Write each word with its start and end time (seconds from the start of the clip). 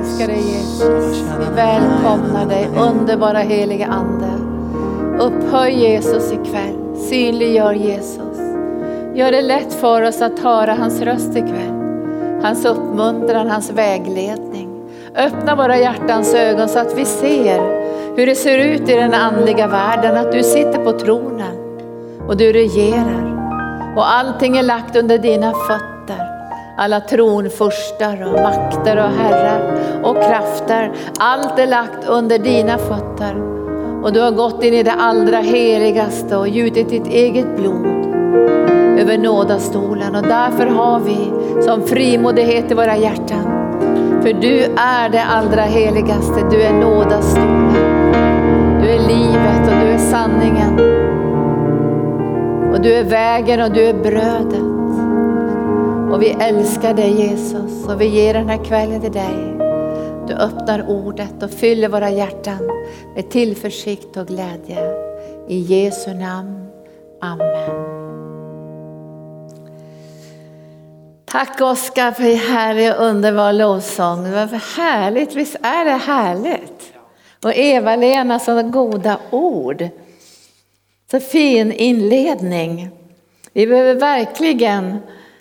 älskar 0.00 0.26
dig 0.26 0.40
Jesus. 0.40 1.24
Vi 1.40 1.54
välkomnar 1.56 2.46
dig, 2.46 2.68
underbara 2.78 3.38
heliga 3.38 3.86
Ande. 3.86 4.30
Upphöj 5.24 5.72
Jesus 5.72 6.32
ikväll, 6.32 6.96
synliggör 6.96 7.72
Jesus. 7.72 8.38
Gör 9.14 9.32
det 9.32 9.42
lätt 9.42 9.72
för 9.72 10.02
oss 10.02 10.22
att 10.22 10.38
höra 10.38 10.74
hans 10.74 11.00
röst 11.00 11.36
ikväll. 11.36 11.74
Hans 12.42 12.64
uppmuntran, 12.64 13.50
hans 13.50 13.70
vägledning. 13.70 14.68
Öppna 15.16 15.56
våra 15.56 15.78
hjärtans 15.78 16.34
ögon 16.34 16.68
så 16.68 16.78
att 16.78 16.98
vi 16.98 17.04
ser 17.04 17.80
hur 18.16 18.26
det 18.26 18.34
ser 18.34 18.58
ut 18.58 18.88
i 18.88 18.94
den 18.94 19.14
andliga 19.14 19.66
världen, 19.66 20.16
att 20.16 20.32
du 20.32 20.42
sitter 20.42 20.84
på 20.84 20.92
tronen 20.92 21.56
och 22.28 22.36
du 22.36 22.52
regerar. 22.52 23.36
Och 23.96 24.12
allting 24.12 24.56
är 24.56 24.62
lagt 24.62 24.96
under 24.96 25.18
dina 25.18 25.52
fötter. 25.52 25.99
Alla 26.82 27.00
tronfurstar 27.00 28.22
och 28.22 28.42
makter 28.42 28.96
och 28.96 29.10
herrar 29.10 29.78
och 30.02 30.16
krafter. 30.16 30.92
Allt 31.18 31.58
är 31.58 31.66
lagt 31.66 32.08
under 32.08 32.38
dina 32.38 32.78
fötter. 32.78 33.34
Och 34.02 34.12
du 34.12 34.20
har 34.20 34.30
gått 34.30 34.64
in 34.64 34.74
i 34.74 34.82
det 34.82 34.92
allra 34.92 35.36
heligaste 35.36 36.36
och 36.36 36.48
gjutit 36.48 36.88
ditt 36.88 37.06
eget 37.06 37.56
blod 37.56 37.86
över 38.98 39.18
nådastolen. 39.18 40.14
Och 40.14 40.22
därför 40.22 40.66
har 40.66 41.00
vi 41.00 41.32
som 41.62 41.86
frimodighet 41.86 42.70
i 42.70 42.74
våra 42.74 42.96
hjärtan. 42.96 43.44
För 44.22 44.32
du 44.32 44.60
är 44.76 45.08
det 45.08 45.24
allra 45.24 45.62
heligaste, 45.62 46.46
du 46.50 46.62
är 46.62 46.72
nådastolen. 46.72 47.72
Du 48.82 48.88
är 48.88 49.08
livet 49.08 49.68
och 49.68 49.80
du 49.80 49.90
är 49.90 49.98
sanningen. 49.98 50.80
Och 52.72 52.80
du 52.80 52.94
är 52.94 53.04
vägen 53.04 53.60
och 53.60 53.70
du 53.70 53.84
är 53.84 53.94
brödet. 53.94 54.69
Och 56.12 56.22
vi 56.22 56.30
älskar 56.30 56.94
dig 56.94 57.20
Jesus 57.20 57.88
och 57.88 58.00
vi 58.00 58.06
ger 58.06 58.34
den 58.34 58.48
här 58.48 58.64
kvällen 58.64 59.00
till 59.00 59.12
dig. 59.12 59.56
Du 60.28 60.34
öppnar 60.34 60.90
ordet 60.90 61.42
och 61.42 61.50
fyller 61.50 61.88
våra 61.88 62.10
hjärtan 62.10 62.70
med 63.14 63.30
tillförsikt 63.30 64.16
och 64.16 64.26
glädje. 64.26 64.78
I 65.48 65.58
Jesu 65.58 66.14
namn. 66.14 66.66
Amen. 67.20 67.70
Tack 71.24 71.60
Oskar 71.60 72.12
för 72.12 72.50
härlig 72.52 72.90
och 72.90 73.04
underbar 73.04 73.52
lovsång. 73.52 74.24
Det 74.24 74.30
var 74.30 74.80
härligt, 74.82 75.34
visst 75.34 75.56
är 75.62 75.84
det 75.84 75.90
härligt? 75.90 76.92
Och 77.44 77.54
Eva-Lena 77.54 78.38
så 78.38 78.62
goda 78.62 79.18
ord. 79.30 79.88
Så 81.10 81.20
fin 81.20 81.72
inledning. 81.72 82.90
Vi 83.52 83.66
behöver 83.66 83.94
verkligen 83.94 84.98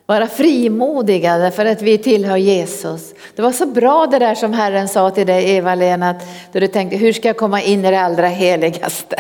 vara 0.10 0.28
frimodiga 0.28 1.38
därför 1.38 1.66
att 1.66 1.82
vi 1.82 1.98
tillhör 1.98 2.38
Jesus. 2.38 3.14
Det 3.36 3.42
var 3.42 3.52
så 3.52 3.66
bra 3.66 4.08
det 4.08 4.20
där 4.20 4.36
som 4.36 4.54
Herren 4.54 4.88
sa 4.88 5.10
till 5.10 5.28
dig 5.28 5.56
Eva-Lena, 5.56 6.16
då 6.52 6.60
du 6.60 6.68
tänkte 6.68 6.98
hur 6.98 7.14
ska 7.14 7.28
jag 7.28 7.38
komma 7.38 7.62
in 7.62 7.86
i 7.86 7.92
det 7.92 8.00
allra 8.00 8.28
heligaste? 8.28 9.16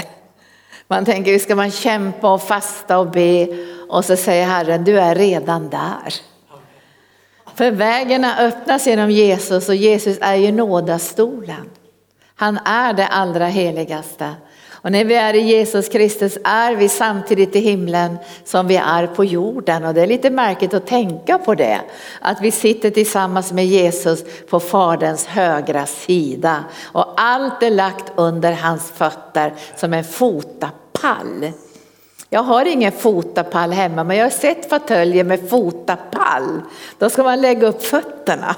Man 0.88 1.06
tänker 1.06 1.32
hur 1.32 1.40
ska 1.40 1.56
man 1.56 1.72
kämpa 1.72 2.34
och 2.34 2.42
fasta 2.42 3.00
och 3.00 3.12
be 3.12 3.48
och 3.90 4.06
så 4.06 4.16
säger 4.16 4.45
Herren 4.45 4.84
du 4.84 5.00
är 5.00 5.16
redan 5.16 5.70
där. 5.70 6.14
För 7.56 7.72
vägarna 7.72 8.38
öppnas 8.40 8.88
genom 8.88 9.12
Jesus 9.12 9.70
och 9.70 9.76
Jesus 9.76 10.17
är 10.22 10.36
ju 10.36 10.52
nådastolen. 10.52 11.70
Han 12.36 12.58
är 12.58 12.94
det 12.94 13.08
allra 13.08 13.48
heligaste. 13.48 14.34
Och 14.82 14.92
när 14.92 15.06
vi 15.06 15.16
är 15.16 15.34
i 15.34 15.40
Jesus 15.40 15.90
Kristus 15.90 16.38
är 16.44 16.76
vi 16.76 16.90
samtidigt 16.90 17.56
i 17.56 17.60
himlen 17.60 18.18
som 18.44 18.68
vi 18.68 18.76
är 18.76 19.08
på 19.08 19.26
jorden. 19.26 19.86
Och 19.86 19.94
det 19.94 20.02
är 20.02 20.08
lite 20.08 20.30
märkligt 20.30 20.74
att 20.74 20.88
tänka 20.88 21.38
på 21.38 21.56
det. 21.56 21.82
Att 22.22 22.42
vi 22.42 22.52
sitter 22.52 22.90
tillsammans 22.90 23.52
med 23.52 23.66
Jesus 23.66 24.24
på 24.50 24.60
Faderns 24.60 25.26
högra 25.26 25.86
sida. 25.86 26.64
Och 26.84 27.14
allt 27.18 27.64
är 27.64 27.72
lagt 27.72 28.12
under 28.16 28.52
hans 28.52 28.92
fötter 28.92 29.54
som 29.76 29.94
en 29.94 30.04
fotapall. 30.04 31.52
Jag 32.30 32.44
har 32.44 32.66
ingen 32.66 32.92
fotapall 32.92 33.72
hemma 33.72 34.04
men 34.04 34.18
jag 34.18 34.26
har 34.26 34.30
sett 34.30 34.70
fåtöljer 34.70 35.23
med 35.23 35.50
fotapall. 35.50 36.62
Då 36.98 37.10
ska 37.10 37.23
man 37.23 37.42
lägga 37.42 37.68
upp 37.68 37.84
fötterna. 37.84 38.56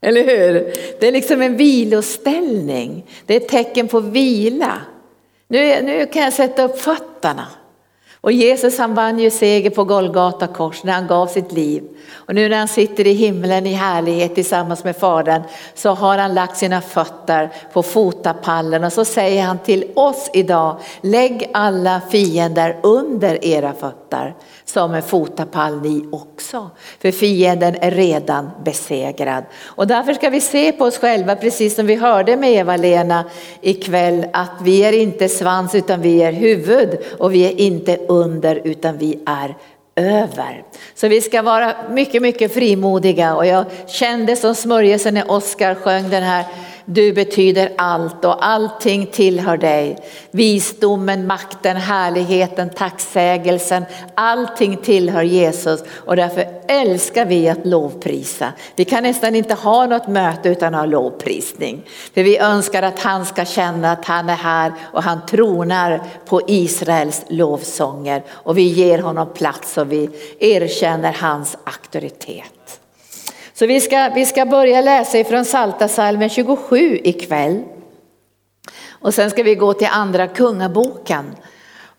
Eller 0.00 0.24
hur? 0.24 0.72
Det 1.00 1.08
är 1.08 1.12
liksom 1.12 1.42
en 1.42 1.56
viloställning. 1.56 3.06
Det 3.26 3.36
är 3.36 3.40
ett 3.40 3.48
tecken 3.48 3.88
på 3.88 4.00
vila. 4.00 4.78
Nu, 5.52 5.82
nu 5.82 6.06
kan 6.06 6.22
jag 6.22 6.32
sätta 6.32 6.62
upp 6.62 6.80
fötterna. 6.80 7.46
Och 8.20 8.32
Jesus 8.32 8.78
han 8.78 8.94
vann 8.94 9.18
ju 9.18 9.30
seger 9.30 9.70
på 9.70 9.84
Golgata 9.84 10.46
kors 10.46 10.84
när 10.84 10.92
han 10.92 11.06
gav 11.06 11.26
sitt 11.26 11.52
liv. 11.52 11.82
Och 12.12 12.34
nu 12.34 12.48
när 12.48 12.58
han 12.58 12.68
sitter 12.68 13.06
i 13.06 13.12
himlen 13.12 13.66
i 13.66 13.72
härlighet 13.72 14.34
tillsammans 14.34 14.84
med 14.84 14.96
Fadern 14.96 15.42
så 15.74 15.90
har 15.90 16.18
han 16.18 16.34
lagt 16.34 16.56
sina 16.56 16.80
fötter 16.80 17.50
på 17.72 17.82
fotapallen 17.82 18.84
och 18.84 18.92
så 18.92 19.04
säger 19.04 19.42
han 19.42 19.58
till 19.58 19.84
oss 19.94 20.30
idag, 20.32 20.76
lägg 21.00 21.50
alla 21.54 22.00
fiender 22.10 22.76
under 22.82 23.44
era 23.44 23.72
fötter 23.72 24.34
som 24.64 24.94
en 24.94 25.02
fotapall 25.02 25.80
ni 25.82 26.08
också. 26.12 26.70
För 27.00 27.10
fienden 27.10 27.76
är 27.80 27.90
redan 27.90 28.50
besegrad. 28.64 29.44
Och 29.62 29.86
därför 29.86 30.14
ska 30.14 30.30
vi 30.30 30.40
se 30.40 30.72
på 30.72 30.84
oss 30.84 30.98
själva, 30.98 31.36
precis 31.36 31.74
som 31.74 31.86
vi 31.86 31.94
hörde 31.94 32.36
med 32.36 32.52
Eva-Lena 32.52 33.24
ikväll, 33.60 34.26
att 34.32 34.62
vi 34.62 34.84
är 34.84 34.92
inte 34.92 35.28
svans 35.28 35.74
utan 35.74 36.00
vi 36.00 36.22
är 36.22 36.32
huvud 36.32 36.98
och 37.18 37.34
vi 37.34 37.46
är 37.46 37.60
inte 37.60 37.96
under 37.96 38.60
utan 38.64 38.98
vi 38.98 39.18
är 39.26 39.56
över. 39.96 40.64
Så 40.94 41.08
vi 41.08 41.20
ska 41.20 41.42
vara 41.42 41.74
mycket, 41.90 42.22
mycket 42.22 42.54
frimodiga 42.54 43.34
och 43.34 43.46
jag 43.46 43.64
kände 43.86 44.36
som 44.36 44.54
smörjelsen 44.54 45.14
när 45.14 45.30
Oskar 45.30 45.74
sjöng 45.74 46.10
den 46.10 46.22
här 46.22 46.44
du 46.84 47.12
betyder 47.12 47.72
allt 47.76 48.24
och 48.24 48.46
allting 48.46 49.06
tillhör 49.06 49.56
dig. 49.56 49.98
Visdomen, 50.30 51.26
makten, 51.26 51.76
härligheten, 51.76 52.70
tacksägelsen, 52.70 53.84
allting 54.14 54.76
tillhör 54.76 55.22
Jesus 55.22 55.84
och 55.90 56.16
därför 56.16 56.46
älskar 56.68 57.26
vi 57.26 57.48
att 57.48 57.66
lovprisa. 57.66 58.52
Vi 58.76 58.84
kan 58.84 59.02
nästan 59.02 59.34
inte 59.34 59.54
ha 59.54 59.86
något 59.86 60.08
möte 60.08 60.48
utan 60.48 60.74
att 60.74 60.80
ha 60.80 60.86
lovprisning. 60.86 61.82
För 62.14 62.22
vi 62.22 62.38
önskar 62.38 62.82
att 62.82 63.00
han 63.00 63.26
ska 63.26 63.44
känna 63.44 63.92
att 63.92 64.04
han 64.04 64.28
är 64.28 64.36
här 64.36 64.72
och 64.92 65.02
han 65.02 65.26
tronar 65.26 66.00
på 66.26 66.40
Israels 66.46 67.24
lovsånger 67.28 68.22
och 68.30 68.58
vi 68.58 68.62
ger 68.62 68.98
honom 68.98 69.32
plats 69.34 69.78
och 69.78 69.92
vi 69.92 70.10
erkänner 70.38 71.12
hans 71.12 71.56
auktoritet. 71.64 72.51
Så 73.54 73.66
vi 73.66 73.80
ska, 73.80 74.10
vi 74.14 74.26
ska 74.26 74.46
börja 74.46 74.80
läsa 74.80 75.18
ifrån 75.18 75.44
Salta 75.44 75.88
salmen 75.88 76.28
27 76.28 77.00
ikväll. 77.04 77.62
Och 78.90 79.14
sen 79.14 79.30
ska 79.30 79.42
vi 79.42 79.54
gå 79.54 79.72
till 79.72 79.88
andra 79.90 80.26
kungaboken. 80.26 81.24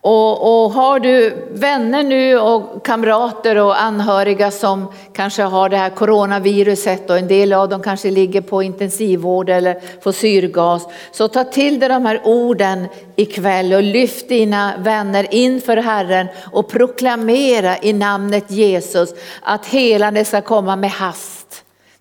Och, 0.06 0.64
och, 0.64 0.72
har 0.72 1.00
du 1.00 1.36
vänner 1.52 2.04
nu 2.04 2.40
och 2.40 2.86
kamrater 2.86 3.56
och 3.56 3.82
anhöriga 3.82 4.52
som 4.52 4.92
kanske 5.14 5.44
har 5.44 5.70
det 5.70 5.78
här 5.78 5.90
coronaviruset 5.90 7.10
och 7.10 7.18
en 7.18 7.28
del 7.28 7.54
av 7.54 7.70
dem 7.70 7.82
kanske 7.82 8.12
ligger 8.12 8.42
på 8.42 8.64
intensivvård 8.64 9.50
eller 9.50 10.02
får 10.02 10.12
syrgas. 10.12 10.88
Så 11.12 11.28
ta 11.28 11.44
till 11.44 11.80
dig 11.80 11.90
de 11.90 12.06
här 12.06 12.22
orden 12.24 12.88
ikväll 13.16 13.74
och 13.74 13.84
lyft 13.84 14.30
dina 14.30 14.74
vänner 14.78 15.28
inför 15.32 15.78
Herren 15.78 16.28
och 16.52 16.70
proklamera 16.70 17.78
i 17.78 17.94
namnet 17.94 18.52
Jesus 18.52 19.14
att 19.42 19.66
helande 19.66 20.26
ska 20.26 20.42
komma 20.42 20.76
med 20.76 20.92
hast. 20.92 21.43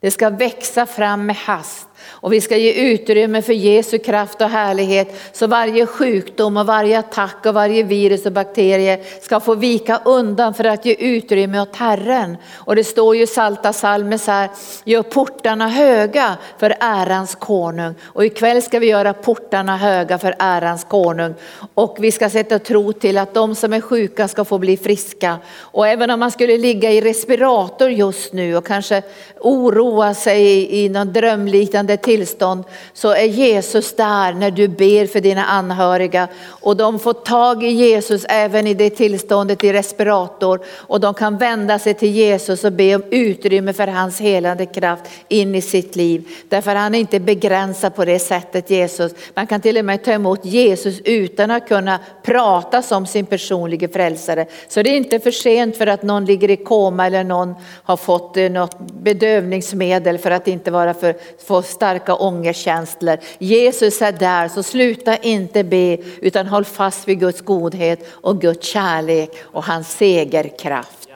Det 0.03 0.11
ska 0.11 0.31
växa 0.31 0.87
fram 0.87 1.27
med 1.27 1.37
hast. 1.37 1.89
Och 2.22 2.33
vi 2.33 2.41
ska 2.41 2.56
ge 2.56 2.72
utrymme 2.72 3.43
för 3.43 3.53
Jesu 3.53 3.99
kraft 3.99 4.41
och 4.41 4.49
härlighet 4.49 5.15
så 5.33 5.47
varje 5.47 5.87
sjukdom 5.87 6.56
och 6.56 6.66
varje 6.66 6.99
attack 6.99 7.47
och 7.47 7.55
varje 7.55 7.83
virus 7.83 8.27
och 8.27 8.33
bakterie 8.33 9.00
ska 9.21 9.41
få 9.41 9.55
vika 9.55 10.00
undan 10.05 10.55
för 10.55 10.65
att 10.65 10.84
ge 10.84 10.94
utrymme 10.94 11.61
åt 11.61 11.77
Herren. 11.77 12.37
Och 12.53 12.77
det 12.77 12.84
står 12.84 13.16
ju 13.16 13.22
i 13.22 13.27
Salta 13.27 13.72
salmer 13.72 14.19
så 14.19 14.31
här, 14.31 14.50
gör 14.84 15.03
portarna 15.03 15.69
höga 15.69 16.37
för 16.58 16.75
ärans 16.81 17.35
konung. 17.35 17.94
Och 18.02 18.25
ikväll 18.25 18.62
ska 18.62 18.79
vi 18.79 18.87
göra 18.87 19.12
portarna 19.12 19.76
höga 19.76 20.19
för 20.19 20.35
ärans 20.38 20.85
konung. 20.85 21.35
Och 21.75 21.97
vi 22.00 22.12
ska 22.12 22.31
sätta 22.31 22.58
tro 22.58 22.93
till 22.93 23.19
att 23.19 23.35
de 23.35 23.55
som 23.55 23.73
är 23.73 23.81
sjuka 23.81 24.29
ska 24.29 24.44
få 24.44 24.58
bli 24.58 24.76
friska. 24.76 25.38
Och 25.58 25.88
även 25.88 26.11
om 26.11 26.20
man 26.20 26.31
skulle 26.31 26.58
ligga 26.58 26.91
i 26.91 27.00
respirator 27.00 27.91
just 27.91 28.32
nu 28.32 28.56
och 28.56 28.67
kanske 28.67 29.02
oroa 29.41 30.14
sig 30.14 30.43
i, 30.43 30.85
i 30.85 30.88
någon 30.88 31.12
drömliknande 31.12 31.97
tillstånd 31.97 32.12
tillstånd 32.12 32.64
så 32.93 33.09
är 33.09 33.25
Jesus 33.25 33.97
där 33.97 34.32
när 34.32 34.50
du 34.50 34.69
ber 34.69 35.06
för 35.06 35.20
dina 35.20 35.44
anhöriga 35.44 36.29
och 36.47 36.76
de 36.76 36.99
får 36.99 37.12
tag 37.12 37.64
i 37.64 37.69
Jesus 37.69 38.26
även 38.29 38.67
i 38.67 38.75
det 38.75 38.91
tillståndet 38.91 39.64
i 39.64 39.73
respirator 39.73 40.61
och 40.69 41.00
de 41.00 41.14
kan 41.14 41.38
vända 41.38 41.79
sig 41.79 41.94
till 41.94 42.11
Jesus 42.11 42.64
och 42.64 42.73
be 42.73 42.94
om 42.94 43.03
utrymme 43.11 43.73
för 43.73 43.87
hans 43.87 44.20
helande 44.20 44.67
kraft 44.67 45.03
in 45.29 45.55
i 45.55 45.61
sitt 45.62 45.97
liv. 45.97 46.29
Därför 46.49 46.75
han 46.75 46.94
är 46.94 46.99
inte 46.99 47.20
begränsad 47.20 47.94
på 47.94 48.05
det 48.05 48.19
sättet 48.19 48.70
Jesus. 48.70 49.12
Man 49.35 49.47
kan 49.47 49.61
till 49.61 49.79
och 49.79 49.85
med 49.85 50.05
ta 50.05 50.12
emot 50.12 50.44
Jesus 50.44 51.00
utan 51.05 51.50
att 51.50 51.69
kunna 51.69 51.99
prata 52.23 52.82
som 52.82 53.06
sin 53.06 53.26
personliga 53.26 53.88
frälsare. 53.88 54.47
Så 54.69 54.82
det 54.82 54.91
är 54.91 54.97
inte 54.97 55.20
för 55.20 55.31
sent 55.31 55.76
för 55.76 55.87
att 55.87 56.03
någon 56.03 56.25
ligger 56.25 56.50
i 56.50 56.56
koma 56.56 57.06
eller 57.06 57.25
någon 57.25 57.55
har 57.85 57.97
fått 57.97 58.37
eh, 58.37 58.50
något 58.50 58.79
bedövningsmedel 59.03 60.19
för 60.19 60.31
att 60.31 60.49
inte 60.49 60.70
vara 60.70 60.94
för, 60.94 61.14
för 61.47 61.62
stark 61.62 62.01
starka 62.02 62.14
ångestkänslor. 62.14 63.19
Jesus 63.38 64.02
är 64.02 64.12
där, 64.12 64.49
så 64.49 64.62
sluta 64.62 65.16
inte 65.16 65.64
be 65.64 65.99
utan 66.20 66.46
håll 66.46 66.64
fast 66.64 67.08
vid 67.08 67.20
Guds 67.20 67.40
godhet 67.40 68.06
och 68.22 68.40
Guds 68.40 68.66
kärlek 68.66 69.31
och 69.43 69.64
hans 69.64 69.88
segerkraft. 69.96 71.08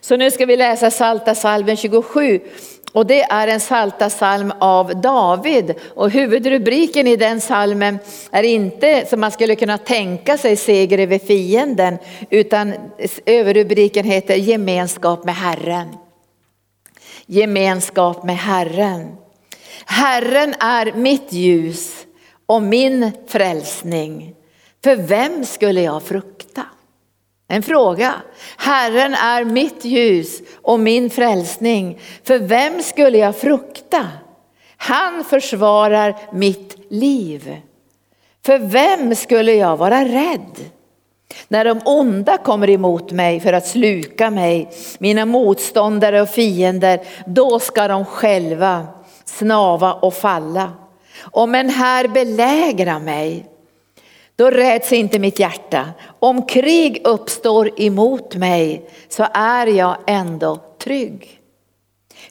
Så 0.00 0.16
nu 0.16 0.30
ska 0.30 0.46
vi 0.46 0.56
läsa 0.56 0.90
Salta 0.90 1.34
salven 1.34 1.76
27 1.76 2.40
och 2.92 3.06
det 3.06 3.22
är 3.22 3.48
en 3.48 3.60
salta 3.60 4.10
salm 4.10 4.52
av 4.60 5.00
David 5.00 5.74
och 5.94 6.10
huvudrubriken 6.10 7.06
i 7.06 7.16
den 7.16 7.40
salmen 7.40 7.98
är 8.30 8.42
inte 8.42 9.06
som 9.06 9.20
man 9.20 9.30
skulle 9.30 9.56
kunna 9.56 9.78
tänka 9.78 10.38
sig 10.38 10.56
seger 10.56 10.98
över 10.98 11.18
fienden 11.18 11.98
utan 12.30 12.72
överrubriken 13.26 14.04
heter 14.04 14.34
gemenskap 14.34 15.24
med 15.24 15.34
Herren. 15.34 15.88
Gemenskap 17.26 18.24
med 18.24 18.36
Herren. 18.36 19.16
Herren 19.90 20.54
är 20.60 20.92
mitt 20.92 21.32
ljus 21.32 22.06
och 22.46 22.62
min 22.62 23.12
frälsning. 23.26 24.34
För 24.84 24.96
vem 24.96 25.44
skulle 25.44 25.82
jag 25.82 26.02
frukta? 26.02 26.62
En 27.48 27.62
fråga. 27.62 28.14
Herren 28.56 29.14
är 29.14 29.44
mitt 29.44 29.84
ljus 29.84 30.42
och 30.62 30.80
min 30.80 31.10
frälsning. 31.10 31.98
För 32.24 32.38
vem 32.38 32.82
skulle 32.82 33.18
jag 33.18 33.36
frukta? 33.36 34.08
Han 34.76 35.24
försvarar 35.24 36.16
mitt 36.32 36.76
liv. 36.88 37.56
För 38.46 38.58
vem 38.58 39.14
skulle 39.14 39.52
jag 39.52 39.76
vara 39.76 40.04
rädd? 40.04 40.56
När 41.48 41.64
de 41.64 41.80
onda 41.84 42.38
kommer 42.38 42.70
emot 42.70 43.12
mig 43.12 43.40
för 43.40 43.52
att 43.52 43.66
sluka 43.66 44.30
mig, 44.30 44.70
mina 44.98 45.24
motståndare 45.24 46.22
och 46.22 46.28
fiender, 46.28 47.00
då 47.26 47.58
ska 47.58 47.88
de 47.88 48.04
själva 48.04 48.86
snava 49.38 49.92
och 49.92 50.14
falla. 50.14 50.72
Om 51.20 51.54
en 51.54 51.70
här 51.70 52.08
belägrar 52.08 52.98
mig, 52.98 53.46
då 54.36 54.50
räds 54.50 54.92
inte 54.92 55.18
mitt 55.18 55.38
hjärta. 55.38 55.88
Om 56.18 56.46
krig 56.46 57.00
uppstår 57.04 57.80
emot 57.80 58.34
mig 58.34 58.90
så 59.08 59.26
är 59.34 59.66
jag 59.66 59.96
ändå 60.06 60.58
trygg. 60.78 61.40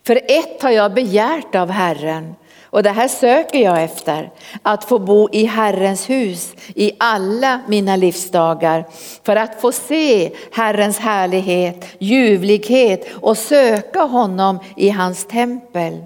För 0.03 0.15
ett 0.27 0.63
har 0.63 0.69
jag 0.69 0.93
begärt 0.93 1.55
av 1.55 1.69
Herren 1.69 2.35
och 2.71 2.83
det 2.83 2.89
här 2.89 3.07
söker 3.07 3.59
jag 3.59 3.83
efter, 3.83 4.31
att 4.61 4.85
få 4.85 4.99
bo 4.99 5.29
i 5.31 5.45
Herrens 5.45 6.09
hus 6.09 6.53
i 6.75 6.91
alla 6.97 7.61
mina 7.67 7.95
livsdagar 7.95 8.85
för 9.23 9.35
att 9.35 9.61
få 9.61 9.71
se 9.71 10.31
Herrens 10.51 10.99
härlighet, 10.99 11.85
ljuvlighet 11.99 13.07
och 13.21 13.37
söka 13.37 14.01
honom 14.01 14.59
i 14.75 14.89
hans 14.89 15.25
tempel. 15.25 16.03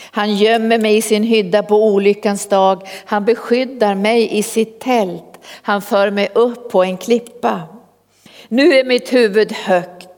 Han 0.00 0.36
gömmer 0.36 0.78
mig 0.78 0.96
i 0.96 1.02
sin 1.02 1.22
hydda 1.22 1.62
på 1.62 1.86
olyckans 1.86 2.46
dag, 2.46 2.88
han 3.04 3.24
beskyddar 3.24 3.94
mig 3.94 4.38
i 4.38 4.42
sitt 4.42 4.80
tält. 4.80 5.24
Han 5.62 5.82
för 5.82 6.10
mig 6.10 6.28
upp 6.34 6.70
på 6.70 6.84
en 6.84 6.96
klippa. 6.96 7.62
Nu 8.48 8.74
är 8.74 8.84
mitt 8.84 9.12
huvud 9.12 9.52
högt 9.52 10.08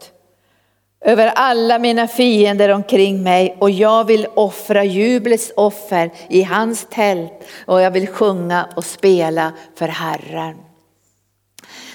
över 1.05 1.27
alla 1.27 1.79
mina 1.79 2.09
fiender 2.09 2.69
omkring 2.69 3.23
mig 3.23 3.57
och 3.59 3.71
jag 3.71 4.05
vill 4.05 4.27
offra 4.35 4.85
jublets 4.85 5.53
offer 5.57 6.11
i 6.29 6.43
hans 6.43 6.87
tält 6.91 7.33
och 7.67 7.81
jag 7.81 7.91
vill 7.91 8.09
sjunga 8.09 8.69
och 8.77 8.85
spela 8.85 9.53
för 9.75 9.89
Herren. 9.89 10.57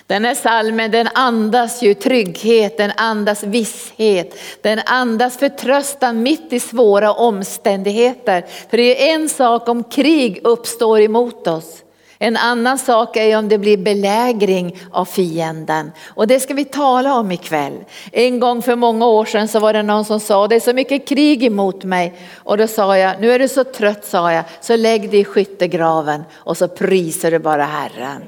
Den 0.07 0.25
här 0.25 0.35
salmen 0.35 0.91
den 0.91 1.09
andas 1.13 1.83
ju 1.83 1.93
trygghet, 1.93 2.77
den 2.77 2.91
andas 2.97 3.43
visshet, 3.43 4.39
den 4.61 4.81
andas 4.85 5.37
förtröstan 5.37 6.23
mitt 6.23 6.53
i 6.53 6.59
svåra 6.59 7.13
omständigheter. 7.13 8.45
För 8.69 8.77
det 8.77 9.09
är 9.09 9.15
en 9.15 9.29
sak 9.29 9.69
om 9.69 9.83
krig 9.83 10.39
uppstår 10.43 11.01
emot 11.01 11.47
oss. 11.47 11.81
En 12.19 12.37
annan 12.37 12.77
sak 12.77 13.17
är 13.17 13.37
om 13.37 13.49
det 13.49 13.57
blir 13.57 13.77
belägring 13.77 14.77
av 14.91 15.05
fienden. 15.05 15.91
Och 16.07 16.27
det 16.27 16.39
ska 16.39 16.53
vi 16.53 16.65
tala 16.65 17.15
om 17.19 17.31
ikväll. 17.31 17.83
En 18.11 18.39
gång 18.39 18.61
för 18.61 18.75
många 18.75 19.05
år 19.05 19.25
sedan 19.25 19.47
så 19.47 19.59
var 19.59 19.73
det 19.73 19.83
någon 19.83 20.05
som 20.05 20.19
sa, 20.19 20.47
det 20.47 20.55
är 20.55 20.59
så 20.59 20.73
mycket 20.73 21.07
krig 21.07 21.43
emot 21.43 21.83
mig. 21.83 22.13
Och 22.35 22.57
då 22.57 22.67
sa 22.67 22.97
jag, 22.97 23.21
nu 23.21 23.31
är 23.31 23.39
du 23.39 23.47
så 23.47 23.63
trött 23.63 24.05
sa 24.05 24.33
jag, 24.33 24.43
så 24.61 24.75
lägg 24.75 25.11
dig 25.11 25.19
i 25.19 25.25
skyttegraven 25.25 26.23
och 26.33 26.57
så 26.57 26.67
prisar 26.67 27.31
du 27.31 27.39
bara 27.39 27.65
Herren. 27.65 28.21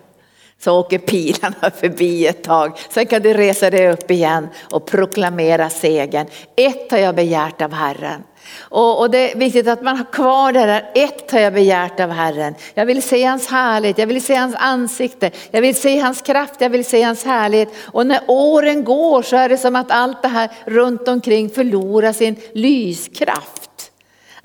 Så 0.59 0.79
åker 0.79 0.97
pilarna 0.97 1.71
förbi 1.79 2.27
ett 2.27 2.43
tag, 2.43 2.77
sen 2.89 3.05
kan 3.05 3.21
du 3.21 3.33
resa 3.33 3.69
dig 3.69 3.91
upp 3.91 4.11
igen 4.11 4.47
och 4.71 4.85
proklamera 4.85 5.69
segern. 5.69 6.27
Ett 6.55 6.91
har 6.91 6.97
jag 6.97 7.15
begärt 7.15 7.61
av 7.61 7.73
Herren 7.73 8.23
och, 8.59 8.99
och, 8.99 9.09
det 9.11 9.31
är 9.31 9.37
viktigt 9.37 9.67
att 9.67 9.81
man 9.81 9.97
har 9.97 10.05
kvar 10.05 10.51
det 10.51 10.65
där, 10.65 10.91
ett 10.95 11.31
har 11.31 11.39
jag 11.39 11.53
begärt 11.53 11.99
av 11.99 12.09
Herren. 12.09 12.55
Jag 12.73 12.85
vill 12.85 13.01
se 13.01 13.23
hans 13.23 13.47
härlighet, 13.47 13.97
jag 13.97 14.07
vill 14.07 14.23
se 14.23 14.35
hans 14.35 14.55
ansikte, 14.55 15.31
jag 15.51 15.61
vill 15.61 15.75
se 15.75 15.99
hans 15.99 16.21
kraft, 16.21 16.55
jag 16.59 16.69
vill 16.69 16.85
se 16.85 17.01
hans 17.01 17.25
härlighet. 17.25 17.69
Och 17.85 18.07
när 18.07 18.21
åren 18.27 18.83
går 18.83 19.21
så 19.21 19.35
är 19.35 19.49
det 19.49 19.57
som 19.57 19.75
att 19.75 19.91
allt 19.91 20.21
det 20.21 20.27
här 20.27 20.49
runt 20.65 21.07
omkring 21.07 21.49
förlorar 21.49 22.13
sin 22.13 22.35
lyskraft. 22.53 23.66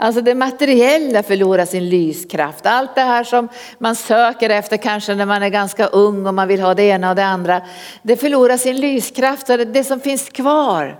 Alltså 0.03 0.21
det 0.21 0.35
materiella 0.35 1.23
förlorar 1.23 1.65
sin 1.65 1.89
lyskraft. 1.89 2.67
Allt 2.67 2.95
det 2.95 3.01
här 3.01 3.25
som 3.25 3.49
man 3.79 3.97
söker 3.97 4.51
efter 4.51 4.77
kanske 4.77 5.15
när 5.15 5.27
man 5.27 5.43
är 5.43 5.49
ganska 5.49 5.87
ung 5.87 6.27
och 6.27 6.35
man 6.35 6.49
vill 6.49 6.61
ha 6.61 6.75
det 6.75 6.83
ena 6.83 7.11
och 7.11 7.17
det 7.17 7.25
andra. 7.25 7.63
Det 8.03 8.17
förlorar 8.17 8.57
sin 8.57 8.81
lyskraft 8.81 9.51
och 9.51 9.59
det 9.59 9.85
som 9.85 10.01
finns 10.01 10.29
kvar 10.29 10.99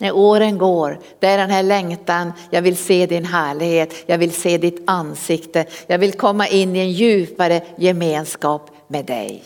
när 0.00 0.12
åren 0.12 0.58
går, 0.58 0.98
det 1.18 1.26
är 1.26 1.38
den 1.38 1.50
här 1.50 1.62
längtan, 1.62 2.32
jag 2.50 2.62
vill 2.62 2.76
se 2.76 3.06
din 3.06 3.24
härlighet, 3.24 3.94
jag 4.06 4.18
vill 4.18 4.32
se 4.32 4.58
ditt 4.58 4.82
ansikte, 4.86 5.64
jag 5.86 5.98
vill 5.98 6.12
komma 6.12 6.48
in 6.48 6.76
i 6.76 6.78
en 6.78 6.92
djupare 6.92 7.60
gemenskap 7.76 8.70
med 8.88 9.04
dig. 9.04 9.42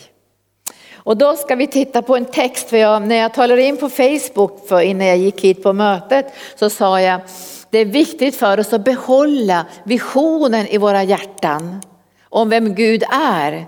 Och 0.93 1.17
då 1.17 1.35
ska 1.35 1.55
vi 1.55 1.67
titta 1.67 2.01
på 2.01 2.15
en 2.15 2.25
text, 2.25 2.69
för 2.69 2.77
jag, 2.77 3.01
när 3.01 3.15
jag 3.15 3.33
talade 3.33 3.63
in 3.63 3.77
på 3.77 3.89
Facebook 3.89 4.67
för 4.67 4.81
innan 4.81 5.07
jag 5.07 5.17
gick 5.17 5.41
hit 5.41 5.63
på 5.63 5.73
mötet 5.73 6.33
så 6.55 6.69
sa 6.69 7.01
jag, 7.01 7.21
det 7.71 7.77
är 7.79 7.85
viktigt 7.85 8.35
för 8.35 8.59
oss 8.59 8.73
att 8.73 8.83
behålla 8.83 9.65
visionen 9.83 10.67
i 10.67 10.77
våra 10.77 11.03
hjärtan 11.03 11.81
om 12.29 12.49
vem 12.49 12.75
Gud 12.75 13.03
är 13.11 13.65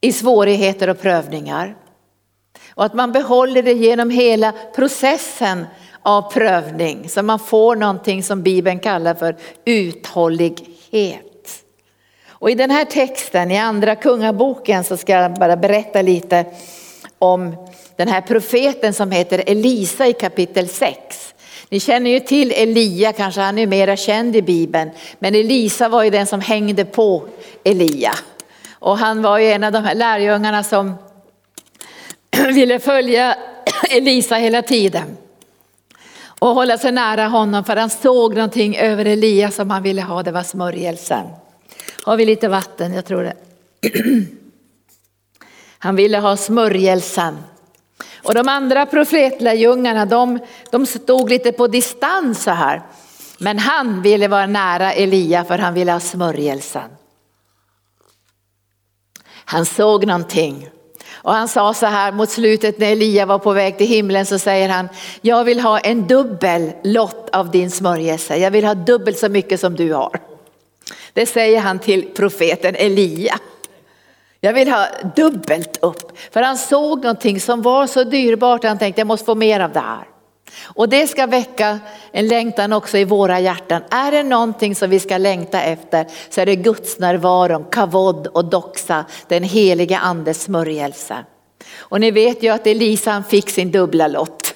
i 0.00 0.12
svårigheter 0.12 0.88
och 0.88 1.00
prövningar. 1.00 1.76
Och 2.74 2.84
att 2.84 2.94
man 2.94 3.12
behåller 3.12 3.62
det 3.62 3.72
genom 3.72 4.10
hela 4.10 4.52
processen 4.74 5.66
av 6.02 6.32
prövning. 6.32 7.08
Så 7.08 7.22
man 7.22 7.38
får 7.38 7.76
någonting 7.76 8.22
som 8.22 8.42
Bibeln 8.42 8.78
kallar 8.78 9.14
för 9.14 9.36
uthållighet. 9.64 11.26
Och 12.28 12.50
i 12.50 12.54
den 12.54 12.70
här 12.70 12.84
texten 12.84 13.50
i 13.50 13.58
andra 13.58 13.96
kungaboken 13.96 14.84
så 14.84 14.96
ska 14.96 15.12
jag 15.12 15.34
bara 15.34 15.56
berätta 15.56 16.02
lite 16.02 16.44
om 17.18 17.68
den 17.96 18.08
här 18.08 18.20
profeten 18.20 18.94
som 18.94 19.10
heter 19.10 19.42
Elisa 19.46 20.06
i 20.06 20.12
kapitel 20.12 20.68
6. 20.68 21.34
Ni 21.70 21.80
känner 21.80 22.10
ju 22.10 22.20
till 22.20 22.52
Elia, 22.52 23.12
kanske 23.12 23.40
han 23.40 23.58
är 23.58 23.66
mera 23.66 23.96
känd 23.96 24.36
i 24.36 24.42
Bibeln, 24.42 24.90
men 25.18 25.34
Elisa 25.34 25.88
var 25.88 26.02
ju 26.02 26.10
den 26.10 26.26
som 26.26 26.40
hängde 26.40 26.84
på 26.84 27.28
Elia. 27.64 28.12
Och 28.72 28.98
han 28.98 29.22
var 29.22 29.38
ju 29.38 29.46
en 29.52 29.64
av 29.64 29.72
de 29.72 29.84
här 29.84 29.94
lärjungarna 29.94 30.62
som 30.64 30.94
ville 32.54 32.78
följa 32.78 33.36
Elisa 33.90 34.34
hela 34.34 34.62
tiden 34.62 35.16
och 36.40 36.54
hålla 36.54 36.78
sig 36.78 36.92
nära 36.92 37.26
honom 37.26 37.64
för 37.64 37.76
han 37.76 37.90
såg 37.90 38.34
någonting 38.34 38.76
över 38.76 39.04
Elia 39.04 39.50
som 39.50 39.70
han 39.70 39.82
ville 39.82 40.02
ha, 40.02 40.22
det 40.22 40.32
var 40.32 40.42
smörjelsen. 40.42 41.26
Har 42.02 42.16
vi 42.16 42.24
lite 42.24 42.48
vatten? 42.48 42.94
Jag 42.94 43.04
tror 43.04 43.22
det. 43.22 43.34
Han 45.82 45.96
ville 45.96 46.18
ha 46.18 46.36
smörjelsen. 46.36 47.36
Och 48.22 48.34
de 48.34 48.48
andra 48.48 48.86
profetlärjungarna 48.86 50.06
de, 50.06 50.38
de 50.70 50.86
stod 50.86 51.30
lite 51.30 51.52
på 51.52 51.66
distans 51.66 52.42
så 52.42 52.50
här. 52.50 52.82
Men 53.38 53.58
han 53.58 54.02
ville 54.02 54.28
vara 54.28 54.46
nära 54.46 54.92
Elia 54.92 55.44
för 55.44 55.58
han 55.58 55.74
ville 55.74 55.92
ha 55.92 56.00
smörjelsen. 56.00 56.90
Han 59.44 59.66
såg 59.66 60.06
någonting 60.06 60.70
och 61.22 61.32
han 61.32 61.48
sa 61.48 61.74
så 61.74 61.86
här 61.86 62.12
mot 62.12 62.30
slutet 62.30 62.78
när 62.78 62.92
Elia 62.92 63.26
var 63.26 63.38
på 63.38 63.52
väg 63.52 63.78
till 63.78 63.86
himlen 63.86 64.26
så 64.26 64.38
säger 64.38 64.68
han, 64.68 64.88
jag 65.20 65.44
vill 65.44 65.60
ha 65.60 65.78
en 65.78 66.06
dubbel 66.06 66.72
lott 66.84 67.30
av 67.32 67.50
din 67.50 67.70
smörjelse. 67.70 68.36
Jag 68.36 68.50
vill 68.50 68.64
ha 68.64 68.74
dubbelt 68.74 69.18
så 69.18 69.28
mycket 69.28 69.60
som 69.60 69.76
du 69.76 69.92
har. 69.92 70.20
Det 71.12 71.26
säger 71.26 71.60
han 71.60 71.78
till 71.78 72.08
profeten 72.16 72.74
Elia. 72.74 73.38
Jag 74.40 74.52
vill 74.52 74.68
ha 74.68 74.86
dubbelt 75.16 75.78
upp. 75.82 76.18
För 76.32 76.42
han 76.42 76.58
såg 76.58 77.02
någonting 77.02 77.40
som 77.40 77.62
var 77.62 77.86
så 77.86 78.04
dyrbart 78.04 78.64
han 78.64 78.78
tänkte 78.78 79.00
jag 79.00 79.06
måste 79.06 79.26
få 79.26 79.34
mer 79.34 79.60
av 79.60 79.72
det 79.72 79.80
här. 79.80 80.04
Och 80.64 80.88
det 80.88 81.06
ska 81.06 81.26
väcka 81.26 81.78
en 82.12 82.28
längtan 82.28 82.72
också 82.72 82.98
i 82.98 83.04
våra 83.04 83.40
hjärtan. 83.40 83.82
Är 83.90 84.12
det 84.12 84.22
någonting 84.22 84.74
som 84.74 84.90
vi 84.90 85.00
ska 85.00 85.18
längta 85.18 85.62
efter 85.62 86.06
så 86.30 86.40
är 86.40 86.46
det 86.46 86.56
Guds 86.56 86.98
närvaron, 86.98 87.64
kavod 87.70 88.26
och 88.26 88.44
doxa, 88.44 89.04
den 89.28 89.42
heliga 89.42 89.98
andes 89.98 90.42
smörjelse. 90.42 91.16
Och 91.78 92.00
ni 92.00 92.10
vet 92.10 92.42
ju 92.42 92.48
att 92.48 92.66
Elisa 92.66 93.10
han 93.10 93.24
fick 93.24 93.50
sin 93.50 93.70
dubbla 93.70 94.08
lott. 94.08 94.54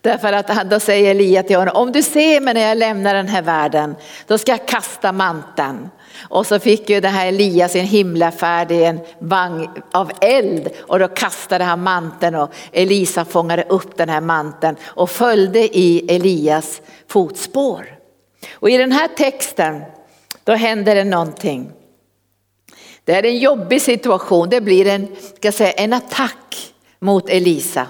Därför 0.00 0.32
att 0.32 0.70
då 0.70 0.80
säger 0.80 1.10
Elia 1.10 1.42
till 1.42 1.56
honom, 1.56 1.76
om 1.76 1.92
du 1.92 2.02
ser 2.02 2.40
mig 2.40 2.54
när 2.54 2.68
jag 2.68 2.78
lämnar 2.78 3.14
den 3.14 3.28
här 3.28 3.42
världen, 3.42 3.96
då 4.26 4.38
ska 4.38 4.52
jag 4.52 4.66
kasta 4.66 5.12
manteln. 5.12 5.90
Och 6.22 6.46
så 6.46 6.58
fick 6.58 6.90
ju 6.90 7.00
den 7.00 7.12
här 7.12 7.26
Elias 7.26 7.72
sin 7.72 7.84
himlafärd 7.84 8.72
i 8.72 8.84
en 8.84 9.00
vagn 9.18 9.68
av 9.92 10.10
eld 10.20 10.70
och 10.80 10.98
då 10.98 11.08
kastade 11.08 11.64
han 11.64 11.82
manteln 11.82 12.34
och 12.34 12.54
Elisa 12.72 13.24
fångade 13.24 13.62
upp 13.62 13.96
den 13.96 14.08
här 14.08 14.20
manteln 14.20 14.76
och 14.84 15.10
följde 15.10 15.78
i 15.78 16.16
Elias 16.16 16.82
fotspår. 17.08 17.98
Och 18.52 18.70
i 18.70 18.76
den 18.76 18.92
här 18.92 19.08
texten, 19.08 19.82
då 20.44 20.52
händer 20.52 20.94
det 20.94 21.04
någonting. 21.04 21.70
Det 23.04 23.14
är 23.14 23.24
en 23.24 23.38
jobbig 23.38 23.82
situation, 23.82 24.48
det 24.50 24.60
blir 24.60 24.86
en, 24.86 25.08
ska 25.36 25.52
säga, 25.52 25.72
en 25.72 25.92
attack 25.92 26.74
mot 26.98 27.28
Elisa. 27.28 27.86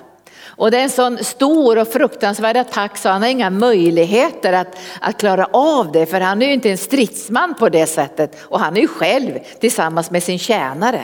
Och 0.57 0.71
det 0.71 0.79
är 0.79 0.83
en 0.83 0.91
sån 0.91 1.25
stor 1.25 1.79
och 1.79 1.89
fruktansvärd 1.89 2.57
attack 2.57 2.97
så 2.97 3.09
han 3.09 3.23
har 3.23 3.29
inga 3.29 3.51
möjligheter 3.51 4.53
att, 4.53 4.79
att 5.01 5.21
klara 5.21 5.49
av 5.53 5.93
det 5.93 6.07
för 6.07 6.21
han 6.21 6.43
är 6.43 6.47
ju 6.47 6.53
inte 6.53 6.71
en 6.71 6.79
stridsman 6.79 7.55
på 7.55 7.69
det 7.69 7.87
sättet 7.87 8.37
och 8.43 8.61
han 8.61 8.77
är 8.77 8.81
ju 8.81 8.89
själv 8.89 9.39
tillsammans 9.61 10.11
med 10.11 10.23
sin 10.23 10.39
tjänare. 10.39 11.03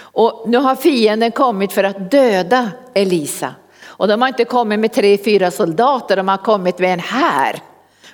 Och 0.00 0.44
nu 0.46 0.56
har 0.56 0.76
fienden 0.76 1.32
kommit 1.32 1.72
för 1.72 1.84
att 1.84 2.10
döda 2.10 2.70
Elisa. 2.94 3.54
Och 3.84 4.08
de 4.08 4.22
har 4.22 4.28
inte 4.28 4.44
kommit 4.44 4.80
med 4.80 4.92
tre, 4.92 5.18
fyra 5.18 5.50
soldater, 5.50 6.16
de 6.16 6.28
har 6.28 6.36
kommit 6.36 6.78
med 6.78 6.92
en 6.92 7.00
här. 7.00 7.62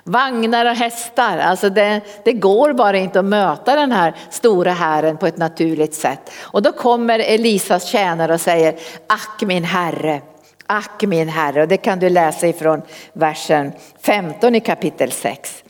Vagnar 0.03 0.65
och 0.65 0.75
hästar, 0.75 1.37
alltså 1.37 1.69
det, 1.69 2.01
det, 2.25 2.33
går 2.33 2.73
bara 2.73 2.97
inte 2.97 3.19
att 3.19 3.25
möta 3.25 3.75
den 3.75 3.91
här 3.91 4.15
stora 4.29 4.71
hären 4.71 5.17
på 5.17 5.27
ett 5.27 5.37
naturligt 5.37 5.93
sätt. 5.93 6.31
Och 6.39 6.61
då 6.61 6.71
kommer 6.71 7.19
Elisas 7.19 7.85
tjänare 7.85 8.33
och 8.33 8.41
säger, 8.41 8.75
ack 9.07 9.41
min 9.41 9.63
herre, 9.63 10.21
Ack 10.67 11.03
min 11.03 11.29
Herre, 11.29 11.61
och 11.61 11.67
det 11.67 11.77
kan 11.77 11.99
du 11.99 12.09
läsa 12.09 12.47
ifrån 12.47 12.81
versen 13.13 13.71
15 14.01 14.55
i 14.55 14.59
kapitel 14.59 15.11
6. 15.11 15.63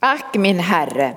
Ack 0.00 0.34
min 0.34 0.58
Herre, 0.58 1.12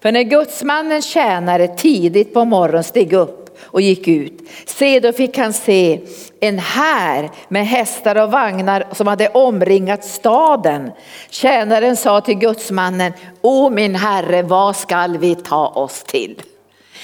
för 0.00 0.12
när 0.12 0.22
gudsmannens 0.22 1.06
tjänare 1.06 1.68
tidigt 1.68 2.34
på 2.34 2.44
morgonen 2.44 2.84
steg 2.84 3.12
upp 3.12 3.58
och 3.62 3.80
gick 3.80 4.08
ut, 4.08 4.50
se 4.66 5.00
då 5.00 5.12
fick 5.12 5.38
han 5.38 5.52
se 5.52 6.00
en 6.40 6.58
här 6.58 7.30
med 7.48 7.66
hästar 7.66 8.16
och 8.16 8.30
vagnar 8.30 8.84
som 8.92 9.06
hade 9.06 9.28
omringat 9.28 10.04
staden. 10.04 10.92
Tjänaren 11.30 11.96
sa 11.96 12.20
till 12.20 12.38
gudsmannen, 12.38 13.12
O 13.40 13.70
min 13.70 13.94
Herre, 13.94 14.42
vad 14.42 14.76
skall 14.76 15.18
vi 15.18 15.34
ta 15.34 15.68
oss 15.68 16.02
till? 16.02 16.42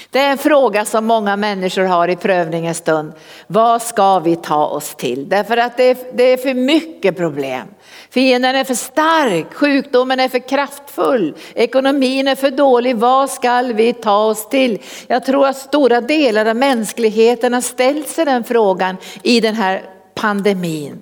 Det 0.09 0.19
är 0.19 0.31
en 0.31 0.37
fråga 0.37 0.85
som 0.85 1.05
många 1.05 1.35
människor 1.35 1.83
har 1.83 2.07
i 2.07 2.15
prövningens 2.15 2.77
stund. 2.77 3.13
Vad 3.47 3.81
ska 3.81 4.19
vi 4.19 4.35
ta 4.35 4.65
oss 4.65 4.95
till? 4.95 5.29
Därför 5.29 5.57
att 5.57 5.77
det 5.77 5.83
är, 5.83 5.97
det 6.13 6.23
är 6.23 6.37
för 6.37 6.53
mycket 6.53 7.17
problem. 7.17 7.67
Fienden 8.09 8.55
är 8.55 8.63
för 8.63 8.73
stark, 8.73 9.53
sjukdomen 9.53 10.19
är 10.19 10.29
för 10.29 10.47
kraftfull, 10.47 11.35
ekonomin 11.53 12.27
är 12.27 12.35
för 12.35 12.51
dålig. 12.51 12.95
Vad 12.95 13.29
ska 13.29 13.61
vi 13.61 13.93
ta 13.93 14.25
oss 14.25 14.49
till? 14.49 14.81
Jag 15.07 15.25
tror 15.25 15.47
att 15.47 15.57
stora 15.57 16.01
delar 16.01 16.45
av 16.45 16.55
mänskligheten 16.55 17.53
har 17.53 17.61
ställt 17.61 18.07
sig 18.07 18.25
den 18.25 18.43
frågan 18.43 18.97
i 19.23 19.39
den 19.39 19.55
här 19.55 19.83
pandemin. 20.15 21.01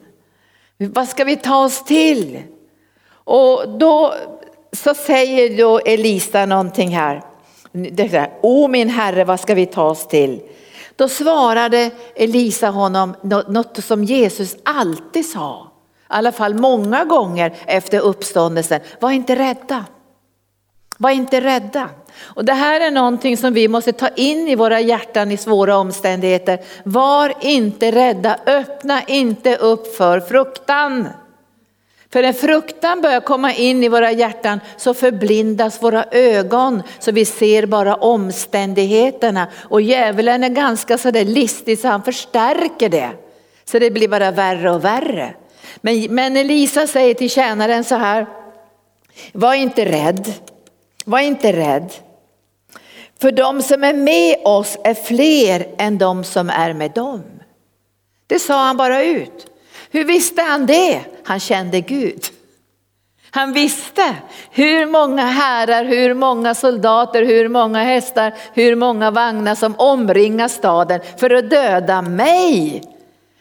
Vad 0.77 1.07
ska 1.07 1.23
vi 1.23 1.35
ta 1.35 1.65
oss 1.65 1.83
till? 1.83 2.43
Och 3.09 3.69
då 3.69 4.13
så 4.71 4.93
säger 4.93 5.57
då 5.57 5.79
Elisa 5.79 6.45
någonting 6.45 6.89
här. 6.89 7.21
O 8.41 8.67
min 8.67 8.89
herre, 8.89 9.23
vad 9.23 9.39
ska 9.39 9.53
vi 9.53 9.65
ta 9.65 9.83
oss 9.83 10.07
till? 10.07 10.41
Då 10.95 11.09
svarade 11.09 11.91
Elisa 12.15 12.69
honom 12.69 13.15
något 13.47 13.83
som 13.83 14.03
Jesus 14.03 14.55
alltid 14.63 15.29
sa, 15.29 15.71
i 16.01 16.05
alla 16.07 16.31
fall 16.31 16.53
många 16.53 17.05
gånger 17.05 17.55
efter 17.65 17.99
uppståndelsen. 17.99 18.81
Var 18.99 19.11
inte 19.11 19.35
rädda. 19.35 19.85
Var 20.97 21.09
inte 21.09 21.41
rädda. 21.41 21.89
Och 22.23 22.45
det 22.45 22.53
här 22.53 22.81
är 22.81 22.91
någonting 22.91 23.37
som 23.37 23.53
vi 23.53 23.67
måste 23.67 23.91
ta 23.91 24.07
in 24.07 24.47
i 24.47 24.55
våra 24.55 24.79
hjärtan 24.79 25.31
i 25.31 25.37
svåra 25.37 25.77
omständigheter. 25.77 26.59
Var 26.83 27.33
inte 27.41 27.91
rädda, 27.91 28.39
öppna 28.45 29.01
inte 29.03 29.55
upp 29.55 29.95
för 29.95 30.19
fruktan. 30.19 31.07
För 32.15 32.21
när 32.21 32.33
fruktan 32.33 33.01
börjar 33.01 33.19
komma 33.19 33.53
in 33.53 33.83
i 33.83 33.89
våra 33.89 34.11
hjärtan 34.11 34.59
så 34.77 34.93
förblindas 34.93 35.83
våra 35.83 36.05
ögon 36.11 36.83
så 36.99 37.11
vi 37.11 37.25
ser 37.25 37.65
bara 37.65 37.95
omständigheterna. 37.95 39.47
Och 39.69 39.81
djävulen 39.81 40.43
är 40.43 40.49
ganska 40.49 40.97
sådär 40.97 41.25
listig 41.25 41.79
så 41.79 41.87
han 41.87 42.03
förstärker 42.03 42.89
det. 42.89 43.09
Så 43.65 43.79
det 43.79 43.91
blir 43.91 44.07
bara 44.07 44.31
värre 44.31 44.71
och 44.71 44.85
värre. 44.85 45.35
Men, 45.81 46.15
men 46.15 46.37
Elisa 46.37 46.87
säger 46.87 47.13
till 47.13 47.29
tjänaren 47.29 47.83
så 47.83 47.95
här, 47.95 48.27
var 49.31 49.53
inte 49.53 49.85
rädd, 49.85 50.33
var 51.05 51.19
inte 51.19 51.53
rädd. 51.53 51.93
För 53.21 53.31
de 53.31 53.61
som 53.61 53.83
är 53.83 53.93
med 53.93 54.37
oss 54.43 54.77
är 54.83 54.93
fler 54.93 55.67
än 55.77 55.97
de 55.97 56.23
som 56.23 56.49
är 56.49 56.73
med 56.73 56.91
dem. 56.91 57.23
Det 58.27 58.39
sa 58.39 58.65
han 58.65 58.77
bara 58.77 59.03
ut. 59.03 59.47
Hur 59.91 60.05
visste 60.05 60.41
han 60.41 60.65
det? 60.65 61.01
Han 61.23 61.39
kände 61.39 61.81
Gud. 61.81 62.23
Han 63.31 63.53
visste 63.53 64.15
hur 64.51 64.85
många 64.85 65.25
herrar, 65.25 65.85
hur 65.85 66.13
många 66.13 66.55
soldater, 66.55 67.25
hur 67.25 67.49
många 67.49 67.83
hästar, 67.83 68.33
hur 68.53 68.75
många 68.75 69.11
vagnar 69.11 69.55
som 69.55 69.75
omringar 69.77 70.47
staden 70.47 70.99
för 71.17 71.29
att 71.29 71.49
döda 71.49 72.01
mig. 72.01 72.83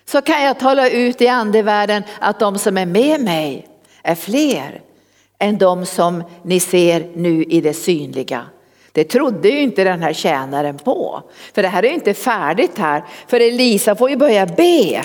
Så 0.07 0.23
kan 0.23 0.43
jag 0.43 0.59
tala 0.59 0.91
ut 0.91 1.23
i 1.23 1.29
andevärlden 1.29 2.03
att 2.21 2.41
de 2.41 2.59
som 2.59 2.79
är 2.79 2.87
med 2.87 3.21
mig 3.21 3.69
är 4.03 4.15
fler 4.15 4.81
än 5.39 5.59
de 5.59 5.87
som 5.87 6.25
ni 6.43 6.61
ser 6.61 7.11
nu 7.15 7.45
i 7.45 7.61
det 7.61 7.75
synliga. 7.75 8.47
Det 8.93 9.05
trodde 9.05 9.49
ju 9.49 9.61
inte 9.61 9.85
den 9.85 10.03
här 10.03 10.13
tjänaren 10.13 10.79
på. 10.79 11.23
För 11.55 11.63
det 11.63 11.69
här 11.69 11.85
är 11.85 11.91
inte 11.91 12.15
färdigt 12.15 12.79
här. 12.79 13.05
För 13.27 13.41
Elisa 13.41 13.97
får 13.97 14.11
ju 14.11 14.17
börja 14.17 14.47
be. 14.47 15.03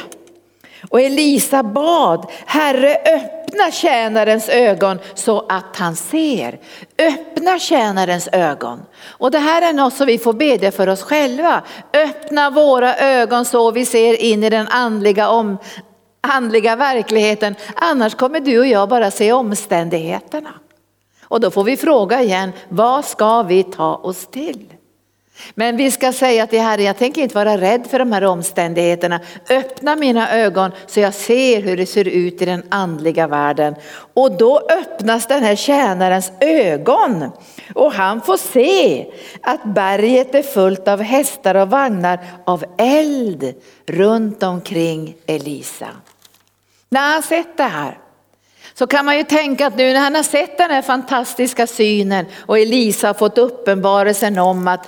Och 0.90 1.02
Elisa 1.02 1.64
bad, 1.64 2.26
Herre 2.46 2.96
öppna 2.96 3.72
tjänarens 3.72 4.50
ögon 4.50 5.00
så 5.14 5.46
att 5.50 5.76
han 5.76 5.96
ser. 5.96 6.60
Öppna 6.98 7.60
tjänarens 7.60 8.30
ögon. 8.32 8.82
Och 9.08 9.32
det 9.32 9.40
här 9.40 9.70
är 9.70 9.74
något 9.74 9.94
som 9.94 10.08
vi 10.08 10.18
får 10.18 10.34
bedja 10.34 10.72
för 10.72 10.88
oss 10.88 11.04
själva. 11.04 11.64
Öppna 11.94 12.50
våra 12.50 12.96
ögon 12.96 13.46
så 13.46 13.72
vi 13.72 13.86
ser 13.86 14.22
in 14.22 14.44
i 14.44 14.50
den 14.50 14.68
andliga, 14.68 15.30
om, 15.30 15.58
andliga 16.22 16.76
verkligheten. 16.76 17.56
Annars 17.76 18.16
kommer 18.16 18.40
du 18.40 18.60
och 18.60 18.68
jag 18.68 18.90
bara 18.90 19.12
se 19.12 19.34
omständigheterna. 19.34 20.54
Och 21.24 21.40
då 21.40 21.52
får 21.52 21.64
vi 21.64 21.78
fråga 21.78 22.22
igen, 22.22 22.52
vad 22.70 23.06
ska 23.06 23.44
vi 23.44 23.64
ta 23.64 23.96
oss 23.96 24.28
till? 24.28 24.74
Men 25.56 25.78
vi 25.78 25.92
ska 25.92 26.14
säga 26.14 26.48
till 26.48 26.62
Herren, 26.62 26.86
jag 26.86 26.98
tänker 26.98 27.22
inte 27.22 27.36
vara 27.36 27.58
rädd 27.58 27.88
för 27.90 28.00
de 28.00 28.12
här 28.12 28.24
omständigheterna. 28.24 29.20
Öppna 29.50 29.96
mina 29.96 30.32
ögon 30.32 30.72
så 30.88 31.00
jag 31.00 31.14
ser 31.14 31.62
hur 31.62 31.78
det 31.78 31.86
ser 31.86 32.08
ut 32.08 32.42
i 32.42 32.46
den 32.46 32.64
andliga 32.70 33.28
världen. 33.28 33.76
Och 34.14 34.38
då 34.38 34.60
öppnas 34.60 35.28
den 35.28 35.44
här 35.44 35.56
tjänarens 35.56 36.32
ögon 36.40 37.32
och 37.76 37.94
han 37.94 38.22
får 38.22 38.38
se 38.38 39.06
att 39.42 39.64
berget 39.64 40.36
är 40.36 40.44
fullt 40.44 40.88
av 40.88 41.02
hästar 41.02 41.56
och 41.56 41.70
vagnar 41.70 42.20
av 42.46 42.64
eld 42.78 43.54
runt 43.86 44.44
omkring 44.44 45.16
Elisa. 45.26 45.88
När 46.90 47.14
han 47.14 47.24
sett 47.24 47.58
det 47.58 47.64
här 47.64 47.98
så 48.80 48.88
kan 48.88 49.06
man 49.06 49.18
ju 49.18 49.24
tänka 49.24 49.68
att 49.68 49.78
nu 49.78 49.94
när 49.94 50.00
han 50.00 50.16
har 50.16 50.24
sett 50.24 50.58
den 50.58 50.72
här 50.72 50.82
fantastiska 50.82 51.68
synen 51.68 52.26
och 52.38 52.60
Elisa 52.60 53.08
har 53.08 53.14
fått 53.14 53.38
uppenbarelsen 53.38 54.40
om 54.40 54.68
att 54.68 54.88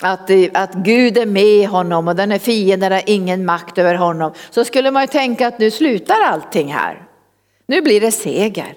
att, 0.00 0.30
att 0.54 0.74
Gud 0.74 1.18
är 1.18 1.26
med 1.26 1.68
honom 1.68 2.08
och 2.08 2.16
den 2.16 2.30
här 2.30 2.38
fienden 2.38 2.92
har 2.92 3.02
ingen 3.06 3.44
makt 3.44 3.78
över 3.78 3.94
honom. 3.94 4.32
Så 4.50 4.64
skulle 4.64 4.90
man 4.90 5.02
ju 5.02 5.06
tänka 5.06 5.48
att 5.48 5.58
nu 5.58 5.70
slutar 5.70 6.20
allting 6.20 6.72
här. 6.72 7.02
Nu 7.66 7.80
blir 7.80 8.00
det 8.00 8.12
seger. 8.12 8.74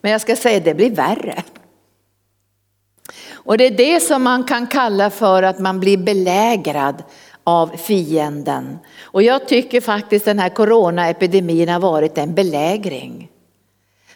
Men 0.00 0.12
jag 0.12 0.20
ska 0.20 0.36
säga 0.36 0.60
det 0.60 0.74
blir 0.74 0.90
värre. 0.90 1.42
Och 3.32 3.58
det 3.58 3.66
är 3.66 3.70
det 3.70 4.00
som 4.00 4.22
man 4.22 4.44
kan 4.44 4.66
kalla 4.66 5.10
för 5.10 5.42
att 5.42 5.58
man 5.58 5.80
blir 5.80 5.96
belägrad 5.96 7.02
av 7.44 7.76
fienden. 7.76 8.78
Och 9.02 9.22
jag 9.22 9.48
tycker 9.48 9.80
faktiskt 9.80 10.24
den 10.24 10.38
här 10.38 10.48
coronaepidemin 10.48 11.68
har 11.68 11.80
varit 11.80 12.18
en 12.18 12.34
belägring. 12.34 13.30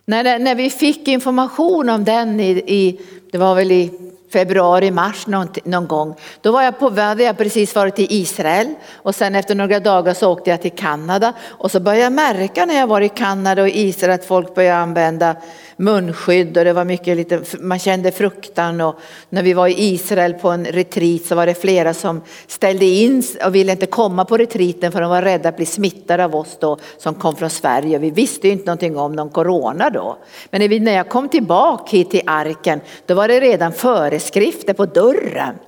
När, 0.04 0.38
när 0.38 0.54
vi 0.54 0.70
fick 0.70 1.08
information 1.08 1.88
om 1.88 2.04
den 2.04 2.40
i, 2.40 2.50
i 2.50 3.00
det 3.30 3.38
var 3.38 3.54
väl 3.54 3.72
i 3.72 3.90
februari, 4.32 4.90
mars 4.90 5.26
någon, 5.26 5.48
någon 5.64 5.86
gång. 5.86 6.14
Då 6.40 6.52
var 6.52 6.62
jag 6.62 6.78
på 6.78 6.90
hade 6.90 7.22
jag 7.22 7.38
precis 7.38 7.74
varit 7.74 7.98
i 7.98 8.06
Israel 8.14 8.74
och 8.94 9.14
sen 9.14 9.34
efter 9.34 9.54
några 9.54 9.80
dagar 9.80 10.14
så 10.14 10.32
åkte 10.32 10.50
jag 10.50 10.62
till 10.62 10.70
Kanada 10.70 11.32
och 11.48 11.70
så 11.70 11.80
började 11.80 12.02
jag 12.02 12.12
märka 12.12 12.66
när 12.66 12.74
jag 12.74 12.86
var 12.86 13.00
i 13.00 13.08
Kanada 13.08 13.62
och 13.62 13.68
Israel 13.68 14.14
att 14.14 14.24
folk 14.24 14.54
började 14.54 14.78
använda 14.78 15.36
munskydd 15.76 16.58
och 16.58 16.64
det 16.64 16.72
var 16.72 16.84
mycket 16.84 17.16
lite, 17.16 17.40
man 17.60 17.78
kände 17.78 18.12
fruktan 18.12 18.80
och 18.80 18.96
när 19.28 19.42
vi 19.42 19.52
var 19.52 19.68
i 19.68 19.74
Israel 19.78 20.34
på 20.34 20.50
en 20.50 20.64
retreat 20.64 21.22
så 21.22 21.34
var 21.34 21.46
det 21.46 21.54
flera 21.54 21.94
som 21.94 22.20
ställde 22.46 22.84
in 22.84 23.22
och 23.46 23.54
ville 23.54 23.72
inte 23.72 23.86
komma 23.86 24.24
på 24.24 24.36
retreaten 24.36 24.92
för 24.92 25.00
de 25.00 25.10
var 25.10 25.22
rädda 25.22 25.48
att 25.48 25.56
bli 25.56 25.66
smittade 25.66 26.24
av 26.24 26.36
oss 26.36 26.56
då 26.60 26.78
som 26.98 27.14
kom 27.14 27.36
från 27.36 27.50
Sverige. 27.50 27.98
Vi 27.98 28.10
visste 28.10 28.46
ju 28.46 28.52
inte 28.52 28.66
någonting 28.66 28.96
om 28.96 29.12
någon 29.12 29.30
corona 29.30 29.90
då. 29.90 30.18
Men 30.50 30.84
när 30.84 30.92
jag 30.92 31.08
kom 31.08 31.28
tillbaka 31.28 31.96
hit 31.96 32.10
till 32.10 32.22
arken 32.26 32.80
då 33.06 33.14
var 33.14 33.28
det 33.28 33.40
redan 33.40 33.72
före 33.72 34.20
föreskrifter 34.22 34.74
på 34.74 34.86
dörren. 34.86 35.58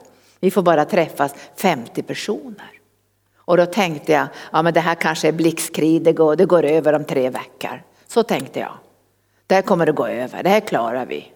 Vi 0.40 0.50
får 0.50 0.62
bara 0.62 0.84
träffas 0.84 1.34
50 1.56 2.02
personer. 2.02 2.70
Och 3.46 3.56
då 3.56 3.66
tänkte 3.66 4.12
jag, 4.12 4.26
ja 4.52 4.62
men 4.62 4.74
det 4.74 4.80
här 4.80 4.94
kanske 4.94 5.28
är 5.28 5.32
blixtkrig, 5.32 6.02
det 6.02 6.12
går, 6.12 6.36
det 6.36 6.46
går 6.46 6.64
över 6.64 6.92
om 6.92 7.04
tre 7.04 7.30
veckor. 7.30 7.82
Så 8.06 8.22
tänkte 8.22 8.60
jag. 8.60 8.72
Det 9.46 9.54
här 9.54 9.62
kommer 9.62 9.86
att 9.86 9.94
gå 9.94 10.06
över, 10.06 10.42
det 10.42 10.48
här 10.48 10.60
klarar 10.60 11.06
vi. 11.06 11.32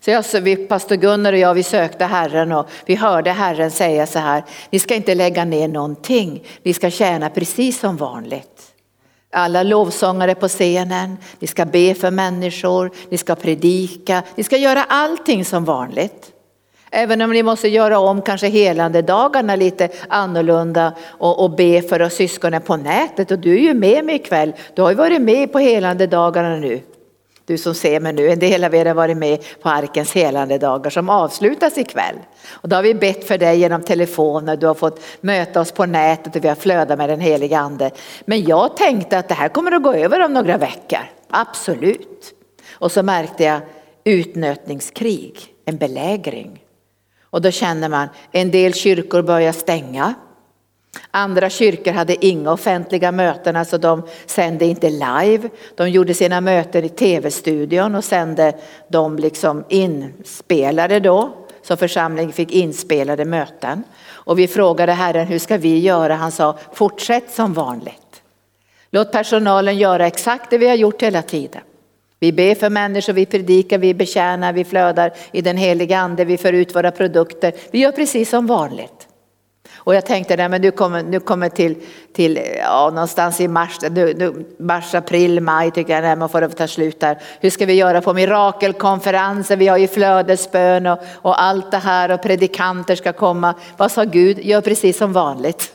Så 0.00 0.10
jag, 0.10 0.24
så 0.24 0.40
vi, 0.40 0.56
pastor 0.56 0.96
Gunnar 0.96 1.32
och 1.32 1.38
jag, 1.38 1.54
vi 1.54 1.62
sökte 1.62 2.04
Herren 2.04 2.52
och 2.52 2.68
vi 2.86 2.94
hörde 2.94 3.30
Herren 3.30 3.70
säga 3.70 4.06
så 4.06 4.18
här, 4.18 4.44
ni 4.70 4.78
ska 4.78 4.94
inte 4.94 5.14
lägga 5.14 5.44
ner 5.44 5.68
någonting, 5.68 6.44
ni 6.62 6.74
ska 6.74 6.90
tjäna 6.90 7.30
precis 7.30 7.80
som 7.80 7.96
vanligt. 7.96 8.74
Alla 9.32 9.62
lovsångare 9.62 10.34
på 10.34 10.48
scenen, 10.48 11.16
ni 11.38 11.46
ska 11.46 11.64
be 11.64 11.94
för 11.94 12.10
människor, 12.10 12.90
ni 13.08 13.18
ska 13.18 13.34
predika, 13.34 14.22
ni 14.34 14.44
ska 14.44 14.56
göra 14.56 14.84
allting 14.84 15.44
som 15.44 15.64
vanligt. 15.64 16.32
Även 16.90 17.22
om 17.22 17.30
ni 17.30 17.42
måste 17.42 17.68
göra 17.68 17.98
om 17.98 18.22
kanske 18.22 18.48
helande 18.48 19.02
dagarna 19.02 19.56
lite 19.56 19.88
annorlunda 20.08 20.92
och, 21.06 21.44
och 21.44 21.50
be 21.50 21.82
för 21.82 22.02
oss 22.02 22.14
syskonen 22.14 22.62
på 22.62 22.76
nätet. 22.76 23.30
Och 23.30 23.38
du 23.38 23.52
är 23.54 23.60
ju 23.60 23.74
med 23.74 24.04
mig 24.04 24.14
ikväll, 24.14 24.52
du 24.74 24.82
har 24.82 24.90
ju 24.90 24.96
varit 24.96 25.22
med 25.22 25.52
på 25.52 25.58
helande 25.58 26.06
dagarna 26.06 26.56
nu. 26.56 26.80
Du 27.48 27.58
som 27.58 27.74
ser 27.74 28.00
mig 28.00 28.12
nu, 28.12 28.30
en 28.30 28.38
del 28.38 28.64
av 28.64 28.74
er 28.74 28.86
har 28.86 28.94
varit 28.94 29.16
med 29.16 29.38
på 29.62 29.68
Arkens 29.68 30.12
helande 30.12 30.58
dagar 30.58 30.90
som 30.90 31.08
avslutas 31.08 31.78
ikväll. 31.78 32.14
Och 32.48 32.68
då 32.68 32.76
har 32.76 32.82
vi 32.82 32.94
bett 32.94 33.28
för 33.28 33.38
dig 33.38 33.58
genom 33.58 33.82
telefoner, 33.82 34.56
du 34.56 34.66
har 34.66 34.74
fått 34.74 35.00
möta 35.20 35.60
oss 35.60 35.72
på 35.72 35.86
nätet 35.86 36.36
och 36.36 36.44
vi 36.44 36.48
har 36.48 36.54
flödat 36.54 36.98
med 36.98 37.08
den 37.08 37.20
heliga 37.20 37.58
ande. 37.58 37.90
Men 38.24 38.44
jag 38.44 38.76
tänkte 38.76 39.18
att 39.18 39.28
det 39.28 39.34
här 39.34 39.48
kommer 39.48 39.72
att 39.72 39.82
gå 39.82 39.94
över 39.94 40.24
om 40.24 40.32
några 40.32 40.56
veckor, 40.56 41.00
absolut. 41.30 42.34
Och 42.72 42.92
så 42.92 43.02
märkte 43.02 43.44
jag 43.44 43.60
utnötningskrig, 44.04 45.38
en 45.64 45.76
belägring. 45.76 46.60
Och 47.30 47.42
då 47.42 47.50
känner 47.50 47.88
man, 47.88 48.08
en 48.32 48.50
del 48.50 48.74
kyrkor 48.74 49.22
börjar 49.22 49.52
stänga. 49.52 50.14
Andra 51.10 51.50
kyrkor 51.50 51.92
hade 51.92 52.26
inga 52.26 52.52
offentliga 52.52 53.12
möten, 53.12 53.56
alltså 53.56 53.78
de 53.78 54.02
sände 54.26 54.64
inte 54.64 54.90
live. 54.90 55.48
De 55.74 55.90
gjorde 55.90 56.14
sina 56.14 56.40
möten 56.40 56.84
i 56.84 56.88
tv-studion 56.88 57.94
och 57.94 58.04
sände 58.04 58.52
de 58.88 59.16
liksom 59.16 59.64
inspelade 59.68 61.00
då. 61.00 61.34
Så 61.62 61.76
församlingen 61.76 62.32
fick 62.32 62.52
inspelade 62.52 63.24
möten. 63.24 63.84
Och 64.10 64.38
vi 64.38 64.48
frågade 64.48 64.92
Herren, 64.92 65.26
hur 65.26 65.38
ska 65.38 65.56
vi 65.56 65.78
göra? 65.78 66.14
Han 66.14 66.32
sa, 66.32 66.58
fortsätt 66.72 67.30
som 67.30 67.54
vanligt. 67.54 68.22
Låt 68.90 69.12
personalen 69.12 69.78
göra 69.78 70.06
exakt 70.06 70.50
det 70.50 70.58
vi 70.58 70.68
har 70.68 70.74
gjort 70.74 71.02
hela 71.02 71.22
tiden. 71.22 71.62
Vi 72.20 72.32
ber 72.32 72.54
för 72.54 72.70
människor, 72.70 73.12
vi 73.12 73.26
predikar, 73.26 73.78
vi 73.78 73.94
betjänar, 73.94 74.52
vi 74.52 74.64
flödar 74.64 75.12
i 75.32 75.42
den 75.42 75.56
heliga 75.56 75.98
ande, 75.98 76.24
vi 76.24 76.38
för 76.38 76.52
ut 76.52 76.76
våra 76.76 76.90
produkter. 76.90 77.52
Vi 77.70 77.78
gör 77.78 77.92
precis 77.92 78.30
som 78.30 78.46
vanligt. 78.46 79.08
Och 79.76 79.94
jag 79.94 80.06
tänkte, 80.06 80.36
nej 80.36 80.48
men 80.48 80.62
du 80.62 80.70
kommer, 80.70 81.02
nu 81.02 81.20
kommer 81.20 81.48
till, 81.48 81.76
till 82.12 82.40
ja, 82.58 82.90
någonstans 82.90 83.40
i 83.40 83.48
mars, 83.48 83.78
nu, 83.90 84.14
nu, 84.14 84.46
mars, 84.58 84.94
april, 84.94 85.40
maj 85.40 85.70
tycker 85.70 85.94
jag, 85.94 86.02
nej, 86.02 86.16
man 86.16 86.28
får 86.28 86.40
det 86.40 86.48
ta 86.48 86.66
slut 86.66 87.00
där. 87.00 87.18
Hur 87.40 87.50
ska 87.50 87.66
vi 87.66 87.72
göra 87.72 88.00
på 88.00 88.14
mirakelkonferenser? 88.14 89.56
Vi 89.56 89.68
har 89.68 89.76
ju 89.76 89.88
flödesbön 89.88 90.86
och, 90.86 90.98
och 91.14 91.42
allt 91.42 91.70
det 91.70 91.78
här 91.78 92.10
och 92.10 92.22
predikanter 92.22 92.96
ska 92.96 93.12
komma. 93.12 93.54
Vad 93.76 93.92
sa 93.92 94.04
Gud? 94.04 94.38
Gör 94.38 94.60
precis 94.60 94.98
som 94.98 95.12
vanligt. 95.12 95.72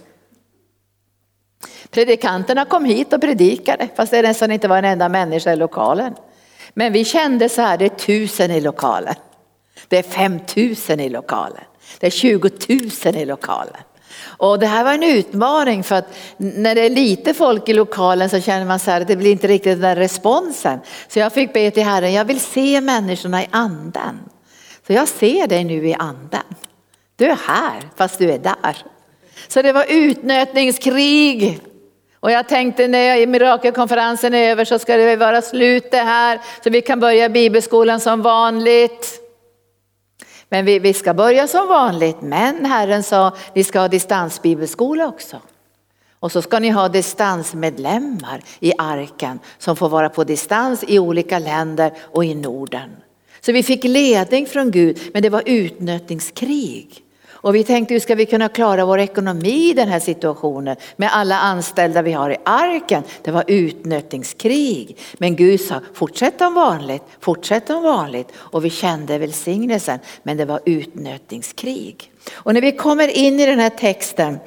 Predikanterna 1.89 2.65
kom 2.65 2.85
hit 2.85 3.13
och 3.13 3.21
predikade 3.21 3.87
fast 3.95 4.11
det 4.11 4.21
nästan 4.21 4.51
inte 4.51 4.67
var 4.67 4.77
en 4.77 4.85
enda 4.85 5.09
människa 5.09 5.53
i 5.53 5.55
lokalen. 5.55 6.13
Men 6.73 6.93
vi 6.93 7.05
kände 7.05 7.49
så 7.49 7.61
här, 7.61 7.77
det 7.77 7.85
är 7.85 7.89
tusen 7.89 8.51
i 8.51 8.61
lokalen. 8.61 9.15
Det 9.87 9.97
är 9.97 10.03
fem 10.03 10.39
tusen 10.39 10.99
i 10.99 11.09
lokalen. 11.09 11.63
Det 11.99 12.07
är 12.07 12.11
20 12.11 12.49
000 13.05 13.15
i 13.15 13.25
lokalen. 13.25 13.81
Och 14.23 14.59
det 14.59 14.67
här 14.67 14.83
var 14.83 14.93
en 14.93 15.03
utmaning 15.03 15.83
för 15.83 15.95
att 15.95 16.15
när 16.37 16.75
det 16.75 16.81
är 16.81 16.89
lite 16.89 17.33
folk 17.33 17.69
i 17.69 17.73
lokalen 17.73 18.29
så 18.29 18.41
känner 18.41 18.65
man 18.65 18.79
så 18.79 18.91
här 18.91 19.01
att 19.01 19.07
det 19.07 19.15
blir 19.15 19.31
inte 19.31 19.47
riktigt 19.47 19.73
den 19.73 19.81
där 19.81 19.95
responsen. 19.95 20.79
Så 21.07 21.19
jag 21.19 21.33
fick 21.33 21.53
be 21.53 21.71
till 21.71 21.83
Herren, 21.83 22.13
jag 22.13 22.25
vill 22.25 22.39
se 22.39 22.81
människorna 22.81 23.43
i 23.43 23.47
anden. 23.51 24.19
Så 24.87 24.93
jag 24.93 25.07
ser 25.07 25.47
dig 25.47 25.63
nu 25.63 25.87
i 25.87 25.93
anden. 25.93 26.43
Du 27.15 27.25
är 27.25 27.37
här 27.47 27.89
fast 27.95 28.19
du 28.19 28.31
är 28.31 28.39
där. 28.39 28.77
Så 29.47 29.61
det 29.61 29.73
var 29.73 29.85
utnötningskrig. 29.89 31.59
Och 32.23 32.31
jag 32.31 32.47
tänkte 32.47 32.87
när 32.87 33.27
mirakelkonferensen 33.27 34.33
är 34.33 34.51
över 34.51 34.65
så 34.65 34.79
ska 34.79 34.97
det 34.97 35.15
vara 35.15 35.41
slut 35.41 35.91
det 35.91 35.97
här 35.97 36.41
så 36.63 36.69
vi 36.69 36.81
kan 36.81 36.99
börja 36.99 37.29
bibelskolan 37.29 37.99
som 37.99 38.21
vanligt. 38.21 39.19
Men 40.49 40.65
vi, 40.65 40.79
vi 40.79 40.93
ska 40.93 41.13
börja 41.13 41.47
som 41.47 41.67
vanligt, 41.67 42.21
men 42.21 42.65
Herren 42.65 43.03
sa 43.03 43.31
ni 43.53 43.63
ska 43.63 43.79
ha 43.79 43.87
distansbibelskola 43.87 45.07
också. 45.07 45.37
Och 46.19 46.31
så 46.31 46.41
ska 46.41 46.59
ni 46.59 46.69
ha 46.69 46.89
distansmedlemmar 46.89 48.43
i 48.59 48.73
arken 48.77 49.39
som 49.57 49.75
får 49.75 49.89
vara 49.89 50.09
på 50.09 50.23
distans 50.23 50.83
i 50.87 50.99
olika 50.99 51.39
länder 51.39 51.91
och 52.01 52.25
i 52.25 52.35
Norden. 52.35 52.89
Så 53.41 53.51
vi 53.51 53.63
fick 53.63 53.83
ledning 53.83 54.45
från 54.45 54.71
Gud, 54.71 54.99
men 55.13 55.21
det 55.21 55.29
var 55.29 55.43
utnötningskrig. 55.45 57.02
Och 57.43 57.55
vi 57.55 57.63
tänkte 57.63 57.93
hur 57.93 57.99
ska 57.99 58.15
vi 58.15 58.25
kunna 58.25 58.49
klara 58.49 58.85
vår 58.85 58.99
ekonomi 58.99 59.69
i 59.69 59.73
den 59.73 59.87
här 59.87 59.99
situationen 59.99 60.75
med 60.95 61.15
alla 61.15 61.39
anställda 61.39 62.01
vi 62.01 62.11
har 62.11 62.29
i 62.29 62.37
arken. 62.45 63.03
Det 63.21 63.31
var 63.31 63.43
utnötningskrig. 63.47 64.97
Men 65.17 65.35
Gud 65.35 65.61
sa 65.61 65.81
fortsätt 65.93 66.33
som 66.37 66.53
vanligt, 66.53 67.03
fortsätt 67.19 67.67
som 67.67 67.83
vanligt. 67.83 68.27
Och 68.35 68.65
vi 68.65 68.69
kände 68.69 69.17
välsignelsen 69.17 69.99
men 70.23 70.37
det 70.37 70.45
var 70.45 70.59
utnötningskrig. 70.65 72.11
Och 72.33 72.53
när 72.53 72.61
vi 72.61 72.71
kommer 72.71 73.17
in 73.17 73.39
i 73.39 73.45
den 73.45 73.59
här 73.59 73.69
texten 73.69 74.39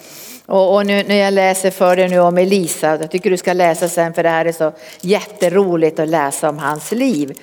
och, 0.46 0.74
och 0.74 0.86
nu, 0.86 1.02
när 1.02 1.16
jag 1.16 1.34
läser 1.34 1.70
för 1.70 1.96
dig 1.96 2.08
nu 2.08 2.18
om 2.18 2.38
Elisa, 2.38 2.98
jag 3.00 3.10
tycker 3.10 3.30
du 3.30 3.36
ska 3.36 3.52
läsa 3.52 3.88
sen 3.88 4.14
för 4.14 4.22
det 4.22 4.28
här 4.28 4.44
är 4.44 4.52
så 4.52 4.72
jätteroligt 5.00 5.98
att 5.98 6.08
läsa 6.08 6.48
om 6.48 6.58
hans 6.58 6.92
liv. 6.92 7.38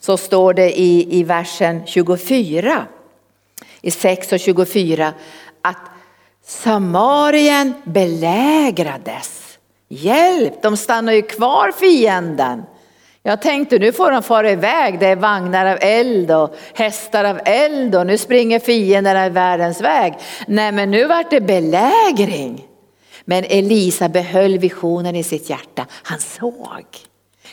Så 0.00 0.16
står 0.16 0.54
det 0.54 0.80
i, 0.80 1.18
i 1.18 1.22
versen 1.22 1.86
24 1.86 2.86
i 3.80 3.90
6 3.90 4.32
och 4.32 4.40
24 4.40 5.12
att 5.62 5.90
Samarien 6.44 7.74
belägrades. 7.84 9.58
Hjälp, 9.88 10.62
de 10.62 10.76
stannar 10.76 11.12
ju 11.12 11.22
kvar 11.22 11.72
fienden. 11.72 12.62
Jag 13.22 13.42
tänkte 13.42 13.78
nu 13.78 13.92
får 13.92 14.10
de 14.10 14.22
fara 14.22 14.50
iväg, 14.50 14.98
det 14.98 15.06
är 15.06 15.16
vagnar 15.16 15.66
av 15.66 15.78
eld 15.80 16.30
och 16.30 16.56
hästar 16.74 17.24
av 17.24 17.40
eld 17.44 17.94
och 17.94 18.06
nu 18.06 18.18
springer 18.18 18.58
fienderna 18.58 19.26
i 19.26 19.30
världens 19.30 19.80
väg. 19.80 20.14
Nej 20.46 20.72
men 20.72 20.90
nu 20.90 21.06
vart 21.06 21.30
det 21.30 21.40
belägring. 21.40 22.66
Men 23.24 23.44
Elisa 23.44 24.08
behöll 24.08 24.58
visionen 24.58 25.16
i 25.16 25.22
sitt 25.22 25.50
hjärta, 25.50 25.86
han 25.90 26.18
såg. 26.18 26.84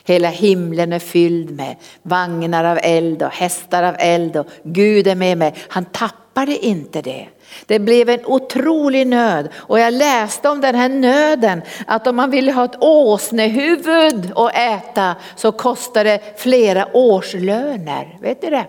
Hela 0.07 0.29
himlen 0.29 0.93
är 0.93 0.99
fylld 0.99 1.51
med 1.51 1.75
vagnar 2.01 2.63
av 2.63 2.79
eld 2.83 3.23
och 3.23 3.29
hästar 3.29 3.83
av 3.83 3.95
eld 3.99 4.37
och 4.37 4.47
Gud 4.63 5.07
är 5.07 5.15
med 5.15 5.37
mig. 5.37 5.53
Han 5.67 5.85
tappade 5.85 6.65
inte 6.65 7.01
det. 7.01 7.27
Det 7.65 7.79
blev 7.79 8.09
en 8.09 8.25
otrolig 8.25 9.07
nöd 9.07 9.49
och 9.55 9.79
jag 9.79 9.93
läste 9.93 10.49
om 10.49 10.61
den 10.61 10.75
här 10.75 10.89
nöden 10.89 11.61
att 11.87 12.07
om 12.07 12.15
man 12.15 12.31
ville 12.31 12.51
ha 12.51 12.65
ett 12.65 12.83
åsnehuvud 12.83 14.31
att 14.35 14.55
äta 14.55 15.15
så 15.35 15.51
kostar 15.51 16.03
det 16.03 16.19
flera 16.37 16.87
årslöner. 16.93 18.17
Vet 18.21 18.41
ni 18.41 18.49
det? 18.49 18.65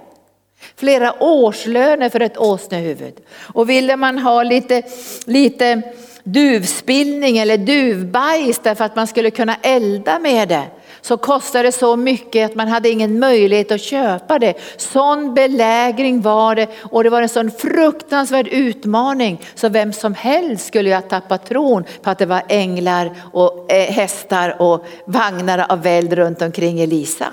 Flera 0.77 1.23
årslöner 1.23 2.09
för 2.09 2.21
ett 2.21 2.39
åsnehuvud. 2.39 3.15
Och 3.55 3.71
ville 3.71 3.97
man 3.97 4.19
ha 4.19 4.43
lite, 4.43 4.83
lite 5.27 5.83
duvspillning 6.25 7.39
eller 7.39 7.57
duvbajs 7.59 8.59
därför 8.59 8.85
att 8.85 8.97
man 8.97 9.07
skulle 9.07 9.31
kunna 9.31 9.57
elda 9.63 10.19
med 10.19 10.49
det 10.49 10.65
så 11.07 11.17
kostade 11.17 11.69
det 11.69 11.73
så 11.73 11.97
mycket 11.97 12.51
att 12.51 12.55
man 12.55 12.69
hade 12.69 12.89
ingen 12.89 13.19
möjlighet 13.19 13.73
att 13.73 13.81
köpa 13.81 14.39
det. 14.39 14.55
Sån 14.77 15.35
belägring 15.35 16.21
var 16.21 16.55
det 16.55 16.69
och 16.83 17.05
det 17.05 17.11
var 17.11 17.23
en 17.23 17.29
sån 17.29 17.51
fruktansvärd 17.51 18.49
utmaning 18.49 19.41
så 19.55 19.69
vem 19.69 19.93
som 19.93 20.15
helst 20.15 20.67
skulle 20.67 20.89
ju 20.89 20.95
ha 20.95 21.03
tappat 21.03 21.47
tron 21.47 21.85
på 22.03 22.11
att 22.11 22.19
det 22.19 22.27
var 22.27 22.43
änglar 22.49 23.11
och 23.33 23.73
eh, 23.73 23.93
hästar 23.93 24.63
och 24.63 24.87
vagnar 25.07 25.67
av 25.69 25.83
väld 25.83 26.13
runt 26.13 26.43
omkring 26.43 26.81
Elisa. 26.81 27.27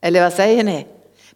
Eller 0.00 0.22
vad 0.22 0.32
säger 0.32 0.64
ni? 0.64 0.86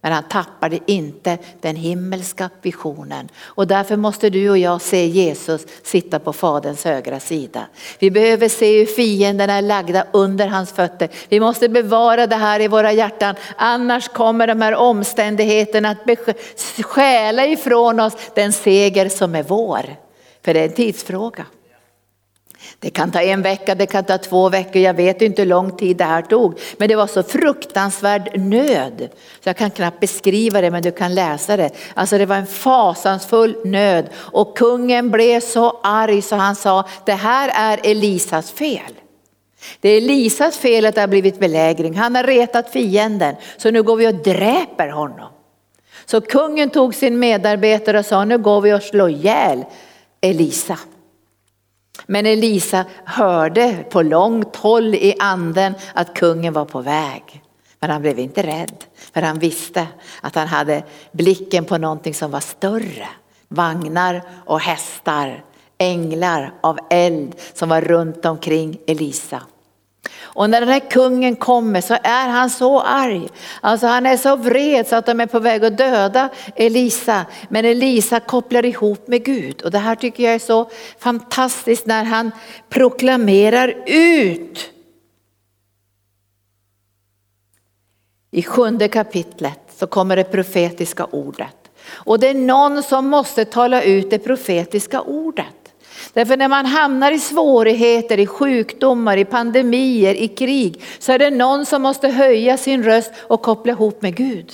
Men 0.07 0.12
han 0.12 0.25
tappade 0.25 0.79
inte 0.87 1.38
den 1.61 1.77
himmelska 1.77 2.51
visionen. 2.62 3.29
Och 3.42 3.66
därför 3.66 3.97
måste 3.97 4.31
du 4.31 4.51
och 4.51 4.59
jag 4.59 4.81
se 4.81 5.07
Jesus 5.07 5.66
sitta 5.83 6.19
på 6.19 6.33
Faderns 6.33 6.85
högra 6.85 7.21
sida. 7.21 7.66
Vi 7.99 8.11
behöver 8.11 8.49
se 8.49 8.79
hur 8.79 8.87
fienderna 8.87 9.53
är 9.53 9.62
lagda 9.62 10.07
under 10.12 10.47
hans 10.47 10.73
fötter. 10.73 11.09
Vi 11.29 11.40
måste 11.40 11.69
bevara 11.69 12.27
det 12.27 12.37
här 12.37 12.61
i 12.61 12.69
våra 12.69 12.92
hjärtan. 12.92 13.35
Annars 13.57 14.09
kommer 14.09 14.47
de 14.47 14.62
här 14.62 14.75
omständigheterna 14.75 15.90
att 15.90 16.85
stjäla 16.85 17.47
ifrån 17.47 18.01
oss 18.01 18.14
den 18.35 18.53
seger 18.53 19.09
som 19.09 19.35
är 19.35 19.42
vår. 19.42 19.97
För 20.45 20.55
det 20.55 20.61
är 20.61 20.69
en 20.69 20.75
tidsfråga. 20.75 21.47
Det 22.79 22.90
kan 22.90 23.11
ta 23.11 23.21
en 23.21 23.42
vecka, 23.42 23.75
det 23.75 23.87
kan 23.87 24.05
ta 24.05 24.19
två 24.19 24.49
veckor, 24.49 24.83
jag 24.83 24.95
vet 24.95 25.23
inte 25.23 25.42
hur 25.42 25.49
lång 25.49 25.77
tid 25.77 25.97
det 25.97 26.05
här 26.05 26.23
tog. 26.23 26.59
Men 26.77 26.88
det 26.88 26.97
var 26.97 27.07
så 27.07 27.23
fruktansvärd 27.23 28.40
nöd. 28.40 29.09
Så 29.42 29.49
jag 29.49 29.57
kan 29.57 29.71
knappt 29.71 30.01
beskriva 30.01 30.61
det 30.61 30.71
men 30.71 30.83
du 30.83 30.92
kan 30.92 31.14
läsa 31.14 31.57
det. 31.57 31.71
Alltså 31.95 32.19
det 32.19 32.27
var 32.27 32.37
en 32.37 32.47
fasansfull 32.47 33.57
nöd. 33.64 34.09
Och 34.14 34.57
kungen 34.57 35.11
blev 35.11 35.40
så 35.40 35.81
arg 35.83 36.23
så 36.23 36.37
han 36.37 36.57
sa, 36.57 36.85
det 37.07 37.12
här 37.12 37.51
är 37.55 37.90
Elisas 37.90 38.51
fel. 38.51 38.92
Det 39.81 39.88
är 39.88 39.97
Elisas 39.97 40.59
fel 40.59 40.87
att 40.87 40.95
det 40.95 41.01
har 41.01 41.09
blivit 41.09 41.38
belägring. 41.38 41.95
Han 41.95 42.14
har 42.14 42.25
retat 42.25 42.73
fienden 42.73 43.37
så 43.57 43.71
nu 43.71 43.83
går 43.83 43.97
vi 43.97 44.09
och 44.09 44.14
dräper 44.14 44.88
honom. 44.88 45.29
Så 46.07 46.21
kungen 46.21 46.71
tog 46.71 46.95
sin 46.95 47.19
medarbetare 47.19 47.99
och 47.99 48.07
sa 48.07 48.25
nu 48.25 48.38
går 48.38 48.61
vi 48.61 48.73
och 48.73 48.83
slår 48.83 49.11
ihjäl 49.11 49.64
Elisa. 50.21 50.79
Men 52.07 52.27
Elisa 52.27 52.85
hörde 53.05 53.85
på 53.91 54.03
långt 54.03 54.57
håll 54.57 54.95
i 54.95 55.15
anden 55.19 55.75
att 55.95 56.15
kungen 56.15 56.53
var 56.53 56.65
på 56.65 56.81
väg. 56.81 57.43
Men 57.81 57.91
han 57.91 58.03
blev 58.03 58.19
inte 58.19 58.43
rädd, 58.43 58.85
för 59.15 59.23
han 59.23 59.39
visste 59.39 59.87
att 60.21 60.35
han 60.35 60.49
hade 60.49 60.83
blicken 61.13 61.65
på 61.65 61.79
någonting 61.79 62.15
som 62.15 62.31
var 62.31 62.41
större. 62.41 63.09
Vagnar 63.49 64.23
och 64.45 64.61
hästar, 64.61 65.45
änglar 65.79 66.55
av 66.61 66.79
eld 66.91 67.35
som 67.55 67.69
var 67.69 67.81
runt 67.81 68.27
omkring 68.27 68.79
Elisa. 68.87 69.43
Och 70.37 70.51
när 70.51 70.61
den 70.61 70.68
här 70.68 70.90
kungen 70.90 71.37
kommer 71.37 71.81
så 71.81 71.94
är 72.03 72.29
han 72.29 72.51
så 72.51 72.81
arg. 72.81 73.29
Alltså 73.61 73.87
han 73.87 74.07
är 74.07 74.16
så 74.16 74.37
vred 74.37 74.87
så 74.87 74.96
att 74.96 75.07
de 75.07 75.20
är 75.20 75.27
på 75.27 75.38
väg 75.38 75.64
att 75.64 75.79
döda 75.79 76.29
Elisa. 76.57 77.27
Men 77.49 77.64
Elisa 77.64 78.20
kopplar 78.20 78.64
ihop 78.64 79.09
med 79.09 79.25
Gud. 79.25 79.62
Och 79.62 79.70
det 79.70 79.79
här 79.79 79.94
tycker 79.94 80.25
jag 80.25 80.35
är 80.35 80.38
så 80.38 80.70
fantastiskt 80.99 81.87
när 81.87 82.05
han 82.05 82.31
proklamerar 82.68 83.75
ut. 83.87 84.70
I 88.31 88.42
sjunde 88.42 88.88
kapitlet 88.88 89.61
så 89.77 89.87
kommer 89.87 90.16
det 90.16 90.25
profetiska 90.25 91.05
ordet. 91.05 91.70
Och 91.88 92.20
det 92.20 92.29
är 92.29 92.35
någon 92.35 92.83
som 92.83 93.07
måste 93.07 93.44
tala 93.44 93.83
ut 93.83 94.11
det 94.11 94.18
profetiska 94.18 95.01
ordet. 95.01 95.56
Därför 96.17 96.37
när 96.37 96.49
man 96.49 96.67
hamnar 96.67 97.13
i 97.13 97.19
svårigheter, 97.19 98.21
i 98.21 98.27
sjukdomar, 98.27 99.17
i 99.17 99.25
pandemier, 99.25 100.15
i 100.15 100.29
krig 100.29 100.83
så 100.99 101.13
är 101.13 101.19
det 101.19 101.31
någon 101.31 101.67
som 101.67 101.83
måste 101.83 102.09
höja 102.09 102.57
sin 102.57 102.83
röst 102.83 103.13
och 103.19 103.43
koppla 103.43 103.73
ihop 103.73 104.03
med 104.03 104.17
Gud. 104.17 104.53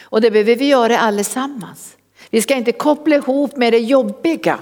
Och 0.00 0.20
det 0.20 0.30
behöver 0.30 0.56
vi 0.56 0.68
göra 0.68 0.98
allesammans. 0.98 1.96
Vi 2.30 2.42
ska 2.42 2.54
inte 2.54 2.72
koppla 2.72 3.16
ihop 3.16 3.56
med 3.56 3.72
det 3.72 3.78
jobbiga, 3.78 4.58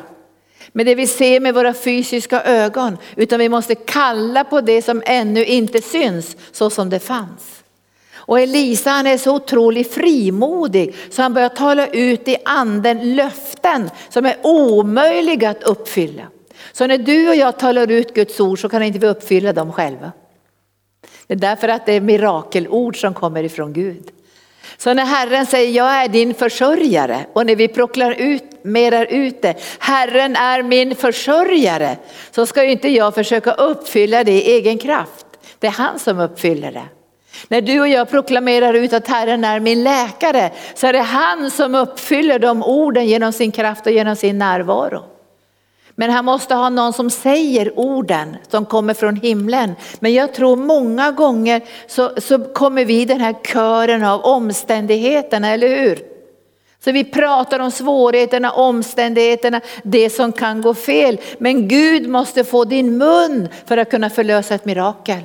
med 0.73 0.87
det 0.87 0.95
vi 0.95 1.07
ser 1.07 1.41
med 1.41 1.55
våra 1.55 1.75
fysiska 1.75 2.43
ögon, 2.43 2.97
utan 3.17 3.39
vi 3.39 3.49
måste 3.49 3.75
kalla 3.75 4.45
på 4.45 4.61
det 4.61 4.83
som 4.83 5.03
ännu 5.07 5.45
inte 5.45 5.83
syns 5.83 6.37
så 6.53 6.71
som 6.71 6.91
det 6.91 7.01
fanns. 7.01 7.63
Och 8.27 8.41
Elisa 8.41 8.91
han 8.91 9.07
är 9.07 9.19
så 9.19 9.37
otroligt 9.37 9.95
frimodig 9.95 10.95
så 11.11 11.23
han 11.23 11.35
börjar 11.35 11.49
tala 11.49 11.87
ut 11.87 12.29
i 12.29 12.37
anden 12.45 13.17
löften 13.17 13.91
som 14.09 14.27
är 14.27 14.37
omöjliga 14.43 15.51
att 15.51 15.63
uppfylla. 15.63 16.23
Så 16.73 16.87
när 16.87 16.99
du 16.99 17.29
och 17.29 17.37
jag 17.37 17.59
talar 17.59 17.91
ut 17.91 18.15
Guds 18.15 18.41
ord 18.41 18.61
så 18.61 18.69
kan 18.69 18.83
inte 18.83 18.99
vi 18.99 19.07
uppfylla 19.07 19.53
dem 19.53 19.73
själva. 19.73 20.13
Det 21.27 21.35
är 21.35 21.39
därför 21.39 21.69
att 21.69 21.87
det 21.87 21.93
är 21.93 22.01
mirakelord 22.01 23.01
som 23.01 23.15
kommer 23.15 23.43
ifrån 23.43 23.73
Gud. 23.73 24.11
Så 24.77 24.95
när 24.95 25.05
Herren 25.05 25.47
säger 25.47 25.73
jag 25.73 26.05
är 26.05 26.09
din 26.09 26.35
försörjare 26.35 27.27
och 27.33 27.47
när 27.47 27.57
vi 27.57 27.69
proklamerar 27.69 29.05
ut 29.05 29.43
det, 29.43 29.55
Herren 29.79 30.37
är 30.37 30.63
min 30.63 30.95
försörjare, 30.95 31.97
så 32.31 32.47
ska 32.47 32.65
ju 32.65 32.71
inte 32.71 32.89
jag 32.89 33.15
försöka 33.15 33.53
uppfylla 33.53 34.25
det 34.25 34.33
i 34.33 34.53
egen 34.53 34.79
kraft. 34.79 35.27
Det 35.59 35.67
är 35.67 35.71
han 35.71 35.99
som 35.99 36.21
uppfyller 36.21 36.73
det. 36.73 36.96
När 37.49 37.61
du 37.61 37.81
och 37.81 37.89
jag 37.89 38.11
proklamerar 38.11 38.75
ut 38.75 38.93
att 38.93 39.09
Herren 39.09 39.45
är 39.45 39.61
min 39.61 39.85
läkare 39.85 40.51
så 40.75 40.87
är 40.87 40.93
det 40.93 40.99
han 40.99 41.51
som 41.51 41.75
uppfyller 41.75 42.39
de 42.39 42.63
orden 42.63 43.07
genom 43.07 43.33
sin 43.33 43.53
kraft 43.53 43.87
och 43.87 43.93
genom 43.93 44.17
sin 44.17 44.39
närvaro. 44.39 45.05
Men 45.99 46.11
han 46.11 46.25
måste 46.25 46.55
ha 46.55 46.69
någon 46.69 46.93
som 46.93 47.11
säger 47.11 47.79
orden 47.79 48.37
som 48.49 48.65
kommer 48.65 48.95
från 48.95 49.17
himlen. 49.17 49.75
Men 50.01 50.15
jag 50.15 50.35
tror 50.35 50.57
många 50.57 51.11
gånger 51.11 51.63
så, 51.87 52.11
så 52.17 52.39
kommer 52.45 52.85
vi 52.85 53.01
i 53.01 53.05
den 53.05 53.21
här 53.21 53.35
kören 53.53 54.05
av 54.05 54.21
omständigheterna, 54.21 55.51
eller 55.51 55.69
hur? 55.69 55.99
Så 56.85 56.93
vi 56.93 57.05
pratar 57.05 57.61
om 57.61 57.71
svårigheterna, 57.71 58.53
omständigheterna, 58.53 59.61
det 59.83 60.11
som 60.11 60.33
kan 60.33 60.61
gå 60.61 60.75
fel. 60.75 61.21
Men 61.39 61.69
Gud 61.69 62.09
måste 62.09 62.45
få 62.45 62.65
din 62.65 62.99
mun 62.99 63.49
för 63.67 63.77
att 63.77 63.91
kunna 63.91 64.11
förlösa 64.11 64.55
ett 64.55 64.65
mirakel. 64.65 65.23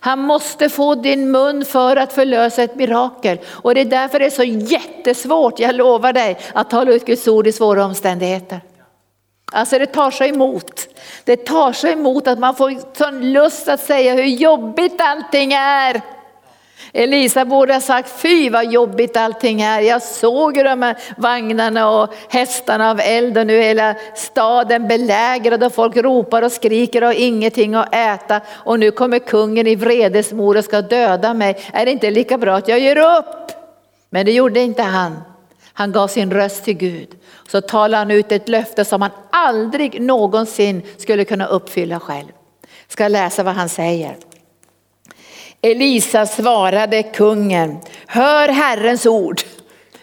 Han 0.00 0.18
måste 0.18 0.68
få 0.68 0.94
din 0.94 1.30
mun 1.30 1.64
för 1.64 1.96
att 1.96 2.12
förlösa 2.12 2.62
ett 2.62 2.76
mirakel. 2.76 3.38
Och 3.46 3.74
det 3.74 3.80
är 3.80 3.84
därför 3.84 4.18
det 4.18 4.26
är 4.26 4.30
så 4.30 4.44
jättesvårt, 4.44 5.58
jag 5.58 5.74
lovar 5.74 6.12
dig, 6.12 6.38
att 6.52 6.70
tala 6.70 6.92
ut 6.92 7.06
Guds 7.06 7.28
ord 7.28 7.46
i 7.46 7.52
svåra 7.52 7.84
omständigheter. 7.84 8.60
Alltså 9.52 9.78
det 9.78 9.86
tar 9.86 10.10
sig 10.10 10.28
emot. 10.28 10.88
Det 11.24 11.36
tar 11.36 11.72
sig 11.72 11.92
emot 11.92 12.26
att 12.26 12.38
man 12.38 12.54
får 12.54 12.96
sån 12.96 13.32
lust 13.32 13.68
att 13.68 13.80
säga 13.80 14.14
hur 14.14 14.22
jobbigt 14.22 15.00
allting 15.00 15.52
är. 15.52 16.02
Elisa 16.92 17.44
borde 17.44 17.72
ha 17.72 17.80
sagt, 17.80 18.20
fy 18.20 18.50
vad 18.50 18.72
jobbigt 18.72 19.16
allting 19.16 19.60
är. 19.60 19.80
Jag 19.80 20.02
såg 20.02 20.54
de 20.54 20.82
här 20.82 20.96
vagnarna 21.16 21.90
och 21.90 22.14
hästarna 22.28 22.90
av 22.90 23.00
eld 23.00 23.38
och 23.38 23.46
nu 23.46 23.56
är 23.56 23.62
hela 23.62 23.94
staden 24.14 24.88
belägrad 24.88 25.64
och 25.64 25.74
folk 25.74 25.96
ropar 25.96 26.42
och 26.42 26.52
skriker 26.52 27.04
och 27.04 27.14
ingenting 27.14 27.74
att 27.74 27.94
äta. 27.94 28.40
Och 28.48 28.78
nu 28.78 28.90
kommer 28.90 29.18
kungen 29.18 29.66
i 29.66 29.74
vredesmod 29.74 30.56
och 30.56 30.64
ska 30.64 30.82
döda 30.82 31.34
mig. 31.34 31.56
Är 31.72 31.84
det 31.84 31.92
inte 31.92 32.10
lika 32.10 32.38
bra 32.38 32.56
att 32.56 32.68
jag 32.68 32.80
ger 32.80 33.18
upp? 33.18 33.52
Men 34.10 34.26
det 34.26 34.32
gjorde 34.32 34.60
inte 34.60 34.82
han. 34.82 35.20
Han 35.72 35.92
gav 35.92 36.08
sin 36.08 36.30
röst 36.30 36.64
till 36.64 36.76
Gud. 36.76 37.08
Så 37.48 37.60
talade 37.60 37.96
han 37.96 38.10
ut 38.10 38.32
ett 38.32 38.48
löfte 38.48 38.84
som 38.84 39.02
han 39.02 39.10
aldrig 39.30 40.00
någonsin 40.02 40.82
skulle 40.96 41.24
kunna 41.24 41.46
uppfylla 41.46 42.00
själv. 42.00 42.28
Ska 42.88 43.08
läsa 43.08 43.42
vad 43.42 43.54
han 43.54 43.68
säger. 43.68 44.16
Elisa 45.62 46.26
svarade 46.26 47.02
kungen, 47.02 47.76
hör 48.06 48.48
Herrens 48.48 49.06
ord. 49.06 49.42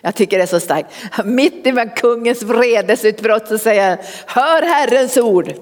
Jag 0.02 0.16
tycker 0.16 0.38
det 0.38 0.44
är 0.44 0.48
så 0.48 0.60
starkt. 0.60 0.90
Mitt 1.26 1.68
i 1.68 1.90
kungens 1.96 2.44
vredesutbrott 2.44 3.48
så 3.48 3.58
säger 3.58 3.90
han, 3.90 3.98
hör 4.26 4.62
Herrens 4.62 5.18
ord. 5.18 5.54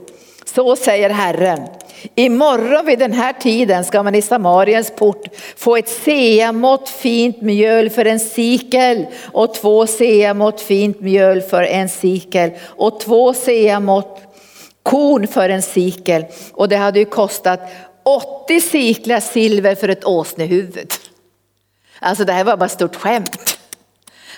Så 0.46 0.76
säger 0.76 1.10
Herren. 1.10 1.68
Imorgon 2.16 2.86
vid 2.86 3.00
den 3.00 3.14
här 3.14 3.34
tiden 3.34 3.86
ska 3.86 4.04
man 4.04 4.16
i 4.16 4.22
Samariens 4.22 4.92
port 4.96 5.28
få 5.56 5.78
ett 5.78 5.90
seamått 5.90 6.90
fint 6.90 7.42
mjöl 7.42 7.90
för 7.90 8.06
en 8.06 8.20
sikel 8.20 9.06
och 9.32 9.54
två 9.54 9.88
seamått 9.88 10.62
fint 10.62 11.02
mjöl 11.02 11.42
för 11.42 11.64
en 11.64 11.90
sikel 11.90 12.52
och 12.62 13.00
två 13.00 13.34
seamått 13.34 14.22
korn 14.84 15.28
för 15.28 15.50
en 15.50 15.62
sikel. 15.62 16.26
Och 16.54 16.70
det 16.70 16.78
hade 16.78 17.00
ju 17.00 17.06
kostat 17.06 17.60
80 18.04 18.62
siklar 18.62 19.20
silver 19.20 19.76
för 19.76 19.90
ett 19.90 20.06
åsnehuvud. 20.06 20.94
Alltså 22.00 22.26
det 22.26 22.34
här 22.34 22.44
var 22.44 22.58
bara 22.58 22.66
ett 22.66 22.72
stort 22.72 22.96
skämt. 22.96 23.60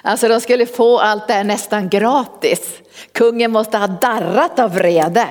Alltså 0.01 0.27
de 0.27 0.41
skulle 0.41 0.65
få 0.65 0.99
allt 0.99 1.27
det 1.27 1.33
här 1.33 1.43
nästan 1.43 1.89
gratis. 1.89 2.71
Kungen 3.11 3.51
måste 3.51 3.77
ha 3.77 3.87
darrat 3.87 4.59
av 4.59 4.73
vrede. 4.73 5.27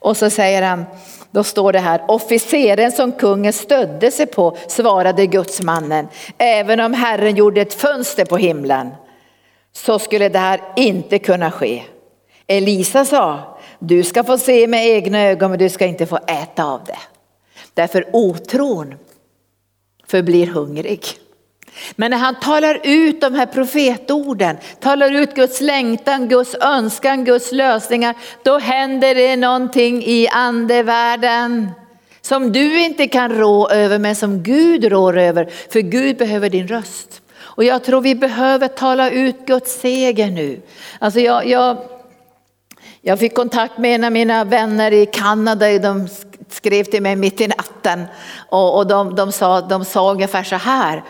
Och 0.00 0.16
så 0.16 0.30
säger 0.30 0.62
han, 0.62 0.84
då 1.30 1.44
står 1.44 1.72
det 1.72 1.78
här, 1.78 2.04
officeren 2.08 2.92
som 2.92 3.12
kungen 3.12 3.52
stödde 3.52 4.10
sig 4.10 4.26
på 4.26 4.56
svarade 4.68 5.26
gudsmannen, 5.26 6.08
även 6.38 6.80
om 6.80 6.94
Herren 6.94 7.36
gjorde 7.36 7.60
ett 7.60 7.74
fönster 7.74 8.24
på 8.24 8.36
himlen 8.36 8.90
så 9.72 9.98
skulle 9.98 10.28
det 10.28 10.38
här 10.38 10.60
inte 10.76 11.18
kunna 11.18 11.50
ske. 11.50 11.82
Elisa 12.46 13.04
sa, 13.04 13.58
du 13.78 14.02
ska 14.02 14.24
få 14.24 14.38
se 14.38 14.66
med 14.66 14.86
egna 14.86 15.22
ögon 15.22 15.50
men 15.50 15.58
du 15.58 15.68
ska 15.68 15.86
inte 15.86 16.06
få 16.06 16.16
äta 16.16 16.64
av 16.64 16.84
det. 16.84 16.98
Därför 17.78 18.06
otron 18.12 18.94
förblir 20.06 20.46
hungrig. 20.46 21.02
Men 21.96 22.10
när 22.10 22.18
han 22.18 22.40
talar 22.40 22.80
ut 22.84 23.20
de 23.20 23.34
här 23.34 23.46
profetorden, 23.46 24.56
talar 24.80 25.12
ut 25.12 25.34
Guds 25.34 25.60
längtan, 25.60 26.28
Guds 26.28 26.54
önskan, 26.54 27.24
Guds 27.24 27.52
lösningar, 27.52 28.14
då 28.42 28.58
händer 28.58 29.14
det 29.14 29.36
någonting 29.36 30.02
i 30.02 30.28
andevärlden. 30.28 31.70
Som 32.20 32.52
du 32.52 32.80
inte 32.80 33.06
kan 33.06 33.32
rå 33.32 33.68
över 33.68 33.98
men 33.98 34.16
som 34.16 34.42
Gud 34.42 34.84
rår 34.84 35.18
över, 35.18 35.48
för 35.70 35.80
Gud 35.80 36.16
behöver 36.16 36.50
din 36.50 36.68
röst. 36.68 37.22
Och 37.38 37.64
jag 37.64 37.84
tror 37.84 38.00
vi 38.00 38.14
behöver 38.14 38.68
tala 38.68 39.10
ut 39.10 39.46
Guds 39.46 39.80
seger 39.80 40.30
nu. 40.30 40.60
Alltså 40.98 41.20
jag, 41.20 41.46
jag, 41.46 41.78
jag 43.08 43.18
fick 43.18 43.34
kontakt 43.34 43.78
med 43.78 43.94
en 43.94 44.04
av 44.04 44.12
mina 44.12 44.44
vänner 44.44 44.92
i 44.92 45.06
Kanada, 45.06 45.78
de 45.78 46.08
skrev 46.48 46.84
till 46.84 47.02
mig 47.02 47.16
mitt 47.16 47.40
i 47.40 47.48
natten 47.48 48.04
och, 48.48 48.76
och 48.76 48.86
de, 48.86 49.14
de, 49.14 49.32
sa, 49.32 49.60
de 49.60 49.84
sa 49.84 50.12
ungefär 50.12 50.42
så 50.42 50.56
här, 50.56 51.02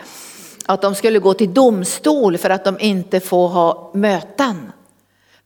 att 0.65 0.81
de 0.81 0.95
skulle 0.95 1.19
gå 1.19 1.33
till 1.33 1.53
domstol 1.53 2.37
för 2.37 2.49
att 2.49 2.65
de 2.65 2.79
inte 2.79 3.19
får 3.19 3.47
ha 3.47 3.91
möten. 3.93 4.71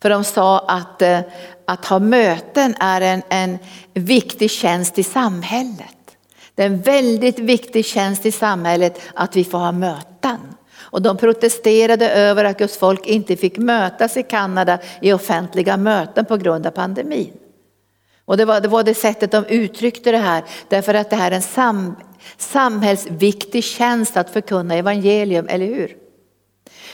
För 0.02 0.10
de 0.10 0.24
sa 0.24 0.60
att, 0.60 1.02
eh, 1.02 1.20
att 1.66 1.86
ha 1.86 2.00
möten 2.00 2.76
är 2.80 3.02
en, 3.02 3.22
en 3.30 3.58
viktig 3.94 4.52
tjänst 4.52 5.00
i 5.00 5.04
samhället. 5.04 6.18
Det 6.56 6.62
är 6.62 6.68
en 6.68 6.82
väldigt 6.82 7.40
viktig 7.40 7.86
tjänst 7.86 8.26
i 8.26 8.32
samhället 8.32 9.02
att 9.14 9.36
vi 9.36 9.44
får 9.44 9.58
ha 9.58 9.72
möten. 9.72 10.53
Och 10.94 11.02
de 11.02 11.18
protesterade 11.18 12.10
över 12.10 12.46
att 12.46 12.58
Guds 12.58 12.78
folk 12.78 13.08
inte 13.08 13.36
fick 13.36 13.58
mötas 13.58 14.18
i 14.18 14.24
Kanada 14.24 14.80
i 15.02 15.14
offentliga 15.14 15.78
möten 15.78 16.26
på 16.26 16.38
grund 16.38 16.68
av 16.68 16.72
pandemin. 16.72 17.34
Och 18.26 18.38
det 18.38 18.46
var, 18.46 18.62
det 18.62 18.68
var 18.68 18.84
det 18.84 18.94
sättet 18.94 19.32
de 19.32 19.46
uttryckte 19.46 20.12
det 20.12 20.18
här, 20.18 20.44
därför 20.70 20.94
att 20.94 21.10
det 21.10 21.16
här 21.16 21.32
är 21.32 21.36
en 21.36 21.42
sam, 21.42 21.96
samhällsviktig 22.38 23.64
tjänst 23.64 24.18
att 24.18 24.30
förkunna 24.30 24.76
evangelium, 24.76 25.48
eller 25.50 25.66
hur? 25.66 25.98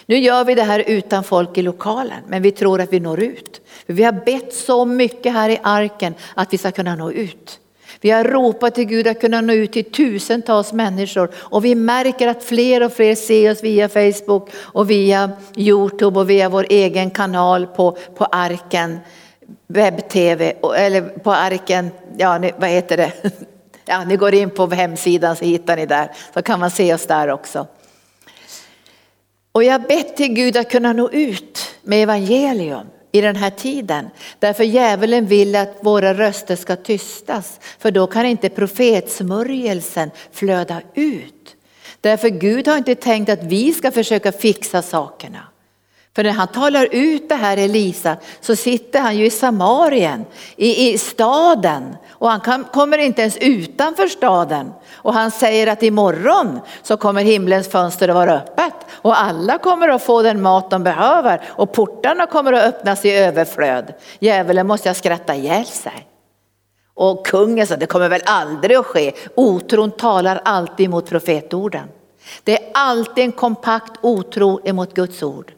Nu 0.06 0.18
gör 0.18 0.46
vi 0.46 0.56
det 0.56 0.64
här 0.64 0.84
utan 0.88 1.24
folk 1.24 1.58
i 1.58 1.62
lokalen, 1.62 2.24
men 2.28 2.42
vi 2.42 2.52
tror 2.52 2.82
att 2.82 2.94
vi 2.94 3.00
når 3.00 3.20
ut. 3.20 3.62
För 3.86 3.94
vi 3.94 4.04
har 4.04 4.12
bett 4.12 4.54
så 4.54 4.86
mycket 4.86 5.34
här 5.34 5.50
i 5.50 5.60
arken 5.64 6.14
att 6.36 6.54
vi 6.54 6.58
ska 6.58 6.72
kunna 6.72 6.96
nå 6.96 7.12
ut. 7.12 7.60
Vi 8.02 8.10
har 8.10 8.24
ropat 8.24 8.76
till 8.76 8.86
Gud 8.86 9.08
att 9.08 9.22
kunna 9.22 9.42
nå 9.42 9.54
ut 9.54 9.72
till 9.72 9.92
tusentals 9.92 10.74
människor 10.74 11.30
och 11.36 11.66
vi 11.66 11.76
märker 11.76 12.28
att 12.28 12.44
fler 12.44 12.84
och 12.84 12.94
fler 12.94 13.16
ser 13.16 13.52
oss 13.52 13.64
via 13.64 13.90
Facebook 13.90 14.50
och 14.56 14.90
via 14.90 15.32
Youtube 15.56 16.20
och 16.20 16.30
via 16.30 16.50
vår 16.50 16.66
egen 16.70 17.12
kanal 17.12 17.68
på, 17.68 17.98
på 18.16 18.26
arken 18.26 19.00
webb-tv, 19.68 20.54
eller 20.76 21.02
på 21.02 21.32
arken, 21.32 21.92
ja 22.18 22.40
vad 22.58 22.70
heter 22.70 22.98
det? 22.98 23.14
Ja, 23.86 24.04
ni 24.04 24.16
går 24.16 24.34
in 24.34 24.50
på 24.50 24.68
hemsidan 24.68 25.36
så 25.36 25.46
hittar 25.46 25.76
ni 25.76 25.86
där, 25.86 26.12
så 26.34 26.42
kan 26.42 26.60
man 26.60 26.72
se 26.72 26.94
oss 26.94 27.06
där 27.06 27.28
också. 27.28 27.68
Och 29.52 29.64
jag 29.64 29.72
har 29.72 29.88
bett 29.88 30.18
till 30.18 30.34
Gud 30.34 30.58
att 30.58 30.72
kunna 30.72 30.94
nå 30.94 31.10
ut 31.10 31.60
med 31.84 32.04
evangelium 32.04 32.88
i 33.12 33.22
den 33.22 33.36
här 33.36 33.50
tiden. 33.50 34.10
Därför 34.40 34.64
djävulen 34.64 35.26
vill 35.26 35.56
att 35.56 35.78
våra 35.82 36.14
röster 36.14 36.56
ska 36.56 36.76
tystas, 36.76 37.60
för 37.80 37.92
då 37.92 38.08
kan 38.08 38.26
inte 38.26 38.50
profetsmörjelsen 38.50 40.12
flöda 40.32 40.82
ut. 40.94 41.56
Därför 42.02 42.30
Gud 42.30 42.68
har 42.68 42.78
inte 42.78 42.96
tänkt 42.96 43.30
att 43.30 43.44
vi 43.44 43.74
ska 43.74 43.92
försöka 43.92 44.32
fixa 44.32 44.82
sakerna. 44.82 45.48
För 46.16 46.24
när 46.24 46.32
han 46.32 46.48
talar 46.48 46.88
ut 46.92 47.30
det 47.30 47.36
här 47.36 47.58
Elisa 47.58 48.18
så 48.42 48.56
sitter 48.56 49.00
han 49.00 49.18
ju 49.18 49.26
i 49.26 49.30
Samarien, 49.30 50.26
i, 50.56 50.90
i 50.90 50.98
staden 50.98 51.96
och 52.10 52.30
han 52.30 52.40
kan, 52.40 52.64
kommer 52.64 52.98
inte 52.98 53.22
ens 53.22 53.38
utanför 53.38 54.08
staden. 54.08 54.72
Och 54.92 55.14
han 55.14 55.32
säger 55.32 55.68
att 55.68 55.84
imorgon 55.84 56.60
så 56.84 56.98
kommer 56.98 57.24
himlens 57.24 57.68
fönster 57.68 58.10
att 58.10 58.16
vara 58.16 58.34
öppet 58.34 58.74
och 58.92 59.20
alla 59.20 59.58
kommer 59.58 59.88
att 59.88 60.04
få 60.04 60.22
den 60.22 60.42
mat 60.42 60.70
de 60.70 60.84
behöver 60.84 61.42
och 61.48 61.74
portarna 61.74 62.26
kommer 62.26 62.54
att 62.54 62.64
öppnas 62.64 63.06
i 63.06 63.12
överflöd. 63.12 63.94
Djävulen 64.20 64.68
måste 64.68 64.90
ha 64.90 64.94
skrattat 64.94 65.38
ihjäl 65.38 65.66
sig. 65.66 66.08
Och 66.94 67.26
kungen 67.26 67.68
sa, 67.68 67.76
det 67.76 67.86
kommer 67.86 68.10
väl 68.10 68.22
aldrig 68.26 68.78
att 68.78 68.86
ske. 68.86 69.12
Otron 69.36 69.92
talar 69.92 70.42
alltid 70.46 70.90
mot 70.90 71.10
profetorden. 71.10 71.88
Det 72.44 72.64
är 72.64 72.70
alltid 72.74 73.24
en 73.24 73.32
kompakt 73.32 73.94
otro 74.02 74.60
emot 74.64 74.94
Guds 74.94 75.24
ord. 75.24 75.54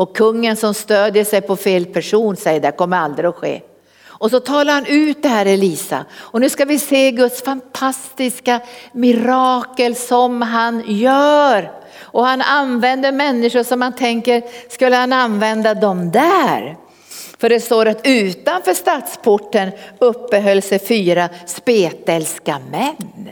Och 0.00 0.16
kungen 0.16 0.56
som 0.56 0.74
stödjer 0.74 1.24
sig 1.24 1.40
på 1.40 1.56
fel 1.56 1.86
person 1.86 2.36
säger 2.36 2.60
det 2.60 2.72
kommer 2.72 2.96
aldrig 2.96 3.28
att 3.28 3.34
ske. 3.34 3.60
Och 4.06 4.30
så 4.30 4.40
talar 4.40 4.72
han 4.72 4.86
ut 4.86 5.22
det 5.22 5.28
här 5.28 5.46
Elisa. 5.46 6.04
Och 6.12 6.40
nu 6.40 6.48
ska 6.48 6.64
vi 6.64 6.78
se 6.78 7.10
Guds 7.10 7.42
fantastiska 7.42 8.60
mirakel 8.92 9.96
som 9.96 10.42
han 10.42 10.82
gör. 10.86 11.72
Och 12.00 12.26
han 12.26 12.42
använder 12.42 13.12
människor 13.12 13.62
som 13.62 13.78
man 13.78 13.92
tänker, 13.92 14.42
skulle 14.68 14.96
han 14.96 15.12
använda 15.12 15.74
dem 15.74 16.10
där? 16.10 16.76
För 17.38 17.48
det 17.48 17.60
står 17.60 17.86
att 17.86 18.00
utanför 18.06 18.74
stadsporten 18.74 19.70
uppehöll 19.98 20.62
sig 20.62 20.78
fyra 20.78 21.28
spetälska 21.46 22.60
män. 22.70 23.28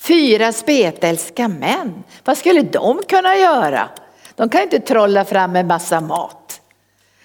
Fyra 0.00 0.52
spetälska 0.52 1.48
män, 1.48 2.02
vad 2.24 2.38
skulle 2.38 2.62
de 2.62 3.02
kunna 3.08 3.36
göra? 3.36 3.88
De 4.40 4.48
kan 4.48 4.62
inte 4.62 4.80
trolla 4.80 5.24
fram 5.24 5.56
en 5.56 5.66
massa 5.66 6.00
mat. 6.00 6.60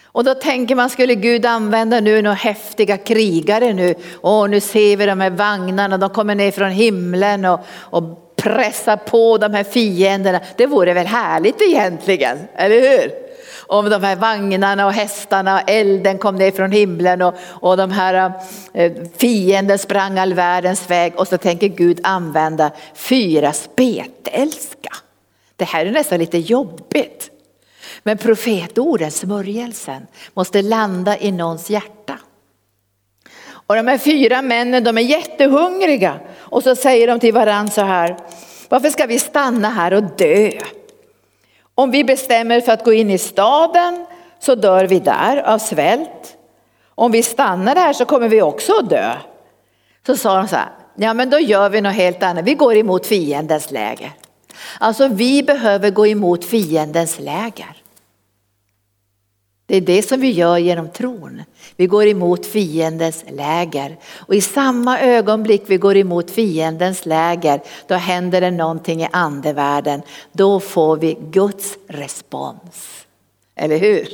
Och 0.06 0.24
då 0.24 0.34
tänker 0.34 0.76
man, 0.76 0.90
skulle 0.90 1.16
Gud 1.16 1.46
använda 1.46 2.00
nu 2.00 2.22
några 2.22 2.36
häftiga 2.36 2.98
krigare 2.98 3.74
nu? 3.74 3.96
Åh, 4.22 4.48
nu 4.50 4.60
ser 4.60 4.98
vi 4.98 5.06
de 5.06 5.22
här 5.22 5.30
vagnarna, 5.30 5.98
de 5.98 6.10
kommer 6.10 6.36
ner 6.36 6.52
från 6.52 6.72
himlen 6.72 7.46
och, 7.46 7.60
och 7.80 8.36
pressar 8.36 8.98
på 8.98 9.38
de 9.38 9.54
här 9.54 9.64
fienderna. 9.64 10.40
Det 10.58 10.68
vore 10.68 10.94
väl 10.94 11.08
härligt 11.08 11.62
egentligen, 11.62 12.38
eller 12.56 12.82
hur? 12.82 13.12
Om 13.68 13.90
de 13.90 14.04
här 14.04 14.16
vagnarna 14.16 14.86
och 14.86 14.94
hästarna 14.94 15.56
och 15.56 15.70
elden 15.70 16.18
kom 16.18 16.36
ner 16.36 16.52
från 16.52 16.72
himlen 16.72 17.22
och, 17.22 17.36
och 17.46 17.78
de 17.78 17.92
här 17.92 18.32
eh, 18.74 18.92
fienden 19.18 19.80
sprang 19.80 20.20
all 20.20 20.34
världens 20.34 20.90
väg 20.90 21.14
och 21.16 21.28
så 21.28 21.38
tänker 21.38 21.68
Gud 21.68 22.00
använda 22.04 22.72
fyra 22.94 23.54
spetälska. 23.54 24.92
Det 25.56 25.66
här 25.66 25.86
är 25.86 25.92
nästan 25.92 26.20
lite 26.20 26.38
jobbigt. 26.38 27.32
Men 28.04 28.18
profetorden, 28.18 29.12
smörjelsen, 29.12 30.08
måste 30.34 30.62
landa 30.62 31.18
i 31.18 31.32
någons 31.32 31.70
hjärta. 31.70 32.20
Och 33.48 33.76
de 33.76 33.88
här 33.88 33.98
fyra 33.98 34.42
männen 34.42 34.84
de 34.84 34.98
är 34.98 35.02
jättehungriga 35.02 36.20
och 36.36 36.64
så 36.64 36.76
säger 36.76 37.08
de 37.08 37.20
till 37.20 37.34
varandra 37.34 37.72
så 37.72 37.82
här, 37.82 38.18
varför 38.70 38.90
ska 38.90 39.06
vi 39.06 39.20
stanna 39.20 39.70
här 39.70 39.94
och 39.94 40.04
dö? 40.04 40.52
Om 41.76 41.92
vi 41.92 42.04
bestämmer 42.04 42.62
för 42.62 42.72
att 42.72 42.84
gå 42.84 42.94
in 42.94 43.12
i 43.12 43.18
staden 43.18 44.06
så 44.40 44.56
dör 44.56 44.86
vi 44.86 45.00
där 45.00 45.38
av 45.38 45.58
svält. 45.58 46.38
Om 46.96 47.12
vi 47.12 47.24
stannar 47.24 47.76
här 47.76 47.94
så 47.94 48.06
kommer 48.06 48.30
vi 48.30 48.42
också 48.42 48.74
att 48.80 48.90
dö. 48.90 49.14
Så 50.06 50.18
sa 50.18 50.38
de 50.38 50.48
så 50.48 50.56
här, 50.56 50.70
ja 50.96 51.14
men 51.14 51.30
då 51.30 51.40
gör 51.40 51.70
vi 51.70 51.82
något 51.82 51.94
helt 51.94 52.24
annat, 52.24 52.46
vi 52.46 52.54
går 52.54 52.76
emot 52.76 53.06
fiendens 53.06 53.72
läger. 53.72 54.12
Alltså 54.80 55.08
vi 55.08 55.44
behöver 55.44 55.90
gå 55.90 56.08
emot 56.08 56.46
fiendens 56.46 57.20
läger. 57.20 57.76
Det 59.68 59.78
är 59.78 59.82
det 59.82 60.02
som 60.02 60.20
vi 60.20 60.32
gör 60.32 60.58
genom 60.58 60.90
tron. 60.90 61.42
Vi 61.76 61.88
går 61.88 62.08
emot 62.08 62.46
fiendens 62.46 63.26
läger. 63.30 63.98
Och 64.16 64.36
i 64.36 64.42
samma 64.42 65.00
ögonblick 65.00 65.64
vi 65.68 65.78
går 65.78 65.98
emot 65.98 66.32
fiendens 66.32 67.06
läger, 67.06 67.62
då 67.88 67.96
händer 67.96 68.42
det 68.42 68.52
någonting 68.52 69.02
i 69.02 69.08
andevärlden. 69.12 70.02
Då 70.32 70.60
får 70.60 70.98
vi 70.98 71.18
Guds 71.32 71.78
respons. 71.88 73.06
Eller 73.56 73.78
hur? 73.78 74.08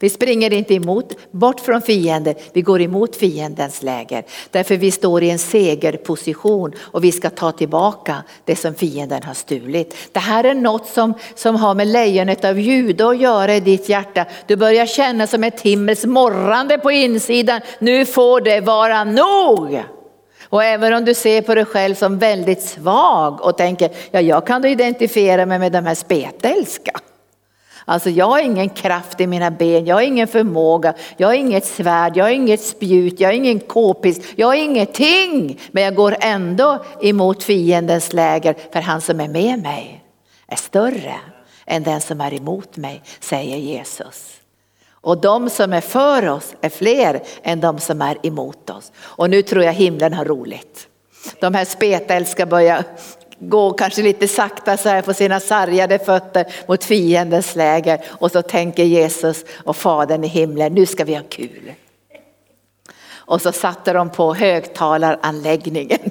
Vi 0.00 0.10
springer 0.10 0.52
inte 0.52 0.74
emot, 0.74 1.12
bort 1.30 1.60
från 1.60 1.82
fienden, 1.82 2.34
vi 2.52 2.62
går 2.62 2.80
emot 2.80 3.16
fiendens 3.16 3.82
läger. 3.82 4.24
Därför 4.50 4.76
vi 4.76 4.90
står 4.90 5.22
i 5.22 5.30
en 5.30 5.38
segerposition 5.38 6.72
och 6.78 7.04
vi 7.04 7.12
ska 7.12 7.30
ta 7.30 7.52
tillbaka 7.52 8.16
det 8.44 8.56
som 8.56 8.74
fienden 8.74 9.22
har 9.22 9.34
stulit. 9.34 9.96
Det 10.12 10.20
här 10.20 10.44
är 10.44 10.54
något 10.54 10.86
som, 10.86 11.14
som 11.34 11.56
har 11.56 11.74
med 11.74 11.86
lejonet 11.86 12.44
av 12.44 12.60
Juda 12.60 13.08
att 13.08 13.20
göra 13.20 13.54
i 13.54 13.60
ditt 13.60 13.88
hjärta. 13.88 14.24
Du 14.46 14.56
börjar 14.56 14.86
känna 14.86 15.26
som 15.26 15.44
ett 15.44 15.60
himmels 15.60 16.04
morrande 16.04 16.78
på 16.78 16.90
insidan. 16.90 17.60
Nu 17.78 18.06
får 18.06 18.40
det 18.40 18.60
vara 18.60 19.04
nog. 19.04 19.82
Och 20.50 20.64
även 20.64 20.94
om 20.94 21.04
du 21.04 21.14
ser 21.14 21.42
på 21.42 21.54
dig 21.54 21.64
själv 21.64 21.94
som 21.94 22.18
väldigt 22.18 22.62
svag 22.62 23.40
och 23.40 23.56
tänker, 23.56 23.90
ja 24.10 24.20
jag 24.20 24.46
kan 24.46 24.64
identifiera 24.64 25.46
mig 25.46 25.58
med 25.58 25.72
de 25.72 25.86
här 25.86 25.94
spetälska. 25.94 26.92
Alltså 27.88 28.10
jag 28.10 28.26
har 28.26 28.40
ingen 28.40 28.68
kraft 28.68 29.20
i 29.20 29.26
mina 29.26 29.50
ben, 29.50 29.86
jag 29.86 29.96
har 29.96 30.02
ingen 30.02 30.28
förmåga, 30.28 30.94
jag 31.16 31.28
har 31.28 31.34
inget 31.34 31.64
svärd, 31.64 32.16
jag 32.16 32.24
har 32.24 32.30
inget 32.30 32.60
spjut, 32.60 33.20
jag 33.20 33.28
har 33.28 33.32
ingen 33.32 33.60
k-pist, 33.60 34.22
jag 34.36 34.46
har 34.46 34.54
ingenting. 34.54 35.60
Men 35.70 35.82
jag 35.82 35.94
går 35.94 36.16
ändå 36.20 36.84
emot 37.02 37.42
fiendens 37.42 38.12
läger 38.12 38.56
för 38.72 38.80
han 38.80 39.00
som 39.00 39.20
är 39.20 39.28
med 39.28 39.62
mig 39.62 40.04
är 40.46 40.56
större 40.56 41.14
än 41.66 41.82
den 41.82 42.00
som 42.00 42.20
är 42.20 42.34
emot 42.34 42.76
mig, 42.76 43.02
säger 43.20 43.56
Jesus. 43.56 44.34
Och 44.90 45.20
de 45.20 45.50
som 45.50 45.72
är 45.72 45.80
för 45.80 46.28
oss 46.28 46.54
är 46.60 46.68
fler 46.68 47.22
än 47.42 47.60
de 47.60 47.78
som 47.78 48.02
är 48.02 48.26
emot 48.26 48.70
oss. 48.70 48.92
Och 48.98 49.30
nu 49.30 49.42
tror 49.42 49.64
jag 49.64 49.72
himlen 49.72 50.12
har 50.12 50.24
roligt. 50.24 50.88
De 51.40 51.54
här 51.54 51.64
spetälska 51.64 52.46
börjar 52.46 52.84
gå 53.40 53.72
kanske 53.72 54.02
lite 54.02 54.28
sakta 54.28 54.76
så 54.76 54.88
här 54.88 55.02
på 55.02 55.14
sina 55.14 55.40
sargade 55.40 55.98
fötter 55.98 56.46
mot 56.68 56.84
fiendens 56.84 57.56
läger 57.56 58.00
och 58.08 58.32
så 58.32 58.42
tänker 58.42 58.84
Jesus 58.84 59.44
och 59.64 59.76
Fadern 59.76 60.24
i 60.24 60.26
himlen, 60.26 60.74
nu 60.74 60.86
ska 60.86 61.04
vi 61.04 61.14
ha 61.14 61.22
kul. 61.28 61.72
Och 63.12 63.42
så 63.42 63.52
satte 63.52 63.92
de 63.92 64.10
på 64.10 64.34
högtalaranläggningen 64.34 66.10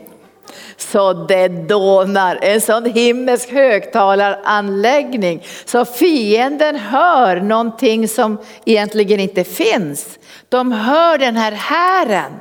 så 0.78 1.14
det 1.14 1.48
dånar. 1.48 2.40
En 2.42 2.62
sån 2.62 2.86
himmelsk 2.86 3.52
högtalaranläggning 3.52 5.44
så 5.66 5.86
fienden 5.86 6.76
hör 6.76 7.42
någonting 7.42 8.08
som 8.08 8.38
egentligen 8.66 9.20
inte 9.20 9.44
finns. 9.44 10.20
De 10.50 10.72
hör 10.72 11.18
den 11.18 11.36
här 11.36 11.52
hären. 11.52 12.32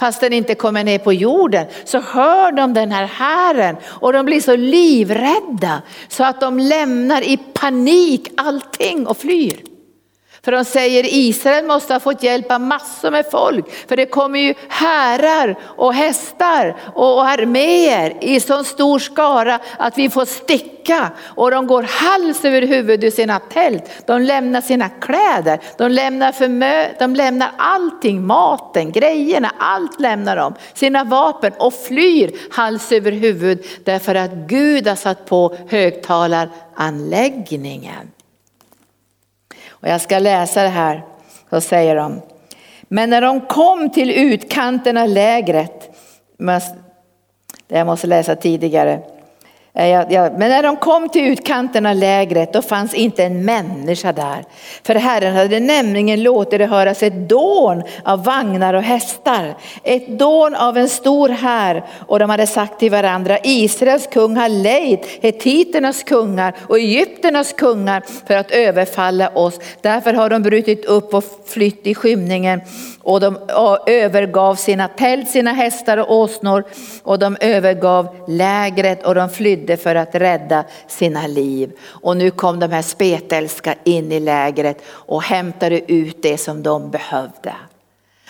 Fast 0.00 0.20
den 0.20 0.32
inte 0.32 0.54
kommer 0.54 0.84
ner 0.84 0.98
på 0.98 1.12
jorden 1.12 1.66
så 1.84 2.00
hör 2.00 2.52
de 2.52 2.74
den 2.74 2.92
här 2.92 3.04
hären 3.04 3.76
och 3.84 4.12
de 4.12 4.26
blir 4.26 4.40
så 4.40 4.56
livrädda 4.56 5.82
så 6.08 6.24
att 6.24 6.40
de 6.40 6.58
lämnar 6.58 7.22
i 7.22 7.36
panik 7.36 8.28
allting 8.36 9.06
och 9.06 9.16
flyr. 9.16 9.69
För 10.44 10.52
de 10.52 10.64
säger 10.64 11.04
Israel 11.06 11.66
måste 11.66 11.92
ha 11.92 12.00
fått 12.00 12.22
hjälpa 12.22 12.58
massor 12.58 13.10
med 13.10 13.26
folk. 13.30 13.70
För 13.88 13.96
det 13.96 14.06
kommer 14.06 14.38
ju 14.38 14.54
härar 14.68 15.58
och 15.62 15.94
hästar 15.94 16.76
och 16.94 17.28
arméer 17.28 18.16
i 18.20 18.40
så 18.40 18.64
stor 18.64 18.98
skara 18.98 19.60
att 19.78 19.98
vi 19.98 20.10
får 20.10 20.24
sticka. 20.24 21.10
Och 21.24 21.50
de 21.50 21.66
går 21.66 21.82
hals 21.82 22.44
över 22.44 22.62
huvud 22.62 23.04
ur 23.04 23.10
sina 23.10 23.38
tält. 23.38 23.84
De 24.06 24.22
lämnar 24.22 24.60
sina 24.60 24.88
kläder, 24.88 25.60
de 25.78 25.88
lämnar, 25.88 26.32
förmö 26.32 26.86
de 26.98 27.14
lämnar 27.14 27.50
allting, 27.56 28.26
maten, 28.26 28.92
grejerna, 28.92 29.52
allt 29.58 30.00
lämnar 30.00 30.36
de. 30.36 30.54
Sina 30.74 31.04
vapen 31.04 31.52
och 31.58 31.74
flyr 31.74 32.30
hals 32.50 32.92
över 32.92 33.12
huvud 33.12 33.66
därför 33.84 34.14
att 34.14 34.32
Gud 34.32 34.88
har 34.88 34.96
satt 34.96 35.26
på 35.26 35.56
högtalaranläggningen. 35.68 38.10
Och 39.80 39.88
jag 39.88 40.00
ska 40.00 40.18
läsa 40.18 40.62
det 40.62 40.68
här, 40.68 41.04
så 41.50 41.60
säger 41.60 41.96
de. 41.96 42.20
Men 42.82 43.10
när 43.10 43.20
de 43.20 43.40
kom 43.40 43.90
till 43.90 44.10
utkanten 44.10 44.96
av 44.96 45.08
lägret, 45.08 45.90
det 47.66 47.78
jag 47.78 47.86
måste 47.86 48.06
läsa 48.06 48.36
tidigare, 48.36 49.02
Eh, 49.74 50.06
men 50.10 50.38
när 50.38 50.62
de 50.62 50.76
kom 50.76 51.08
till 51.08 51.26
utkanten 51.26 51.86
av 51.86 51.96
lägret 51.96 52.52
då 52.52 52.62
fanns 52.62 52.94
inte 52.94 53.24
en 53.24 53.44
människa 53.44 54.12
där. 54.12 54.44
För 54.82 54.94
Herren 54.94 55.36
hade 55.36 55.60
nämligen 55.60 56.22
låtit 56.22 56.58
det 56.58 56.66
höras 56.66 57.02
ett 57.02 57.28
dån 57.28 57.82
av 58.04 58.24
vagnar 58.24 58.74
och 58.74 58.82
hästar. 58.82 59.54
Ett 59.82 60.18
dån 60.18 60.54
av 60.54 60.78
en 60.78 60.88
stor 60.88 61.28
här 61.28 61.84
och 62.06 62.18
de 62.18 62.30
hade 62.30 62.46
sagt 62.46 62.78
till 62.78 62.90
varandra 62.90 63.38
Israels 63.44 64.06
kung 64.06 64.36
har 64.36 64.48
lejt 64.48 65.06
hetiternas 65.22 66.02
kungar 66.02 66.54
och 66.68 66.78
egypternas 66.78 67.52
kungar 67.52 68.02
för 68.26 68.34
att 68.34 68.50
överfalla 68.50 69.28
oss. 69.28 69.60
Därför 69.80 70.12
har 70.12 70.30
de 70.30 70.42
brutit 70.42 70.84
upp 70.84 71.14
och 71.14 71.24
flytt 71.46 71.86
i 71.86 71.94
skymningen 71.94 72.60
och 73.02 73.20
de 73.20 73.38
övergav 73.86 74.54
sina 74.54 74.88
tält, 74.88 75.28
sina 75.28 75.52
hästar 75.52 75.96
och 75.96 76.16
åsnor 76.16 76.64
och 77.02 77.18
de 77.18 77.36
övergav 77.40 78.16
lägret 78.28 79.06
och 79.06 79.14
de 79.14 79.28
flydde 79.28 79.76
för 79.76 79.94
att 79.94 80.14
rädda 80.14 80.64
sina 80.88 81.26
liv. 81.26 81.72
Och 81.82 82.16
nu 82.16 82.30
kom 82.30 82.60
de 82.60 82.70
här 82.70 82.82
spetälska 82.82 83.74
in 83.84 84.12
i 84.12 84.20
lägret 84.20 84.82
och 84.88 85.22
hämtade 85.22 85.92
ut 85.92 86.22
det 86.22 86.38
som 86.38 86.62
de 86.62 86.90
behövde. 86.90 87.54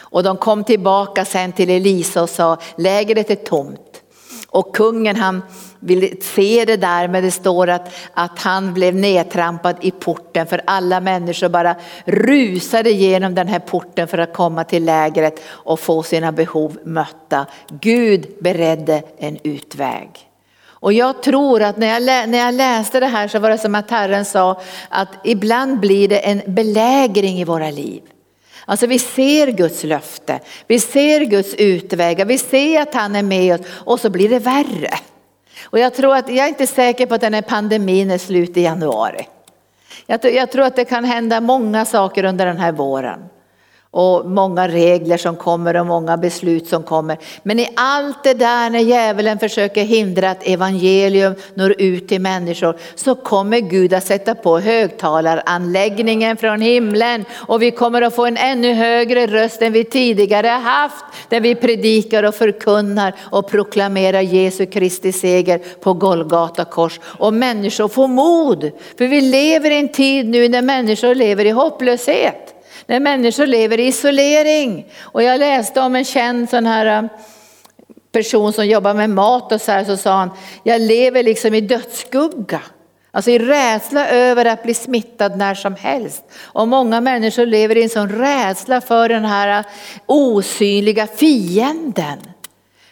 Och 0.01 0.23
de 0.23 0.37
kom 0.37 0.65
tillbaka 0.65 1.25
sen 1.25 1.53
till 1.53 1.71
Elisa 1.71 2.23
och 2.23 2.31
sa 2.31 2.57
lägret 2.77 3.31
är 3.31 3.35
tomt. 3.35 4.03
Och 4.49 4.77
kungen 4.77 5.17
han 5.17 5.43
vill 5.81 6.17
se 6.23 6.65
det 6.65 6.77
där 6.77 7.09
men 7.09 7.25
det 7.25 7.31
står 7.31 7.69
att, 7.69 7.95
att 8.15 8.39
han 8.39 8.75
blev 8.75 8.95
nedtrampad 8.95 9.77
i 9.81 9.91
porten 9.91 10.47
för 10.47 10.61
alla 10.65 11.01
människor 11.01 11.49
bara 11.49 11.75
rusade 12.05 12.91
genom 12.91 13.35
den 13.35 13.49
här 13.49 13.59
porten 13.59 14.09
för 14.09 14.19
att 14.19 14.33
komma 14.33 14.65
till 14.65 14.85
lägret 14.85 15.43
och 15.47 15.81
få 15.81 16.03
sina 16.03 16.33
behov 16.33 16.79
mötta. 16.85 17.47
Gud 17.81 18.27
beredde 18.41 19.03
en 19.19 19.39
utväg. 19.43 20.31
Och 20.81 20.93
jag 20.93 21.23
tror 21.23 21.63
att 21.63 21.77
när 21.77 21.87
jag, 21.87 22.29
när 22.29 22.39
jag 22.39 22.55
läste 22.55 23.01
det 23.01 23.07
här 23.07 23.29
så 23.29 23.39
var 23.39 23.51
det 23.51 23.59
som 23.59 23.75
att 23.75 23.91
Herren 23.91 24.25
sa 24.25 24.61
att 24.89 25.09
ibland 25.25 25.81
blir 25.81 26.09
det 26.09 26.19
en 26.19 26.43
belägring 26.47 27.41
i 27.41 27.45
våra 27.45 27.71
liv. 27.71 28.03
Alltså 28.65 28.87
vi 28.87 28.99
ser 28.99 29.47
Guds 29.47 29.85
löfte, 29.85 30.41
vi 30.67 30.79
ser 30.79 31.21
Guds 31.21 31.55
utvägar, 31.55 32.25
vi 32.25 32.39
ser 32.39 32.83
att 32.83 32.95
han 32.95 33.17
är 33.17 33.23
med 33.23 33.55
oss 33.55 33.67
och 33.71 34.01
så 34.01 34.11
blir 34.11 34.29
det 34.29 34.39
värre. 34.39 34.91
Och 35.65 35.79
jag 35.79 35.95
tror 35.95 36.17
att, 36.17 36.29
jag 36.29 36.45
är 36.45 36.49
inte 36.49 36.67
säker 36.67 37.07
på 37.07 37.15
att 37.15 37.21
den 37.21 37.35
här 37.35 37.43
pandemin 37.43 38.11
är 38.11 38.19
slut 38.19 38.57
i 38.57 38.63
januari. 38.63 39.29
Jag, 40.07 40.35
jag 40.35 40.53
tror 40.53 40.65
att 40.65 40.77
det 40.77 40.85
kan 40.85 41.05
hända 41.05 41.41
många 41.41 41.85
saker 41.85 42.25
under 42.25 42.47
den 42.47 42.59
här 42.59 42.73
våren 42.73 43.21
och 43.93 44.31
många 44.31 44.69
regler 44.69 45.17
som 45.17 45.37
kommer 45.37 45.77
och 45.77 45.87
många 45.87 46.17
beslut 46.17 46.69
som 46.69 46.83
kommer. 46.83 47.19
Men 47.43 47.59
i 47.59 47.69
allt 47.77 48.25
det 48.25 48.35
där 48.35 48.71
när 48.71 48.79
djävulen 48.79 49.39
försöker 49.39 49.85
hindra 49.85 50.31
att 50.31 50.47
evangelium 50.47 51.35
når 51.55 51.81
ut 51.81 52.09
till 52.09 52.21
människor 52.21 52.77
så 52.95 53.15
kommer 53.15 53.61
Gud 53.61 53.95
att 53.95 54.07
sätta 54.07 54.35
på 54.35 54.59
högtalaranläggningen 54.59 56.37
från 56.37 56.61
himlen 56.61 57.25
och 57.33 57.63
vi 57.63 57.71
kommer 57.71 58.03
att 58.03 58.15
få 58.15 58.27
en 58.27 58.37
ännu 58.37 58.73
högre 58.73 59.27
röst 59.27 59.63
än 59.63 59.73
vi 59.73 59.85
tidigare 59.85 60.49
haft 60.49 61.05
där 61.29 61.41
vi 61.41 61.55
predikar 61.55 62.23
och 62.23 62.35
förkunnar 62.35 63.15
och 63.21 63.51
proklamerar 63.51 64.21
Jesu 64.21 64.67
Kristi 64.67 65.13
seger 65.13 65.59
på 65.59 65.95
Golgata 65.95 66.65
kors 66.65 67.01
och 67.03 67.35
människor 67.35 67.89
får 67.89 68.09
mod. 68.09 68.71
För 68.99 69.07
vi 69.07 69.21
lever 69.21 69.71
i 69.71 69.79
en 69.79 69.93
tid 69.93 70.29
nu 70.29 70.49
när 70.49 70.63
människor 70.63 71.15
lever 71.15 71.45
i 71.45 71.51
hopplöshet. 71.51 72.60
När 72.91 73.01
människor 73.01 73.47
lever 73.47 73.81
i 73.81 73.87
isolering. 73.87 74.87
Och 75.01 75.23
jag 75.23 75.39
läste 75.39 75.81
om 75.81 75.97
en 75.97 76.05
känd 76.05 76.51
sån 76.51 76.67
här 76.67 77.03
eh, 77.03 77.11
person 78.13 78.53
som 78.53 78.67
jobbar 78.67 78.95
med 78.95 79.11
mat 79.11 79.53
och 79.53 79.61
så 79.61 79.73
här 79.73 79.85
så 79.85 79.97
sa 79.97 80.13
han, 80.13 80.31
jag 80.63 80.81
lever 80.81 81.23
liksom 81.23 81.55
i 81.55 81.61
dödsskugga. 81.61 82.61
Alltså 83.11 83.31
i 83.31 83.39
rädsla 83.39 84.09
över 84.09 84.45
att 84.45 84.63
bli 84.63 84.75
smittad 84.75 85.37
när 85.37 85.55
som 85.55 85.75
helst. 85.75 86.25
Och 86.43 86.69
många 86.69 87.01
människor 87.01 87.47
lever 87.47 87.77
i 87.77 87.83
en 87.83 87.89
sån 87.89 88.09
rädsla 88.09 88.81
för 88.81 89.09
den 89.09 89.25
här 89.25 89.59
eh, 89.59 89.65
osynliga 90.07 91.07
fienden. 91.07 92.19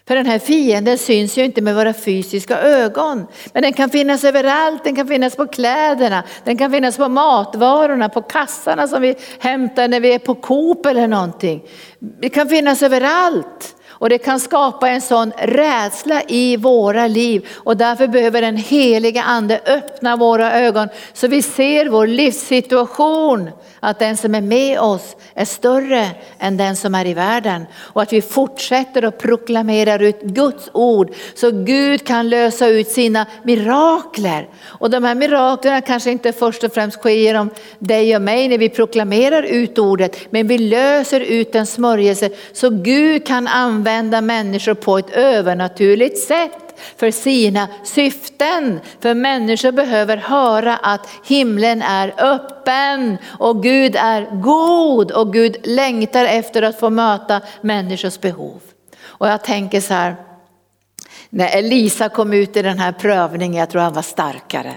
För 0.08 0.14
den 0.14 0.26
här 0.26 0.38
fienden 0.38 0.98
syns 0.98 1.38
ju 1.38 1.44
inte 1.44 1.62
med 1.62 1.74
våra 1.74 1.94
fysiska 1.94 2.58
ögon. 2.60 3.26
Men 3.52 3.62
den 3.62 3.72
kan 3.72 3.90
finnas 3.90 4.24
överallt, 4.24 4.84
den 4.84 4.96
kan 4.96 5.08
finnas 5.08 5.36
på 5.36 5.46
kläderna, 5.46 6.22
den 6.44 6.58
kan 6.58 6.70
finnas 6.70 6.96
på 6.96 7.08
matvarorna, 7.08 8.08
på 8.08 8.22
kassarna 8.22 8.88
som 8.88 9.02
vi 9.02 9.14
hämtar 9.38 9.88
när 9.88 10.00
vi 10.00 10.14
är 10.14 10.18
på 10.18 10.34
Coop 10.34 10.86
eller 10.86 11.08
någonting. 11.08 11.62
Det 11.98 12.28
kan 12.28 12.48
finnas 12.48 12.82
överallt. 12.82 13.76
Och 13.98 14.08
det 14.08 14.18
kan 14.18 14.40
skapa 14.40 14.88
en 14.88 15.00
sån 15.00 15.32
rädsla 15.38 16.22
i 16.28 16.56
våra 16.56 17.06
liv. 17.06 17.48
Och 17.54 17.76
därför 17.76 18.06
behöver 18.06 18.40
den 18.40 18.56
heliga 18.56 19.22
ande 19.22 19.60
öppna 19.66 20.16
våra 20.16 20.52
ögon 20.52 20.88
så 21.12 21.28
vi 21.28 21.42
ser 21.42 21.88
vår 21.88 22.06
livssituation, 22.06 23.50
att 23.80 23.98
den 23.98 24.16
som 24.16 24.34
är 24.34 24.40
med 24.40 24.80
oss 24.80 25.16
är 25.34 25.44
större 25.44 26.10
än 26.38 26.56
den 26.56 26.76
som 26.76 26.94
är 26.94 27.06
i 27.06 27.14
världen. 27.14 27.66
Och 27.76 28.02
att 28.02 28.12
vi 28.12 28.22
fortsätter 28.22 29.02
att 29.02 29.18
proklamera 29.18 30.04
ut 30.04 30.22
Guds 30.22 30.70
ord 30.72 31.14
så 31.34 31.50
Gud 31.50 32.06
kan 32.06 32.28
lösa 32.28 32.66
ut 32.66 32.88
sina 32.88 33.26
mirakler. 33.42 34.48
Och 34.64 34.90
de 34.90 35.04
här 35.04 35.14
miraklerna 35.14 35.80
kanske 35.80 36.10
inte 36.10 36.32
först 36.32 36.64
och 36.64 36.72
främst 36.72 36.98
sker 36.98 37.10
genom 37.10 37.50
dig 37.78 38.16
och 38.16 38.22
mig 38.22 38.48
när 38.48 38.58
vi 38.58 38.68
proklamerar 38.68 39.42
ut 39.42 39.78
ordet, 39.78 40.16
men 40.30 40.48
vi 40.48 40.58
löser 40.58 41.20
ut 41.20 41.54
en 41.54 41.66
smörjelse 41.66 42.30
så 42.52 42.70
Gud 42.70 43.26
kan 43.26 43.46
använda 43.46 43.87
använda 43.88 44.20
människor 44.20 44.74
på 44.74 44.98
ett 44.98 45.10
övernaturligt 45.10 46.18
sätt 46.18 46.80
för 46.96 47.10
sina 47.10 47.68
syften. 47.84 48.80
För 49.00 49.14
människor 49.14 49.72
behöver 49.72 50.16
höra 50.16 50.76
att 50.76 51.08
himlen 51.24 51.82
är 51.82 52.14
öppen 52.18 53.18
och 53.38 53.62
Gud 53.62 53.96
är 53.96 54.40
god 54.40 55.10
och 55.10 55.32
Gud 55.32 55.56
längtar 55.64 56.24
efter 56.24 56.62
att 56.62 56.80
få 56.80 56.90
möta 56.90 57.40
människors 57.60 58.20
behov. 58.20 58.60
Och 59.04 59.28
jag 59.28 59.44
tänker 59.44 59.80
så 59.80 59.94
här, 59.94 60.16
när 61.30 61.58
Elisa 61.58 62.08
kom 62.08 62.32
ut 62.32 62.56
i 62.56 62.62
den 62.62 62.78
här 62.78 62.92
prövningen, 62.92 63.60
jag 63.60 63.70
tror 63.70 63.82
han 63.82 63.92
var 63.92 64.02
starkare. 64.02 64.74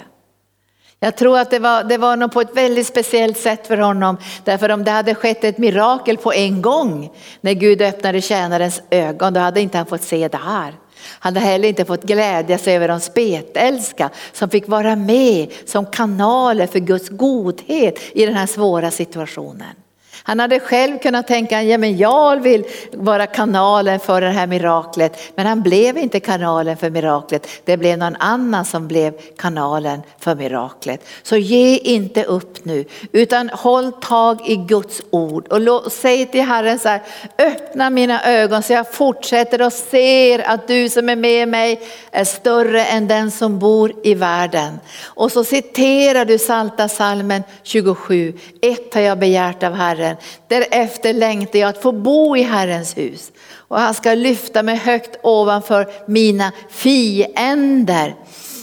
Jag 1.03 1.15
tror 1.15 1.39
att 1.39 1.49
det 1.51 1.59
var, 1.59 1.83
det 1.83 1.97
var 1.97 2.17
nog 2.17 2.31
på 2.31 2.41
ett 2.41 2.55
väldigt 2.57 2.87
speciellt 2.87 3.37
sätt 3.37 3.67
för 3.67 3.77
honom. 3.77 4.17
Därför 4.43 4.71
om 4.71 4.83
det 4.83 4.91
hade 4.91 5.15
skett 5.15 5.43
ett 5.43 5.57
mirakel 5.57 6.17
på 6.17 6.33
en 6.33 6.61
gång 6.61 7.11
när 7.41 7.53
Gud 7.53 7.81
öppnade 7.81 8.21
tjänarens 8.21 8.81
ögon, 8.89 9.33
då 9.33 9.39
hade 9.39 9.61
inte 9.61 9.77
han 9.77 9.87
fått 9.87 10.01
se 10.01 10.27
det 10.27 10.37
här. 10.37 10.75
Han 11.19 11.35
hade 11.35 11.45
heller 11.45 11.67
inte 11.67 11.85
fått 11.85 12.03
glädja 12.03 12.57
sig 12.57 12.75
över 12.75 12.87
de 12.87 12.99
spetälska 12.99 14.09
som 14.33 14.49
fick 14.49 14.67
vara 14.67 14.95
med 14.95 15.51
som 15.65 15.85
kanaler 15.85 16.67
för 16.67 16.79
Guds 16.79 17.09
godhet 17.09 17.99
i 18.13 18.25
den 18.25 18.35
här 18.35 18.47
svåra 18.47 18.91
situationen. 18.91 19.80
Han 20.23 20.39
hade 20.39 20.59
själv 20.59 20.97
kunnat 20.99 21.27
tänka, 21.27 21.63
ja 21.63 21.77
men 21.77 21.97
jag 21.97 22.41
vill 22.41 22.65
vara 22.93 23.27
kanalen 23.27 23.99
för 23.99 24.21
det 24.21 24.29
här 24.29 24.47
miraklet. 24.47 25.31
Men 25.35 25.45
han 25.45 25.61
blev 25.61 25.97
inte 25.97 26.19
kanalen 26.19 26.77
för 26.77 26.89
miraklet. 26.89 27.47
Det 27.65 27.77
blev 27.77 27.97
någon 27.97 28.15
annan 28.15 28.65
som 28.65 28.87
blev 28.87 29.13
kanalen 29.37 30.01
för 30.19 30.35
miraklet. 30.35 31.05
Så 31.23 31.37
ge 31.37 31.77
inte 31.77 32.23
upp 32.23 32.65
nu, 32.65 32.85
utan 33.11 33.49
håll 33.49 33.91
tag 33.91 34.49
i 34.49 34.55
Guds 34.55 35.01
ord 35.09 35.47
och 35.47 35.91
säg 35.91 36.25
till 36.25 36.41
Herren 36.41 36.79
så 36.79 36.89
här, 36.89 37.01
öppna 37.37 37.89
mina 37.89 38.23
ögon 38.23 38.63
så 38.63 38.73
jag 38.73 38.93
fortsätter 38.93 39.61
och 39.61 39.73
ser 39.73 40.49
att 40.49 40.67
du 40.67 40.89
som 40.89 41.09
är 41.09 41.15
med 41.15 41.47
mig 41.47 41.81
är 42.11 42.23
större 42.23 42.85
än 42.85 43.07
den 43.07 43.31
som 43.31 43.59
bor 43.59 43.93
i 44.03 44.13
världen. 44.13 44.79
Och 45.03 45.31
så 45.31 45.43
citerar 45.43 46.25
du 46.25 46.37
Salta 46.37 46.87
salmen 46.87 47.43
27, 47.63 48.33
ett 48.61 48.93
har 48.93 49.01
jag 49.01 49.19
begärt 49.19 49.63
av 49.63 49.73
Herren, 49.73 50.10
därefter 50.47 51.13
längtar 51.13 51.59
jag 51.59 51.69
att 51.69 51.81
få 51.81 51.91
bo 51.91 52.37
i 52.37 52.41
Herrens 52.41 52.97
hus. 52.97 53.31
Och 53.53 53.79
han 53.79 53.93
ska 53.93 54.13
lyfta 54.13 54.63
mig 54.63 54.75
högt 54.75 55.19
ovanför 55.23 55.91
mina 56.07 56.51
fiender. 56.69 58.15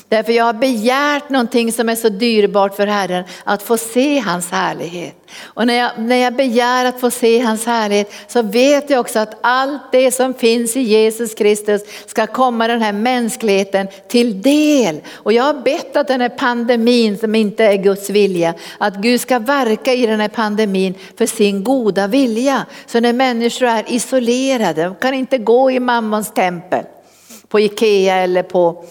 Därför 0.09 0.33
jag 0.33 0.45
har 0.45 0.53
begärt 0.53 1.31
någonting 1.31 1.73
som 1.73 1.89
är 1.89 1.95
så 1.95 2.09
dyrbart 2.09 2.77
för 2.77 2.87
Herren, 2.87 3.25
att 3.45 3.63
få 3.63 3.77
se 3.77 4.19
hans 4.19 4.51
härlighet. 4.51 5.15
Och 5.43 5.67
när 5.67 5.75
jag, 5.75 5.91
när 5.99 6.17
jag 6.17 6.37
begär 6.37 6.85
att 6.85 7.01
få 7.01 7.11
se 7.11 7.39
hans 7.39 7.67
härlighet 7.67 8.13
så 8.29 8.43
vet 8.43 8.91
jag 8.91 9.01
också 9.01 9.19
att 9.19 9.39
allt 9.41 9.83
det 9.93 10.13
som 10.13 10.35
finns 10.35 10.77
i 10.77 10.81
Jesus 10.81 11.35
Kristus 11.35 11.83
ska 12.07 12.27
komma 12.27 12.69
den 12.69 12.83
här 12.83 12.93
mänskligheten 12.93 13.89
till 14.09 14.43
del. 14.43 15.01
Och 15.15 15.33
jag 15.33 15.45
har 15.45 15.55
bett 15.55 15.97
att 15.97 16.09
den 16.09 16.21
här 16.21 16.29
pandemin 16.29 17.19
som 17.19 17.35
inte 17.35 17.65
är 17.65 17.77
Guds 17.77 18.11
vilja, 18.11 18.55
att 18.79 18.97
Gud 18.97 19.21
ska 19.21 19.39
verka 19.39 19.95
i 19.95 20.07
den 20.07 20.21
här 20.21 20.29
pandemin 20.29 20.95
för 21.19 21.27
sin 21.27 21.65
goda 21.65 22.07
vilja. 22.07 22.67
Så 22.87 23.01
när 23.01 23.13
människor 23.13 23.67
är 23.67 23.85
isolerade, 23.93 24.85
de 24.85 24.95
kan 24.95 25.15
inte 25.15 25.39
gå 25.39 25.71
i 25.71 25.81
mammons 25.81 26.35
tempel, 26.35 26.85
på 27.49 27.61
Ikea 27.61 28.17
eller 28.17 28.43
på 28.43 28.85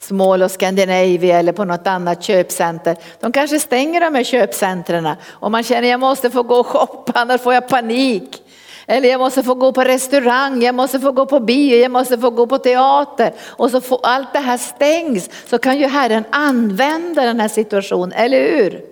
Small 0.00 0.42
och 0.42 0.50
Scandinavia 0.50 1.38
eller 1.38 1.52
på 1.52 1.64
något 1.64 1.86
annat 1.86 2.22
köpcenter. 2.22 2.96
De 3.20 3.32
kanske 3.32 3.58
stänger 3.58 4.00
de 4.00 4.14
här 4.14 4.24
köpcentren 4.24 5.08
och 5.28 5.50
man 5.50 5.62
känner 5.62 5.88
jag 5.88 6.00
måste 6.00 6.30
få 6.30 6.42
gå 6.42 6.54
och 6.54 6.66
shoppa 6.66 7.12
annars 7.14 7.40
får 7.40 7.54
jag 7.54 7.68
panik. 7.68 8.42
Eller 8.90 9.08
jag 9.08 9.20
måste 9.20 9.42
få 9.42 9.54
gå 9.54 9.72
på 9.72 9.84
restaurang, 9.84 10.62
jag 10.62 10.74
måste 10.74 11.00
få 11.00 11.12
gå 11.12 11.26
på 11.26 11.40
bio, 11.40 11.76
jag 11.76 11.90
måste 11.90 12.18
få 12.18 12.30
gå 12.30 12.46
på 12.46 12.58
teater. 12.58 13.32
Och 13.40 13.70
så 13.70 13.80
får 13.80 14.00
allt 14.02 14.32
det 14.32 14.38
här 14.38 14.56
stängs 14.56 15.30
så 15.46 15.58
kan 15.58 15.78
ju 15.78 15.86
Herren 15.86 16.24
använda 16.30 17.24
den 17.24 17.40
här 17.40 17.48
situationen, 17.48 18.12
eller 18.12 18.40
hur? 18.40 18.84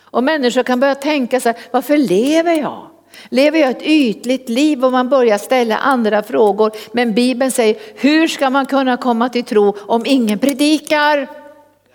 Och 0.00 0.24
människor 0.24 0.62
kan 0.62 0.80
börja 0.80 0.94
tänka 0.94 1.40
så 1.40 1.48
här, 1.48 1.58
varför 1.70 1.96
lever 1.96 2.52
jag? 2.52 2.86
Lever 3.28 3.58
jag 3.58 3.70
ett 3.70 3.82
ytligt 3.82 4.48
liv 4.48 4.84
och 4.84 4.92
man 4.92 5.08
börjar 5.08 5.38
ställa 5.38 5.76
andra 5.76 6.22
frågor. 6.22 6.72
Men 6.92 7.14
Bibeln 7.14 7.50
säger, 7.50 7.76
hur 7.94 8.28
ska 8.28 8.50
man 8.50 8.66
kunna 8.66 8.96
komma 8.96 9.28
till 9.28 9.44
tro 9.44 9.76
om 9.78 10.02
ingen 10.06 10.38
predikar? 10.38 11.28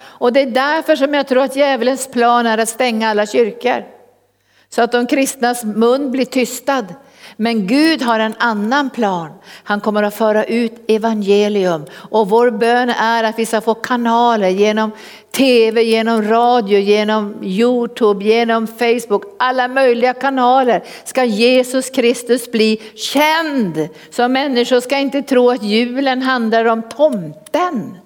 Och 0.03 0.33
det 0.33 0.41
är 0.41 0.45
därför 0.45 0.95
som 0.95 1.13
jag 1.13 1.27
tror 1.27 1.43
att 1.43 1.55
djävulens 1.55 2.07
plan 2.07 2.45
är 2.45 2.57
att 2.57 2.69
stänga 2.69 3.09
alla 3.09 3.25
kyrkor. 3.25 3.85
Så 4.69 4.81
att 4.81 4.91
de 4.91 5.07
kristnas 5.07 5.63
mun 5.63 6.11
blir 6.11 6.25
tystad. 6.25 6.85
Men 7.43 7.67
Gud 7.67 8.01
har 8.01 8.19
en 8.19 8.35
annan 8.37 8.89
plan. 8.89 9.29
Han 9.63 9.81
kommer 9.81 10.03
att 10.03 10.15
föra 10.15 10.45
ut 10.45 10.73
evangelium 10.87 11.85
och 11.93 12.29
vår 12.29 12.51
bön 12.51 12.89
är 12.89 13.23
att 13.23 13.39
vi 13.39 13.45
ska 13.45 13.61
få 13.61 13.73
kanaler 13.73 14.49
genom 14.49 14.91
tv, 15.31 15.83
genom 15.83 16.21
radio, 16.21 16.79
genom 16.79 17.35
Youtube, 17.41 18.25
genom 18.25 18.67
Facebook, 18.67 19.23
alla 19.39 19.67
möjliga 19.67 20.13
kanaler 20.13 20.83
ska 21.03 21.23
Jesus 21.23 21.89
Kristus 21.89 22.51
bli 22.51 22.81
känd. 22.95 23.89
Så 24.09 24.27
människor 24.27 24.79
ska 24.79 24.97
inte 24.97 25.21
tro 25.21 25.49
att 25.49 25.63
julen 25.63 26.21
handlar 26.21 26.65
om 26.65 26.81
tomten. 26.81 27.97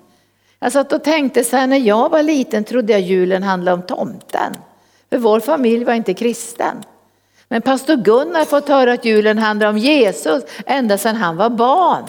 Jag 0.60 0.72
satt 0.72 0.94
och 0.94 1.04
tänkte 1.04 1.44
så 1.44 1.58
här, 1.58 1.68
när 1.68 1.78
jag 1.78 2.10
var 2.10 2.24
liten 2.24 2.64
trodde 2.64 2.94
jag 2.94 3.02
julen 3.02 3.44
handlade 3.44 3.76
om 3.76 3.82
tomten. 3.82 4.56
För 5.10 5.18
vår 5.18 5.40
familj 5.40 5.84
var 5.84 5.94
inte 5.94 6.14
kristen. 6.14 6.84
Men 7.50 7.62
pastor 7.62 7.96
Gunnar 7.96 8.40
har 8.40 8.46
fått 8.46 8.68
höra 8.68 8.94
att 8.94 9.06
julen 9.06 9.38
handlar 9.38 9.70
om 9.70 9.78
Jesus 9.78 10.44
ända 10.66 10.98
sedan 10.98 11.16
han 11.16 11.38
var 11.38 11.50
barn. 11.50 12.04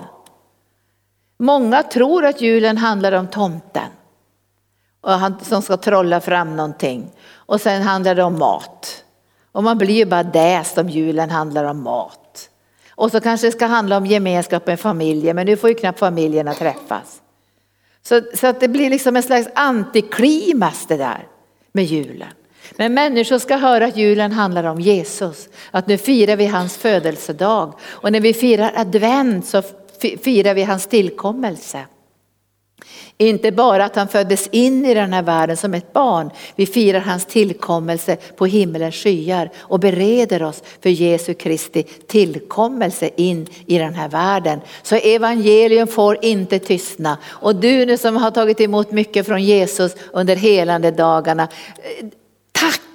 Många 1.38 1.82
tror 1.82 2.26
att 2.26 2.40
julen 2.40 2.76
handlar 2.76 3.12
om 3.12 3.26
tomten 3.26 3.88
och 5.00 5.12
han, 5.12 5.40
som 5.42 5.62
ska 5.62 5.76
trolla 5.76 6.20
fram 6.20 6.56
någonting. 6.56 7.10
Och 7.34 7.60
sen 7.60 7.82
handlar 7.82 8.14
det 8.14 8.22
om 8.22 8.38
mat. 8.38 9.04
Och 9.52 9.64
man 9.64 9.78
blir 9.78 9.94
ju 9.94 10.04
bara 10.04 10.22
däst 10.22 10.78
om 10.78 10.88
julen 10.88 11.30
handlar 11.30 11.64
om 11.64 11.82
mat. 11.82 12.50
Och 12.90 13.10
så 13.10 13.20
kanske 13.20 13.46
det 13.46 13.52
ska 13.52 13.66
handla 13.66 13.96
om 13.96 14.06
gemenskap 14.06 14.66
med 14.66 14.80
familjen, 14.80 15.36
men 15.36 15.46
nu 15.46 15.56
får 15.56 15.70
ju 15.70 15.74
knappt 15.74 15.98
familjerna 15.98 16.54
träffas. 16.54 17.22
Så, 18.02 18.22
så 18.34 18.46
att 18.46 18.60
det 18.60 18.68
blir 18.68 18.90
liksom 18.90 19.16
en 19.16 19.22
slags 19.22 19.48
antiklimax 19.54 20.86
det 20.86 20.96
där 20.96 21.26
med 21.72 21.84
julen. 21.84 22.28
Men 22.76 22.94
människor 22.94 23.38
ska 23.38 23.56
höra 23.56 23.86
att 23.86 23.96
julen 23.96 24.32
handlar 24.32 24.64
om 24.64 24.80
Jesus, 24.80 25.48
att 25.70 25.86
nu 25.86 25.98
firar 25.98 26.36
vi 26.36 26.46
hans 26.46 26.76
födelsedag. 26.76 27.74
Och 27.82 28.12
när 28.12 28.20
vi 28.20 28.34
firar 28.34 28.72
advent 28.76 29.46
så 29.46 29.62
firar 30.22 30.54
vi 30.54 30.62
hans 30.62 30.86
tillkommelse. 30.86 31.86
Inte 33.20 33.52
bara 33.52 33.84
att 33.84 33.96
han 33.96 34.08
föddes 34.08 34.48
in 34.52 34.86
i 34.86 34.94
den 34.94 35.12
här 35.12 35.22
världen 35.22 35.56
som 35.56 35.74
ett 35.74 35.92
barn. 35.92 36.30
Vi 36.56 36.66
firar 36.66 37.00
hans 37.00 37.26
tillkommelse 37.26 38.16
på 38.36 38.46
himmelens 38.46 38.94
skyar 38.94 39.50
och 39.58 39.80
bereder 39.80 40.42
oss 40.42 40.62
för 40.82 40.90
Jesu 40.90 41.34
Kristi 41.34 41.82
tillkommelse 41.82 43.10
in 43.16 43.46
i 43.66 43.78
den 43.78 43.94
här 43.94 44.08
världen. 44.08 44.60
Så 44.82 44.94
evangelium 44.94 45.86
får 45.86 46.24
inte 46.24 46.58
tystna. 46.58 47.18
Och 47.24 47.56
du 47.56 47.86
nu 47.86 47.96
som 47.96 48.16
har 48.16 48.30
tagit 48.30 48.60
emot 48.60 48.90
mycket 48.90 49.26
från 49.26 49.42
Jesus 49.42 49.96
under 50.12 50.36
helande 50.36 50.90
dagarna, 50.90 51.48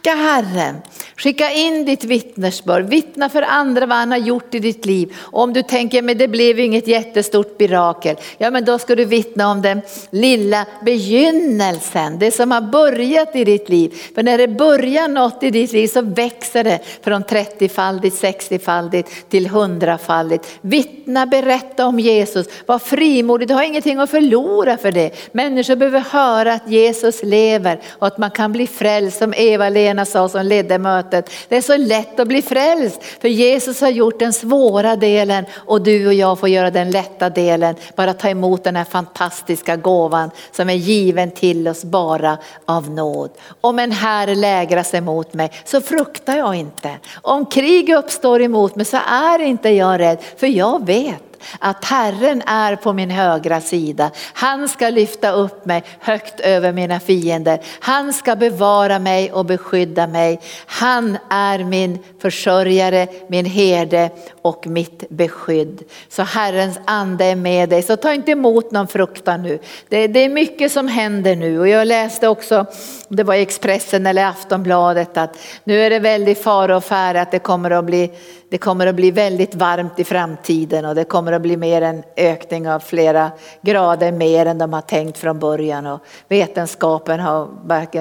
Tacka 0.04 0.16
Herren, 0.16 0.76
skicka 1.16 1.52
in 1.52 1.86
ditt 1.86 2.04
vittnesbörd, 2.04 2.86
vittna 2.86 3.30
för 3.30 3.42
andra 3.42 3.86
vad 3.86 3.98
han 3.98 4.12
har 4.12 4.18
gjort 4.18 4.56
i 4.56 4.60
ditt 4.60 4.86
liv. 4.86 5.16
Och 5.18 5.42
om 5.42 5.54
du 5.54 5.64
tänker, 5.64 6.02
men 6.02 6.18
det 6.18 6.28
blev 6.28 6.60
inget 6.60 6.88
jättestort 6.88 7.60
mirakel, 7.60 8.16
ja 8.38 8.52
men 8.52 8.66
då 8.66 8.80
ska 8.80 8.96
du 8.96 9.06
vittna 9.06 9.52
om 9.52 9.62
den 9.62 9.82
lilla 10.10 10.66
begynnelsen, 10.86 12.20
det 12.20 12.32
som 12.32 12.52
har 12.52 12.62
börjat 12.62 13.36
i 13.36 13.44
ditt 13.44 13.70
liv. 13.70 13.94
För 14.16 14.24
när 14.24 14.38
det 14.38 14.48
börjar 14.48 15.08
något 15.08 15.44
i 15.44 15.50
ditt 15.50 15.74
liv 15.74 15.88
så 15.88 16.02
växer 16.02 16.64
det 16.64 16.80
från 17.02 17.24
30-faldigt, 17.24 18.22
60-faldigt 18.22 19.08
till 19.30 19.48
100-faldigt. 19.48 20.48
Vittna, 20.62 21.26
berätta 21.26 21.86
om 21.86 22.00
Jesus, 22.00 22.48
var 22.66 22.80
frimodig, 22.80 23.48
du 23.48 23.54
har 23.54 23.64
ingenting 23.64 24.00
att 24.00 24.10
förlora 24.10 24.78
för 24.78 24.92
det. 24.92 25.12
Människor 25.32 25.76
behöver 25.76 26.00
höra 26.00 26.54
att 26.54 26.70
Jesus 26.70 27.24
lever 27.24 27.80
och 27.90 28.08
att 28.08 28.18
man 28.18 28.32
kan 28.32 28.52
bli 28.52 28.68
frälst 28.68 29.18
som 29.18 29.34
Eva-Lena 29.38 29.93
sa 30.06 30.30
som 30.30 30.46
ledde 30.46 30.78
mötet. 30.78 31.30
Det 31.48 31.58
är 31.58 31.62
så 31.62 31.78
lätt 31.78 32.20
att 32.20 32.28
bli 32.28 32.42
frälst 32.42 33.04
för 33.22 33.28
Jesus 33.28 33.82
har 33.82 33.90
gjort 33.90 34.20
den 34.20 34.34
svåra 34.34 34.96
delen 34.96 35.46
och 35.54 35.82
du 35.82 36.08
och 36.08 36.14
jag 36.14 36.40
får 36.40 36.50
göra 36.50 36.72
den 36.72 36.92
lätta 36.92 37.30
delen. 37.30 37.76
Bara 37.96 38.14
ta 38.14 38.30
emot 38.30 38.64
den 38.64 38.76
här 38.76 38.84
fantastiska 38.84 39.76
gåvan 39.76 40.32
som 40.52 40.70
är 40.70 40.74
given 40.74 41.32
till 41.32 41.68
oss 41.68 41.84
bara 41.84 42.38
av 42.66 42.90
nåd. 42.90 43.30
Om 43.62 43.80
en 43.80 43.92
här 43.92 44.36
lägrar 44.36 44.84
sig 44.84 45.02
mot 45.02 45.34
mig 45.34 45.52
så 45.66 45.82
fruktar 45.82 46.38
jag 46.38 46.56
inte. 46.56 46.98
Om 47.22 47.46
krig 47.46 47.90
uppstår 47.90 48.42
emot 48.42 48.76
mig 48.76 48.86
så 48.86 48.98
är 49.08 49.42
inte 49.42 49.70
jag 49.70 50.00
rädd 50.00 50.18
för 50.38 50.48
jag 50.48 50.86
vet 50.86 51.33
att 51.60 51.86
Herren 51.86 52.42
är 52.46 52.76
på 52.76 52.94
min 52.94 53.10
högra 53.10 53.62
sida. 53.62 54.12
Han 54.34 54.70
ska 54.70 54.90
lyfta 54.90 55.32
upp 55.32 55.66
mig 55.66 55.84
högt 56.00 56.40
över 56.40 56.74
mina 56.74 57.00
fiender. 57.00 57.60
Han 57.80 58.14
ska 58.14 58.36
bevara 58.36 59.00
mig 59.00 59.32
och 59.32 59.46
beskydda 59.46 60.08
mig. 60.08 60.40
Han 60.66 61.18
är 61.30 61.60
min 61.64 62.00
försörjare, 62.20 63.08
min 63.28 63.46
herde 63.46 64.10
och 64.42 64.68
mitt 64.68 65.10
beskydd. 65.10 65.84
Så 66.10 66.24
Herrens 66.24 66.80
ande 66.86 67.26
är 67.26 67.36
med 67.36 67.70
dig. 67.70 67.82
Så 67.82 67.96
ta 67.96 68.14
inte 68.14 68.32
emot 68.32 68.72
någon 68.72 68.88
fruktan 68.88 69.44
nu. 69.44 69.60
Det, 69.90 70.08
det 70.08 70.20
är 70.20 70.30
mycket 70.30 70.72
som 70.72 70.88
händer 70.88 71.36
nu 71.36 71.60
och 71.60 71.68
jag 71.68 71.88
läste 71.88 72.28
också, 72.28 72.66
det 73.08 73.24
var 73.24 73.36
i 73.36 73.42
Expressen 73.42 74.06
eller 74.06 74.26
Aftonbladet 74.26 75.18
att 75.18 75.38
nu 75.64 75.82
är 75.82 75.90
det 75.90 76.00
väldigt 76.00 76.44
fara 76.44 76.78
och 76.78 76.84
färre 76.84 77.22
att 77.22 77.32
det 77.32 77.40
kommer 77.40 77.72
att 77.72 77.86
bli 77.86 78.12
det 78.50 78.58
kommer 78.58 78.88
att 78.88 78.96
bli 78.96 79.12
väldigt 79.12 79.56
varmt 79.56 80.00
i 80.00 80.04
framtiden 80.04 80.86
och 80.86 80.96
det 80.96 81.04
kommer 81.04 81.33
att 81.34 81.42
bli 81.42 81.58
mer 81.58 81.82
en 81.82 82.04
ökning 82.18 82.70
av 82.70 82.80
flera 82.80 83.32
grader 83.62 84.12
mer 84.12 84.46
än 84.46 84.58
de 84.58 84.74
har 84.74 84.82
tänkt 84.82 85.18
från 85.18 85.40
början. 85.40 85.88
Och 85.88 86.00
vetenskapen 86.28 87.20
har 87.20 87.48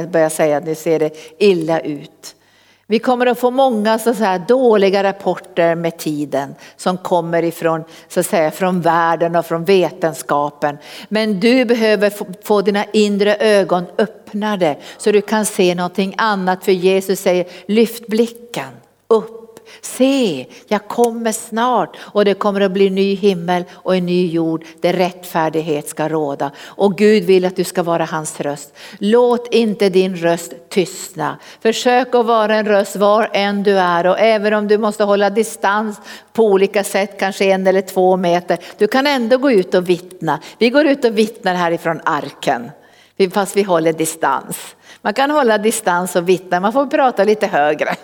börjat 0.06 0.32
säga 0.32 0.56
att 0.56 0.64
nu 0.64 0.74
ser 0.74 0.98
det 0.98 1.16
illa 1.38 1.80
ut. 1.80 2.36
Vi 2.86 2.98
kommer 2.98 3.26
att 3.26 3.38
få 3.38 3.50
många 3.50 3.98
så 3.98 4.10
att 4.10 4.16
säga, 4.16 4.38
dåliga 4.38 5.02
rapporter 5.02 5.74
med 5.74 5.98
tiden 5.98 6.54
som 6.76 6.96
kommer 6.98 7.44
ifrån 7.44 7.84
så 8.08 8.20
att 8.20 8.26
säga, 8.26 8.50
från 8.50 8.80
världen 8.80 9.36
och 9.36 9.46
från 9.46 9.64
vetenskapen. 9.64 10.78
Men 11.08 11.40
du 11.40 11.64
behöver 11.64 12.12
få 12.44 12.62
dina 12.62 12.84
inre 12.92 13.36
ögon 13.36 13.84
öppnade 13.98 14.76
så 14.98 15.12
du 15.12 15.20
kan 15.20 15.46
se 15.46 15.74
någonting 15.74 16.14
annat. 16.18 16.64
För 16.64 16.72
Jesus 16.72 17.20
säger 17.20 17.46
lyft 17.66 18.06
blicken 18.06 18.68
upp 19.08 19.41
Se, 19.80 20.46
jag 20.68 20.88
kommer 20.88 21.32
snart 21.32 21.96
och 22.00 22.24
det 22.24 22.34
kommer 22.34 22.60
att 22.60 22.72
bli 22.72 22.90
ny 22.90 23.14
himmel 23.14 23.64
och 23.72 23.96
en 23.96 24.06
ny 24.06 24.26
jord 24.26 24.64
där 24.80 24.92
rättfärdighet 24.92 25.88
ska 25.88 26.08
råda. 26.08 26.50
Och 26.64 26.98
Gud 26.98 27.24
vill 27.24 27.44
att 27.44 27.56
du 27.56 27.64
ska 27.64 27.82
vara 27.82 28.04
hans 28.04 28.40
röst. 28.40 28.74
Låt 28.98 29.54
inte 29.54 29.88
din 29.88 30.16
röst 30.16 30.52
tystna. 30.68 31.38
Försök 31.60 32.14
att 32.14 32.26
vara 32.26 32.54
en 32.54 32.66
röst 32.66 32.96
var 32.96 33.30
än 33.32 33.62
du 33.62 33.78
är 33.78 34.06
och 34.06 34.18
även 34.18 34.54
om 34.54 34.68
du 34.68 34.78
måste 34.78 35.04
hålla 35.04 35.30
distans 35.30 36.00
på 36.32 36.44
olika 36.46 36.84
sätt, 36.84 37.18
kanske 37.18 37.44
en 37.44 37.66
eller 37.66 37.82
två 37.82 38.16
meter. 38.16 38.58
Du 38.78 38.86
kan 38.86 39.06
ändå 39.06 39.38
gå 39.38 39.50
ut 39.50 39.74
och 39.74 39.88
vittna. 39.88 40.40
Vi 40.58 40.70
går 40.70 40.86
ut 40.86 41.04
och 41.04 41.18
vittnar 41.18 41.54
härifrån 41.54 42.00
arken 42.04 42.70
fast 43.30 43.56
vi 43.56 43.62
håller 43.62 43.92
distans. 43.92 44.76
Man 45.02 45.14
kan 45.14 45.30
hålla 45.30 45.58
distans 45.58 46.16
och 46.16 46.28
vittna, 46.28 46.60
man 46.60 46.72
får 46.72 46.86
prata 46.86 47.24
lite 47.24 47.46
högre. 47.46 47.96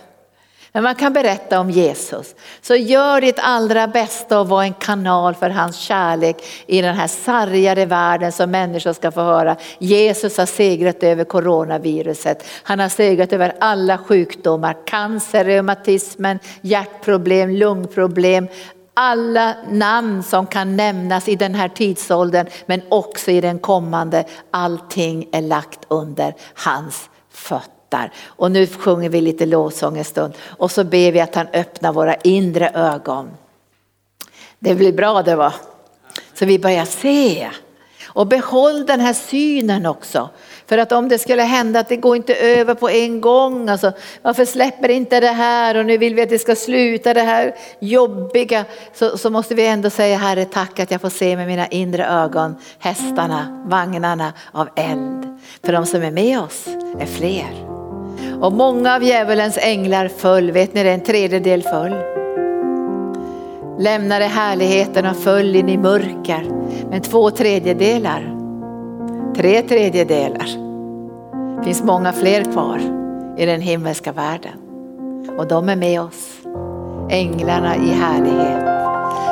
Men 0.79 0.83
man 0.83 0.95
kan 0.95 1.13
berätta 1.13 1.61
om 1.61 1.71
Jesus. 1.71 2.35
Så 2.61 2.77
gör 2.77 3.21
ditt 3.21 3.39
allra 3.39 3.89
bästa 3.89 4.41
och 4.41 4.49
var 4.49 4.63
en 4.63 4.75
kanal 4.75 5.35
för 5.35 5.51
hans 5.51 5.77
kärlek 5.77 6.37
i 6.67 6.83
den 6.83 6.95
här 6.95 7.07
sargade 7.07 7.87
världen 7.87 8.33
som 8.33 8.51
människor 8.51 8.93
ska 8.93 9.11
få 9.11 9.21
höra. 9.21 9.57
Jesus 9.79 10.39
har 10.39 10.47
segrat 10.47 11.03
över 11.03 11.25
coronaviruset. 11.25 12.45
Han 12.63 12.79
har 12.81 12.89
segrat 12.89 13.33
över 13.33 13.55
alla 13.61 13.99
sjukdomar, 13.99 14.77
cancer, 14.87 15.45
reumatismen, 15.45 16.39
hjärtproblem, 16.61 17.51
lungproblem, 17.51 18.49
alla 18.95 19.55
namn 19.71 20.23
som 20.23 20.47
kan 20.47 20.77
nämnas 20.77 21.29
i 21.29 21.37
den 21.37 21.55
här 21.55 21.69
tidsåldern 21.69 22.47
men 22.67 22.83
också 22.89 23.31
i 23.31 23.41
den 23.41 23.59
kommande. 23.59 24.25
Allting 24.51 25.29
är 25.33 25.43
lagt 25.43 25.81
under 25.89 26.35
hans 26.55 27.11
fötter. 27.31 27.78
Och 28.27 28.51
nu 28.51 28.67
sjunger 28.67 29.09
vi 29.09 29.21
lite 29.21 29.47
lovsång 29.47 29.99
en 29.99 30.05
stund 30.05 30.35
och 30.47 30.71
så 30.71 30.85
ber 30.85 31.13
vi 31.13 31.21
att 31.21 31.35
han 31.35 31.47
öppnar 31.53 31.93
våra 31.93 32.15
inre 32.15 32.71
ögon. 32.75 33.31
Det 34.59 34.75
blir 34.75 34.93
bra 34.93 35.23
det 35.23 35.37
va? 35.37 35.55
Så 36.35 36.45
vi 36.45 36.59
börjar 36.59 36.85
se. 36.85 37.51
Och 38.07 38.27
behåll 38.27 38.87
den 38.87 39.01
här 39.01 39.13
synen 39.13 39.87
också. 39.87 40.29
För 40.67 40.79
att 40.79 40.93
om 40.93 41.09
det 41.09 41.19
skulle 41.19 41.43
hända 41.43 41.81
att 41.81 41.89
det 41.89 41.97
går 41.97 42.17
inte 42.17 42.35
över 42.35 42.75
på 42.75 42.89
en 42.89 43.21
gång, 43.21 43.69
alltså, 43.69 43.93
varför 44.23 44.45
släpper 44.45 44.89
inte 44.89 45.21
det 45.21 45.29
här 45.29 45.77
och 45.77 45.87
nu 45.87 45.99
vill 45.99 46.15
vi 46.15 46.23
att 46.23 46.29
det 46.29 46.39
ska 46.39 46.57
sluta 46.57 47.15
det 47.15 47.23
här 47.23 47.55
jobbiga, 47.81 48.65
så, 48.95 49.19
så 49.19 49.31
måste 49.31 49.55
vi 49.55 49.67
ändå 49.67 49.91
säga 49.91 50.17
Herre 50.17 50.45
tack 50.45 50.81
att 50.81 50.91
jag 50.91 51.01
får 51.01 51.11
se 51.11 51.37
med 51.37 51.47
mina 51.47 51.67
inre 51.67 52.07
ögon 52.07 52.57
hästarna, 52.79 53.65
vagnarna 53.67 54.33
av 54.53 54.69
eld. 54.77 55.39
För 55.65 55.73
de 55.73 55.87
som 55.87 56.03
är 56.03 56.11
med 56.11 56.41
oss 56.41 56.67
är 57.01 57.07
fler. 57.07 57.68
Och 58.41 58.53
många 58.53 58.95
av 58.95 59.03
djävulens 59.03 59.59
änglar 59.59 60.09
föll, 60.09 60.51
vet 60.51 60.75
ni 60.75 60.83
det, 60.83 60.91
en 60.91 61.01
tredjedel 61.01 61.63
föll. 61.63 61.95
Lämnade 63.79 64.25
härligheten 64.25 65.07
och 65.07 65.17
föll 65.17 65.57
in 65.57 65.69
i 65.69 65.79
mörker. 65.79 66.51
Men 66.91 67.01
två 67.01 67.31
tredjedelar 67.31 68.39
tre 69.39 69.63
tredjedelar. 69.63 70.49
Det 71.59 71.65
finns 71.65 71.83
många 71.83 72.13
fler 72.13 72.45
kvar 72.45 72.81
i 73.37 73.47
den 73.47 73.61
himmelska 73.61 74.13
världen. 74.13 74.53
Och 75.39 75.49
de 75.49 75.69
är 75.69 75.77
med 75.77 76.01
oss, 76.01 76.39
änglarna 77.11 77.77
i 77.77 77.89
härlighet. 77.89 78.78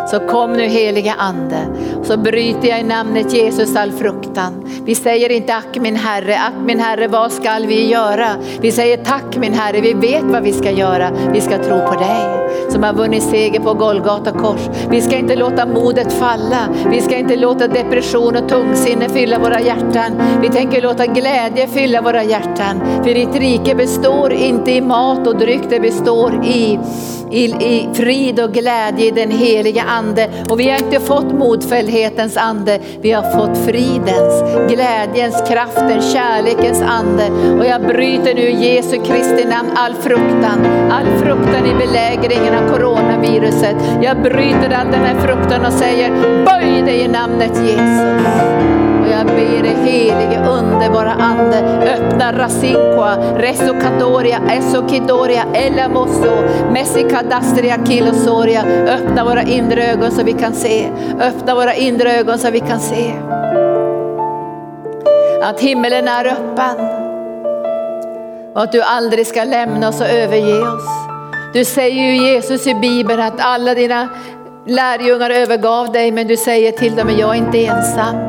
Så 0.06 0.20
kom 0.20 0.52
nu 0.52 0.66
heliga 0.66 1.14
ande, 1.18 1.66
så 2.02 2.16
bryter 2.16 2.68
jag 2.68 2.80
i 2.80 2.82
namnet 2.82 3.32
Jesus 3.32 3.76
all 3.76 3.92
fruktan. 3.92 4.64
Vi 4.84 4.94
säger 4.94 5.32
inte 5.32 5.54
ack 5.54 5.76
min 5.80 5.96
Herre, 5.96 6.38
ack 6.38 6.66
min 6.66 6.80
Herre 6.80 7.08
vad 7.08 7.32
skall 7.32 7.66
vi 7.66 7.88
göra? 7.90 8.28
Vi 8.60 8.72
säger 8.72 8.96
tack 8.96 9.36
min 9.36 9.54
Herre, 9.54 9.80
vi 9.80 9.92
vet 9.92 10.24
vad 10.24 10.42
vi 10.42 10.52
ska 10.52 10.70
göra. 10.70 11.10
Vi 11.32 11.40
ska 11.40 11.58
tro 11.58 11.86
på 11.86 11.94
dig 11.94 12.36
som 12.68 12.82
har 12.82 12.92
vunnit 12.92 13.22
seger 13.22 13.60
på 13.60 13.74
Golgata 13.74 14.30
kors. 14.30 14.60
Vi 14.90 15.00
ska 15.00 15.16
inte 15.16 15.36
låta 15.36 15.66
modet 15.66 16.12
falla, 16.12 16.68
vi 16.90 17.00
ska 17.00 17.16
inte 17.16 17.36
låta 17.36 17.68
depression 17.68 18.36
och 18.36 18.48
tungsinne 18.48 19.08
fylla 19.08 19.38
våra 19.38 19.60
hjärtan. 19.60 20.22
Vi 20.42 20.48
tänker 20.48 20.82
låta 20.82 21.06
glädje 21.06 21.66
fylla 21.66 22.02
våra 22.02 22.24
hjärtan. 22.24 22.80
För 23.04 23.14
ditt 23.14 23.36
rike 23.36 23.74
består 23.74 24.32
inte 24.32 24.70
i 24.70 24.80
mat 24.80 25.26
och 25.26 25.38
dryck, 25.38 25.62
det 25.70 25.80
består 25.80 26.44
i 26.44 26.78
i, 27.30 27.44
i 27.44 27.88
frid 27.94 28.40
och 28.40 28.52
glädje 28.52 29.06
i 29.06 29.10
den 29.10 29.30
heliga 29.30 29.82
ande. 29.96 30.28
Och 30.50 30.60
vi 30.60 30.70
har 30.70 30.78
inte 30.78 31.00
fått 31.00 31.32
modfälldhetens 31.32 32.36
ande, 32.36 32.80
vi 33.00 33.12
har 33.12 33.22
fått 33.22 33.58
fridens, 33.66 34.34
glädjens, 34.68 35.48
kraftens, 35.48 36.12
kärlekens 36.12 36.82
ande. 36.82 37.30
Och 37.58 37.66
jag 37.66 37.86
bryter 37.86 38.34
nu 38.34 38.42
i 38.42 38.74
Jesu 38.74 38.96
Kristi 38.96 39.44
namn 39.44 39.70
all 39.74 39.94
fruktan, 39.94 40.66
all 40.90 41.06
fruktan 41.06 41.66
i 41.66 41.74
belägringen 41.74 42.54
av 42.54 42.72
coronaviruset. 42.72 43.76
Jag 44.02 44.22
bryter 44.22 44.70
all 44.70 44.90
den 44.92 45.04
här 45.04 45.20
fruktan 45.20 45.64
och 45.64 45.72
säger 45.72 46.10
böj 46.44 46.82
dig 46.82 47.00
i 47.00 47.08
namnet 47.08 47.52
Jesus. 47.66 48.85
Och 49.06 49.12
jag 49.12 49.26
ber 49.26 49.62
dig 49.62 49.76
helige 49.84 50.48
underbara 50.48 51.12
ande, 51.12 51.58
öppna 51.94 52.32
Rasinkoa, 52.32 53.16
Resokadoria, 53.36 54.40
Esokidoria, 54.50 55.44
Elamoso, 55.54 56.30
Messikadastria, 56.72 57.78
Kilosoria. 57.86 58.62
Öppna 58.88 59.24
våra 59.24 59.42
inre 59.42 59.92
ögon 59.92 60.10
så 60.10 60.22
vi 60.22 60.32
kan 60.32 60.52
se. 60.52 60.88
Öppna 61.20 61.54
våra 61.54 61.74
inre 61.74 62.12
ögon 62.12 62.38
så 62.38 62.50
vi 62.50 62.60
kan 62.60 62.80
se. 62.80 63.12
Att 65.42 65.60
himmelen 65.60 66.08
är 66.08 66.24
öppen. 66.26 66.76
Och 68.54 68.62
att 68.62 68.72
du 68.72 68.82
aldrig 68.82 69.26
ska 69.26 69.44
lämna 69.44 69.88
oss 69.88 70.00
och 70.00 70.08
överge 70.08 70.60
oss. 70.60 70.88
Du 71.52 71.64
säger 71.64 72.02
ju 72.02 72.16
Jesus 72.16 72.66
i 72.66 72.74
Bibeln 72.74 73.20
att 73.20 73.40
alla 73.40 73.74
dina 73.74 74.08
lärjungar 74.66 75.30
övergav 75.30 75.92
dig 75.92 76.12
men 76.12 76.26
du 76.26 76.36
säger 76.36 76.72
till 76.72 76.96
dem 76.96 77.08
att 77.08 77.18
jag 77.18 77.30
är 77.30 77.38
inte 77.38 77.66
ensam. 77.66 78.25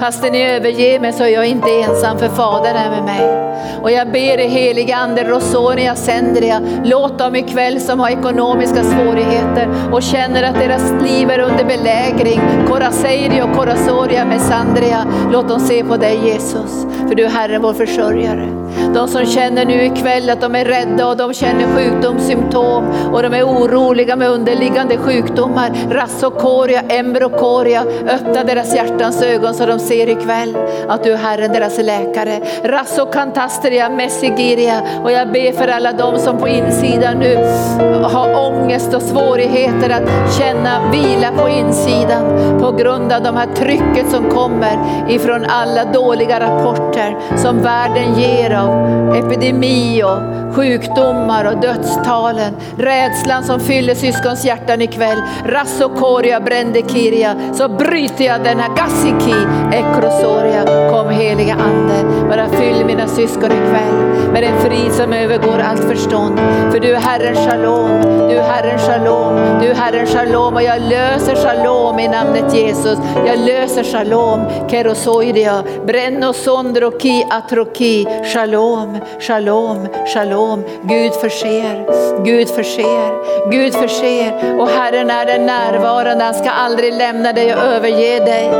Fastän 0.00 0.32
ni 0.32 0.42
överger 0.42 1.00
mig 1.00 1.12
så 1.12 1.24
är 1.24 1.28
jag 1.28 1.46
inte 1.46 1.70
ensam 1.70 2.18
för 2.18 2.28
Fadern 2.28 2.76
är 2.76 2.90
med 2.90 3.04
mig. 3.04 3.50
Och 3.82 3.90
jag 3.90 4.12
ber 4.12 4.36
dig 4.36 4.48
heliga 4.48 4.96
Ande, 4.96 5.24
Rosonia, 5.24 5.94
Sendria, 5.94 6.60
låt 6.84 7.18
dem 7.18 7.36
ikväll 7.36 7.80
som 7.80 8.00
har 8.00 8.10
ekonomiska 8.10 8.82
svårigheter 8.82 9.68
och 9.92 10.02
känner 10.02 10.42
att 10.42 10.54
deras 10.54 11.02
liv 11.02 11.30
är 11.30 11.38
under 11.38 11.64
belägring, 11.64 12.40
Koraseirio, 12.68 13.54
Korasoria, 13.54 14.24
Messandria, 14.24 15.06
låt 15.32 15.48
dem 15.48 15.60
se 15.60 15.84
på 15.84 15.96
dig 15.96 16.18
Jesus, 16.24 16.86
för 17.08 17.14
du 17.14 17.24
är 17.24 17.28
Herren 17.28 17.62
vår 17.62 17.72
försörjare. 17.72 18.48
De 18.94 19.08
som 19.08 19.26
känner 19.26 19.64
nu 19.64 19.84
ikväll 19.84 20.30
att 20.30 20.40
de 20.40 20.54
är 20.54 20.64
rädda 20.64 21.08
och 21.08 21.16
de 21.16 21.34
känner 21.34 21.76
sjukdomssymptom 21.76 22.84
och 23.12 23.22
de 23.22 23.34
är 23.34 23.42
oroliga 23.42 24.16
med 24.16 24.28
underliggande 24.28 24.96
sjukdomar. 24.96 25.70
Rassokoria, 25.90 26.80
embrokoria, 26.80 27.84
öppna 28.08 28.44
deras 28.44 28.74
hjärtans 28.74 29.22
ögon 29.22 29.54
så 29.54 29.66
de 29.66 29.78
ser 29.90 30.08
ikväll 30.08 30.56
att 30.88 31.04
du 31.04 31.12
är 31.12 31.16
Herren, 31.16 31.52
deras 31.52 31.78
läkare. 31.78 32.40
Rassokantasteria, 32.64 33.88
messigiria 33.88 34.82
och 35.04 35.12
jag 35.12 35.32
ber 35.32 35.52
för 35.52 35.68
alla 35.68 35.92
de 35.92 36.18
som 36.18 36.38
på 36.38 36.48
insidan 36.48 37.18
nu 37.18 37.36
har 38.02 38.46
ångest 38.46 38.94
och 38.94 39.02
svårigheter 39.02 39.90
att 39.90 40.34
känna 40.38 40.90
vila 40.90 41.32
på 41.32 41.48
insidan 41.48 42.24
på 42.60 42.72
grund 42.72 43.12
av 43.12 43.22
de 43.22 43.36
här 43.36 43.46
trycket 43.54 44.10
som 44.10 44.30
kommer 44.30 44.78
ifrån 45.08 45.44
alla 45.44 45.84
dåliga 45.84 46.40
rapporter 46.40 47.16
som 47.36 47.62
världen 47.62 48.20
ger 48.20 48.50
av 48.50 48.70
epidemi 49.16 50.02
och 50.02 50.40
sjukdomar 50.54 51.44
och 51.44 51.60
dödstalen. 51.60 52.54
Rädslan 52.78 53.44
som 53.44 53.60
fyller 53.60 53.94
syskons 53.94 54.44
hjärtan 54.44 54.82
ikväll. 54.82 55.22
Rassokoria 55.44 56.40
brendekiria. 56.40 57.36
Så 57.54 57.68
bryter 57.68 58.24
jag 58.24 58.44
denna 58.44 58.68
gassiki 58.68 59.34
ekrosoria. 59.80 60.90
Kom 60.90 61.10
heliga 61.10 61.54
ande, 61.54 62.26
bara 62.28 62.48
fyll 62.48 62.84
mina 62.84 63.06
syskon 63.06 63.52
ikväll 63.52 64.10
med 64.32 64.44
en 64.44 64.60
frid 64.60 64.92
som 64.92 65.12
övergår 65.12 65.58
allt 65.58 65.84
förstånd. 65.84 66.40
För 66.72 66.80
du 66.80 66.94
är 66.94 67.00
Herren 67.00 67.34
shalom, 67.34 68.00
du 68.28 68.36
är 68.36 68.42
Herren 68.42 68.78
shalom, 68.78 69.60
du 69.60 69.66
är 69.66 69.74
Herren 69.74 70.06
shalom 70.06 70.54
och 70.54 70.62
jag 70.62 70.82
löser 70.82 71.36
shalom 71.36 71.98
i 71.98 72.08
namnet 72.08 72.54
Jesus. 72.54 72.98
Jag 73.26 73.38
löser 73.38 73.84
shalom, 73.84 74.40
kerosoidia, 74.70 75.64
brenno 75.86 76.32
sondro 76.32 76.92
atroki, 77.30 78.06
shalom, 78.32 78.98
shalom, 79.20 79.88
shalom. 80.14 80.64
Gud 80.82 81.12
förser, 81.12 81.86
Gud 82.24 82.48
förser, 82.48 83.50
Gud 83.50 83.74
förser 83.74 84.60
och 84.60 84.68
Herren 84.68 85.10
är 85.10 85.26
den 85.26 85.46
närvarande, 85.46 86.24
han 86.24 86.34
ska 86.34 86.50
aldrig 86.50 86.94
lämna 86.94 87.32
dig 87.32 87.54
och 87.54 87.62
överge 87.62 88.24
dig. 88.24 88.50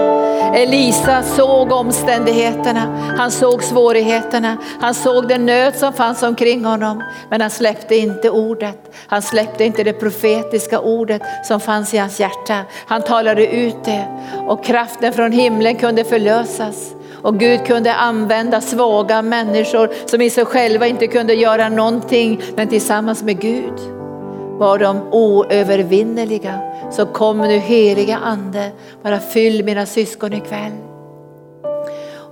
Elisa 0.55 1.10
såg 1.37 1.73
omständigheterna, 1.73 3.15
han 3.19 3.31
såg 3.31 3.63
svårigheterna, 3.63 4.57
han 4.81 4.95
såg 4.95 5.29
den 5.29 5.47
nöd 5.47 5.77
som 5.77 5.93
fanns 5.93 6.23
omkring 6.23 6.65
honom. 6.65 7.03
Men 7.31 7.41
han 7.41 7.51
släppte 7.51 7.97
inte 7.97 8.31
ordet, 8.31 8.95
han 9.07 9.23
släppte 9.23 9.65
inte 9.65 9.85
det 9.85 9.93
profetiska 9.93 10.81
ordet 10.81 11.23
som 11.45 11.61
fanns 11.61 11.95
i 11.95 11.99
hans 11.99 12.21
hjärta. 12.21 12.59
Han 12.87 13.03
talade 13.03 13.47
ut 13.47 13.85
det 13.85 14.07
och 14.47 14.65
kraften 14.65 15.13
från 15.13 15.33
himlen 15.33 15.77
kunde 15.77 16.05
förlösas. 16.05 16.95
Och 17.23 17.39
Gud 17.39 17.67
kunde 17.67 17.95
använda 17.95 18.61
svaga 18.61 19.23
människor 19.23 19.91
som 20.07 20.21
i 20.21 20.31
sig 20.31 20.45
själva 20.45 20.87
inte 20.87 21.07
kunde 21.07 21.35
göra 21.35 21.69
någonting, 21.69 22.43
men 22.57 22.69
tillsammans 22.69 23.23
med 23.23 23.41
Gud 23.41 23.81
var 24.59 24.79
de 24.79 25.03
oövervinneliga. 25.13 26.61
Så 26.91 27.07
kom 27.07 27.39
nu 27.39 27.59
heliga 27.59 28.17
ande, 28.17 28.71
bara 29.03 29.21
fyll 29.21 29.65
mina 29.65 29.87
syskon 29.87 30.33
ikväll. 30.33 30.90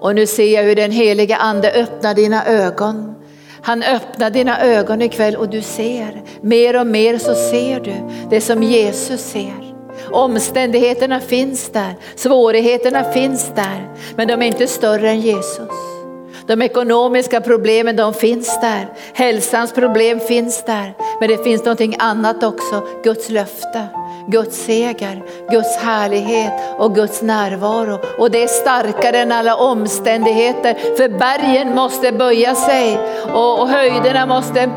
Och 0.01 0.15
nu 0.15 0.27
ser 0.27 0.55
jag 0.55 0.63
hur 0.63 0.75
den 0.75 0.91
helige 0.91 1.37
ande 1.37 1.73
öppnar 1.73 2.15
dina 2.15 2.47
ögon. 2.47 3.15
Han 3.63 3.83
öppnar 3.83 4.31
dina 4.31 4.61
ögon 4.61 5.03
ikväll 5.03 5.37
och 5.37 5.49
du 5.49 5.63
ser. 5.63 6.23
Mer 6.41 6.81
och 6.81 6.87
mer 6.87 7.19
så 7.19 7.35
ser 7.35 7.81
du 7.81 7.95
det 8.31 8.41
som 8.41 8.63
Jesus 8.63 9.21
ser. 9.21 9.75
Omständigheterna 10.11 11.21
finns 11.21 11.71
där, 11.71 11.95
svårigheterna 12.17 13.13
finns 13.13 13.53
där, 13.55 13.89
men 14.17 14.29
de 14.29 14.43
är 14.43 14.47
inte 14.47 14.67
större 14.67 15.11
än 15.11 15.21
Jesus. 15.21 15.88
De 16.49 16.63
ekonomiska 16.63 17.41
problemen 17.41 17.97
de 17.97 18.15
finns 18.15 18.61
där, 18.61 18.89
hälsans 19.15 19.73
problem 19.73 20.21
finns 20.21 20.65
där, 20.65 20.95
men 21.21 21.29
det 21.29 21.45
finns 21.45 21.65
någonting 21.65 21.97
annat 21.99 22.43
också, 22.43 22.83
Guds 23.05 23.29
löfte. 23.29 23.89
Guds 24.27 24.57
seger, 24.57 25.23
Guds 25.51 25.77
härlighet 25.77 26.53
och 26.79 26.95
Guds 26.95 27.23
närvaro. 27.23 27.99
Och 28.19 28.31
det 28.31 28.43
är 28.43 28.47
starkare 28.47 29.19
än 29.19 29.33
alla 29.33 29.57
omständigheter. 29.57 30.75
För 30.97 31.09
bergen 31.09 31.75
måste 31.75 32.13
böja 32.13 32.55
sig 32.55 32.99
och, 33.33 33.61
och 33.61 33.69
höjderna 33.69 34.27
måste, 34.27 34.71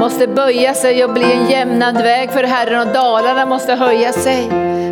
måste 0.00 0.26
böja 0.26 0.74
sig 0.74 1.04
och 1.04 1.12
bli 1.12 1.32
en 1.32 1.50
jämnad 1.50 1.94
väg 1.94 2.30
för 2.30 2.42
Herren 2.42 2.88
och 2.88 2.94
dalarna 2.94 3.46
måste 3.46 3.74
höja 3.74 4.12
sig 4.12 4.48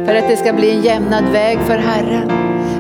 för 0.07 0.15
att 0.15 0.29
det 0.29 0.37
ska 0.37 0.53
bli 0.53 0.71
en 0.71 0.83
jämnad 0.83 1.25
väg 1.33 1.59
för 1.67 1.79
Herren. 1.79 2.31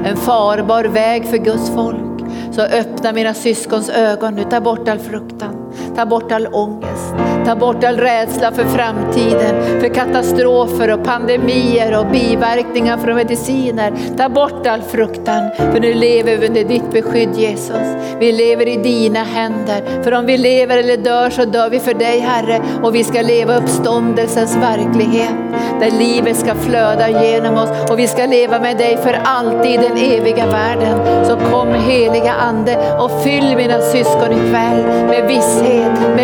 En 0.06 0.16
farbar 0.16 0.84
väg 0.84 1.26
för 1.26 1.36
Guds 1.36 1.70
folk. 1.74 2.13
Så 2.54 2.62
öppna 2.62 3.12
mina 3.12 3.34
syskons 3.34 3.88
ögon 3.88 4.34
nu, 4.34 4.44
ta 4.44 4.60
bort 4.60 4.88
all 4.88 4.98
fruktan. 4.98 5.72
Ta 5.96 6.06
bort 6.06 6.32
all 6.32 6.46
ångest, 6.46 7.14
ta 7.44 7.56
bort 7.56 7.84
all 7.84 7.96
rädsla 7.96 8.52
för 8.52 8.64
framtiden, 8.64 9.80
för 9.80 9.94
katastrofer 9.94 10.92
och 10.92 11.04
pandemier 11.04 11.98
och 11.98 12.06
biverkningar 12.06 12.96
från 12.96 13.14
mediciner. 13.14 13.92
Ta 14.16 14.28
bort 14.28 14.66
all 14.66 14.82
fruktan, 14.82 15.50
för 15.56 15.80
nu 15.80 15.94
lever 15.94 16.36
vi 16.36 16.46
under 16.48 16.64
ditt 16.64 16.92
beskydd 16.92 17.34
Jesus. 17.36 17.96
Vi 18.18 18.32
lever 18.32 18.68
i 18.68 18.76
dina 18.76 19.22
händer, 19.22 20.02
för 20.02 20.12
om 20.12 20.26
vi 20.26 20.38
lever 20.38 20.78
eller 20.78 20.96
dör 20.96 21.30
så 21.30 21.44
dör 21.44 21.70
vi 21.70 21.80
för 21.80 21.94
dig 21.94 22.20
Herre 22.20 22.62
och 22.82 22.94
vi 22.94 23.04
ska 23.04 23.22
leva 23.22 23.56
uppståndelsens 23.56 24.56
verklighet 24.56 25.34
där 25.80 25.90
livet 25.90 26.36
ska 26.36 26.54
flöda 26.54 27.24
genom 27.24 27.54
oss 27.54 27.70
och 27.90 27.98
vi 27.98 28.06
ska 28.06 28.26
leva 28.26 28.60
med 28.60 28.76
dig 28.76 28.96
för 28.96 29.20
alltid 29.24 29.70
i 29.70 29.76
den 29.76 29.96
eviga 29.96 30.46
världen. 30.46 31.26
Så 31.26 31.36
kom 31.36 31.74
heliga 31.74 32.32
Ande 32.32 32.96
och 32.98 33.22
fyll 33.22 33.56
mina 33.56 33.80
syskon 33.80 34.32
ikväll 34.32 34.84
med 35.08 35.28
visshet 35.28 35.74
med 36.16 36.23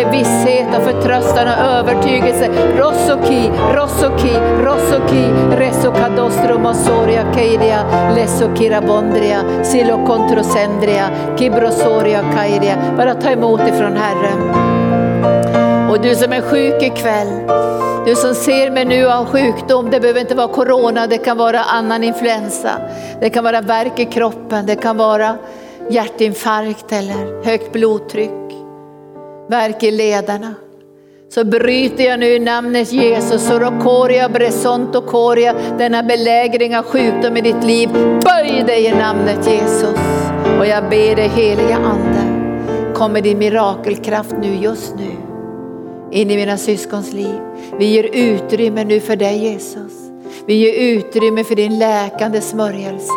och 0.81 0.87
förtröstan 0.87 1.47
och 1.47 1.65
övertygelse. 1.65 2.49
Rosoki, 2.77 3.51
rosoki, 3.73 4.35
rosoki, 4.63 5.25
Resokadostro 5.57 6.59
Mosoria 6.59 7.33
Keiria, 7.35 8.11
lesokira 8.15 8.81
Bondria, 8.81 9.63
Silokontrosendria, 9.63 11.09
Kibrosoria 11.37 12.21
Kairia. 12.35 12.75
Bara 12.97 13.13
ta 13.13 13.29
emot 13.29 13.61
ifrån 13.61 13.97
Herren. 13.97 14.49
Och 15.89 16.01
du 16.01 16.15
som 16.15 16.33
är 16.33 16.41
sjuk 16.41 16.83
ikväll, 16.83 17.27
du 18.05 18.15
som 18.15 18.35
ser 18.35 18.71
mig 18.71 18.85
nu 18.85 19.09
av 19.09 19.25
sjukdom, 19.25 19.89
det 19.91 19.99
behöver 19.99 20.21
inte 20.21 20.35
vara 20.35 20.47
corona, 20.47 21.07
det 21.07 21.17
kan 21.17 21.37
vara 21.37 21.59
annan 21.59 22.03
influensa. 22.03 22.71
Det 23.19 23.29
kan 23.29 23.43
vara 23.43 23.61
värk 23.61 23.99
i 23.99 24.05
kroppen, 24.05 24.65
det 24.65 24.75
kan 24.75 24.97
vara 24.97 25.35
hjärtinfarkt 25.89 26.91
eller 26.91 27.45
högt 27.45 27.71
blodtryck 27.71 28.31
Värk 29.51 29.83
i 29.83 29.91
lederna. 29.91 30.55
Så 31.33 31.43
bryter 31.43 32.03
jag 32.03 32.19
nu 32.19 32.25
i 32.25 32.39
namnet 32.39 32.93
Jesus, 32.93 33.47
Sorokoria, 33.47 34.29
Bresonto 34.29 35.01
Koria, 35.01 35.53
denna 35.77 36.03
belägring 36.03 36.77
av 36.77 36.83
sjukdom 36.83 37.37
i 37.37 37.41
ditt 37.41 37.63
liv. 37.63 37.89
Böj 38.25 38.63
dig 38.67 38.85
i 38.85 38.91
namnet 38.91 39.47
Jesus. 39.47 39.99
Och 40.59 40.65
jag 40.65 40.89
ber 40.89 41.15
dig 41.15 41.27
heliga 41.27 41.75
Ande, 41.75 42.53
kom 42.93 43.13
med 43.13 43.23
din 43.23 43.37
mirakelkraft 43.37 44.35
nu, 44.41 44.55
just 44.55 44.95
nu, 44.95 45.11
in 46.11 46.31
i 46.31 46.35
mina 46.35 46.57
syskons 46.57 47.13
liv. 47.13 47.39
Vi 47.79 47.85
ger 47.85 48.09
utrymme 48.13 48.83
nu 48.83 48.99
för 48.99 49.15
dig 49.15 49.37
Jesus. 49.37 49.93
Vi 50.45 50.53
ger 50.53 50.97
utrymme 50.97 51.43
för 51.43 51.55
din 51.55 51.79
läkande 51.79 52.41
smörjelse. 52.41 53.11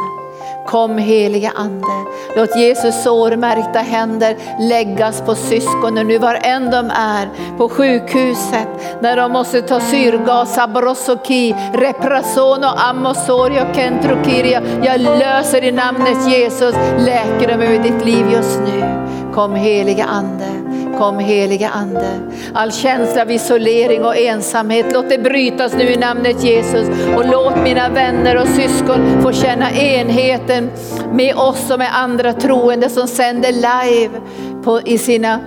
Kom 0.67 0.99
heliga 0.99 1.53
Ande, 1.55 2.05
låt 2.37 2.57
Jesus 2.57 3.03
sårmärkta 3.03 3.79
händer 3.79 4.37
läggas 4.61 5.23
på 5.23 5.35
syskonen 5.35 6.07
nu 6.07 6.19
var 6.19 6.39
än 6.43 6.71
de 6.71 6.91
är 6.91 7.29
på 7.59 7.69
sjukhuset 7.69 8.69
när 9.01 9.17
de 9.17 9.33
måste 9.33 9.63
ta 9.63 9.81
syrgas, 9.81 10.59
abrosoki, 10.59 11.55
reprason 11.73 12.65
och 12.65 12.89
amosorio 12.89 13.75
kentrokiria. 13.75 14.63
Jag 14.85 15.01
löser 15.01 15.65
i 15.65 15.73
namnet 15.73 16.29
Jesus, 16.29 16.75
läker 16.99 17.49
dem 17.49 17.61
över 17.61 17.83
ditt 17.83 18.05
liv 18.05 18.27
just 18.33 18.61
nu. 18.61 19.05
Kom 19.35 19.55
heliga 19.55 20.05
Ande. 20.05 20.64
Kom 20.99 21.19
heliga 21.19 21.69
Ande. 21.69 22.21
All 22.55 22.73
känsla 22.73 23.23
av 23.23 23.31
isolering 23.31 24.05
och 24.05 24.17
ensamhet, 24.17 24.87
låt 24.93 25.09
det 25.09 25.19
brytas 25.19 25.75
nu 25.75 25.85
i 25.85 25.97
namnet 25.97 26.45
Jesus. 26.45 26.89
Och 27.17 27.29
låt 27.31 27.63
mina 27.63 27.89
vänner 27.89 28.37
och 28.37 28.49
syskon 28.49 29.23
få 29.23 29.33
känna 29.33 29.71
enheten 29.71 30.71
med 31.13 31.35
oss 31.37 31.71
och 31.71 31.79
med 31.79 31.91
andra 31.93 32.33
troende 32.33 32.91
som 32.91 33.09
sänder 33.09 33.53
live 33.53 34.21
på, 34.65 34.81
i, 34.81 34.99
sina, 34.99 35.41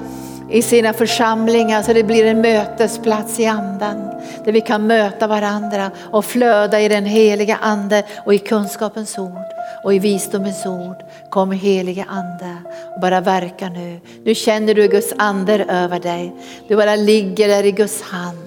i 0.50 0.62
sina 0.62 0.94
församlingar 0.94 1.82
så 1.82 1.94
det 1.94 2.04
blir 2.04 2.26
en 2.26 2.42
mötesplats 2.42 3.40
i 3.40 3.46
andan. 3.46 4.10
Där 4.46 4.52
vi 4.52 4.62
kan 4.62 4.88
möta 4.88 5.28
varandra 5.28 5.92
och 6.12 6.26
flöda 6.26 6.82
i 6.82 6.88
den 6.88 7.06
heliga 7.06 7.58
Ande 7.62 8.04
och 8.26 8.34
i 8.34 8.38
kunskapens 8.38 9.18
ord 9.18 9.57
och 9.88 9.94
i 9.94 10.00
visdomens 10.00 10.66
ord. 10.66 10.96
Kom 11.30 11.52
helige 11.52 12.06
Ande 12.08 12.58
och 12.96 13.02
bara 13.02 13.22
verka 13.22 13.70
nu. 13.70 14.00
Nu 14.24 14.36
känner 14.36 14.74
du 14.74 14.88
Guds 14.88 15.14
ande 15.18 15.66
över 15.70 16.00
dig. 16.00 16.36
Du 16.68 16.76
bara 16.76 16.96
ligger 16.96 17.48
där 17.48 17.64
i 17.64 17.72
Guds 17.72 18.02
hand. 18.02 18.38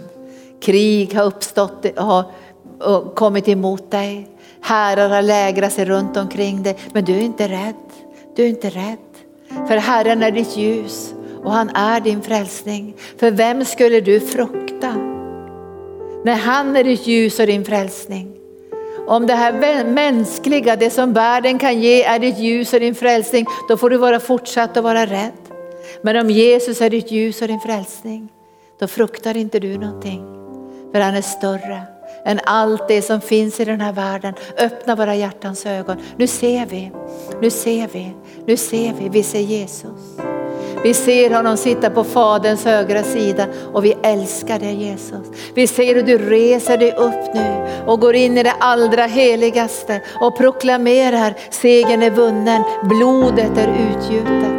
Krig 0.63 1.15
har 1.15 1.25
uppstått 1.25 1.87
och 2.81 3.15
kommit 3.15 3.49
emot 3.49 3.91
dig. 3.91 4.29
Herrar 4.61 5.09
har 5.09 5.23
lägrat 5.23 5.73
sig 5.73 5.85
runt 5.85 6.17
omkring 6.17 6.63
dig. 6.63 6.77
Men 6.93 7.05
du 7.05 7.15
är 7.15 7.21
inte 7.23 7.49
rädd. 7.49 7.75
Du 8.37 8.45
är 8.45 8.49
inte 8.49 8.71
rädd. 8.71 9.69
För 9.69 9.77
Herren 9.77 10.23
är 10.23 10.31
ditt 10.31 10.57
ljus 10.57 11.15
och 11.45 11.53
han 11.53 11.71
är 11.71 12.01
din 12.01 12.23
frälsning. 12.23 12.95
För 13.21 13.31
vem 13.31 13.65
skulle 13.65 14.01
du 14.01 14.21
frukta? 14.21 14.95
När 16.25 16.37
han 16.37 16.77
är 16.77 16.85
ditt 16.85 17.07
ljus 17.07 17.41
och 17.41 17.47
din 17.47 17.65
frälsning. 17.65 18.40
Om 19.11 19.27
det 19.27 19.35
här 19.35 19.85
mänskliga, 19.85 20.77
det 20.77 20.91
som 20.91 21.13
världen 21.13 21.59
kan 21.59 21.81
ge 21.81 22.03
är 22.03 22.19
ditt 22.19 22.39
ljus 22.39 22.73
och 22.73 22.81
din 22.81 22.95
frälsning, 22.95 23.47
då 23.69 23.77
får 23.77 23.91
du 23.91 23.97
vara 23.97 24.21
fortsatt 24.21 24.77
att 24.77 24.85
vara 24.85 25.07
rädd. 25.07 25.33
Men 26.03 26.17
om 26.17 26.31
Jesus 26.31 26.81
är 26.81 26.91
ditt 26.91 27.11
ljus 27.11 27.43
och 27.43 27.49
din 27.49 27.61
frälsning, 27.61 28.29
då 28.79 28.87
fruktar 28.87 29.37
inte 29.37 29.59
du 29.59 29.79
någonting. 29.79 30.21
För 30.93 31.01
han 31.01 31.15
är 31.15 31.23
större 31.23 31.83
än 32.25 32.41
allt 32.45 32.89
det 32.89 33.03
som 33.03 33.21
finns 33.21 33.61
i 33.61 33.65
den 33.65 33.81
här 33.81 33.93
världen. 33.93 34.35
Öppna 34.59 34.97
våra 34.97 35.15
hjärtans 35.15 35.67
ögon. 35.67 35.97
Nu 36.17 36.27
ser 36.27 36.67
vi, 36.67 36.93
nu 37.41 37.51
ser 37.51 37.89
vi, 37.93 38.15
nu 38.47 38.57
ser 38.57 38.93
vi, 38.99 39.09
vi 39.09 39.23
ser 39.23 39.41
Jesus. 39.41 40.17
Vi 40.83 40.95
ser 40.95 41.31
honom 41.31 41.57
sitta 41.57 41.91
på 41.91 42.05
Faderns 42.05 42.65
högra 42.65 43.03
sida 43.03 43.47
och 43.73 43.85
vi 43.85 43.95
älskar 44.03 44.59
dig 44.59 44.75
Jesus. 44.75 45.27
Vi 45.55 45.67
ser 45.67 45.95
hur 45.95 46.03
du 46.03 46.19
reser 46.19 46.79
dig 46.79 46.93
upp 46.93 47.35
nu 47.35 47.67
och 47.87 48.01
går 48.01 48.15
in 48.15 48.39
i 48.39 48.43
det 48.43 48.55
allra 48.61 49.07
heligaste 49.07 50.01
och 50.21 50.37
proklamerar 50.37 51.35
segern 51.51 52.03
är 52.03 52.11
vunnen, 52.11 52.63
blodet 52.83 53.59
är 53.59 53.69
utgjutet 53.69 54.51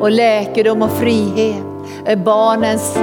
och 0.00 0.10
läkedom 0.10 0.82
och 0.82 0.98
frihet 0.98 1.64
är 2.06 2.16
barnens 2.16 2.94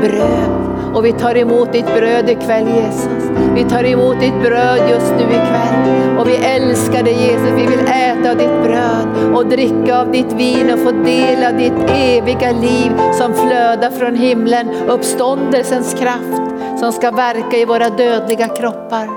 bröd. 0.00 0.69
Och 0.94 1.04
vi 1.04 1.12
tar 1.12 1.36
emot 1.36 1.72
ditt 1.72 1.86
bröd 1.86 2.30
ikväll 2.30 2.68
Jesus. 2.68 3.30
Vi 3.54 3.64
tar 3.64 3.84
emot 3.84 4.20
ditt 4.20 4.42
bröd 4.42 4.90
just 4.90 5.12
nu 5.12 5.22
ikväll. 5.22 6.18
Och 6.18 6.28
vi 6.28 6.36
älskar 6.36 7.02
dig 7.02 7.12
Jesus. 7.12 7.50
Vi 7.56 7.66
vill 7.66 7.86
äta 7.86 8.30
av 8.30 8.36
ditt 8.36 8.62
bröd 8.62 9.34
och 9.34 9.46
dricka 9.46 10.00
av 10.00 10.12
ditt 10.12 10.32
vin 10.32 10.70
och 10.72 10.78
få 10.78 10.90
del 10.90 11.44
av 11.44 11.58
ditt 11.58 11.90
eviga 11.90 12.52
liv 12.52 12.92
som 13.12 13.34
flödar 13.34 13.90
från 13.90 14.14
himlen. 14.14 14.70
Uppståndelsens 14.88 15.94
kraft 15.94 16.42
som 16.80 16.92
ska 16.92 17.10
verka 17.10 17.56
i 17.56 17.64
våra 17.64 17.90
dödliga 17.90 18.48
kroppar 18.48 19.08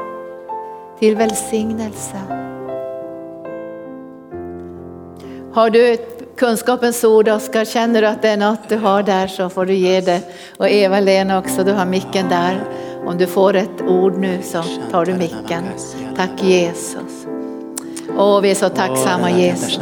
till 0.99 1.15
välsignelse. 1.15 2.17
Har 5.53 5.69
du 5.69 5.93
ett 5.93 6.22
kunskapens 6.37 7.03
ord 7.03 7.27
Oskar, 7.27 7.65
känner 7.65 8.01
du 8.01 8.07
att 8.07 8.21
det 8.21 8.29
är 8.29 8.37
något 8.37 8.69
du 8.69 8.77
har 8.77 9.03
där 9.03 9.27
så 9.27 9.49
får 9.49 9.65
du 9.65 9.73
ge 9.73 10.01
det. 10.01 10.21
Och 10.57 10.69
Eva-Lena 10.69 11.39
också, 11.39 11.63
du 11.63 11.71
har 11.71 11.85
micken 11.85 12.29
där. 12.29 12.63
Om 13.05 13.17
du 13.17 13.27
får 13.27 13.55
ett 13.55 13.81
ord 13.81 14.17
nu 14.17 14.39
så 14.43 14.63
tar 14.91 15.05
du 15.05 15.13
micken. 15.13 15.63
Tack 16.17 16.43
Jesus. 16.43 17.27
Åh, 18.17 18.41
vi 18.41 18.51
är 18.51 18.55
så 18.55 18.69
tacksamma 18.69 19.31
Jesus. 19.31 19.79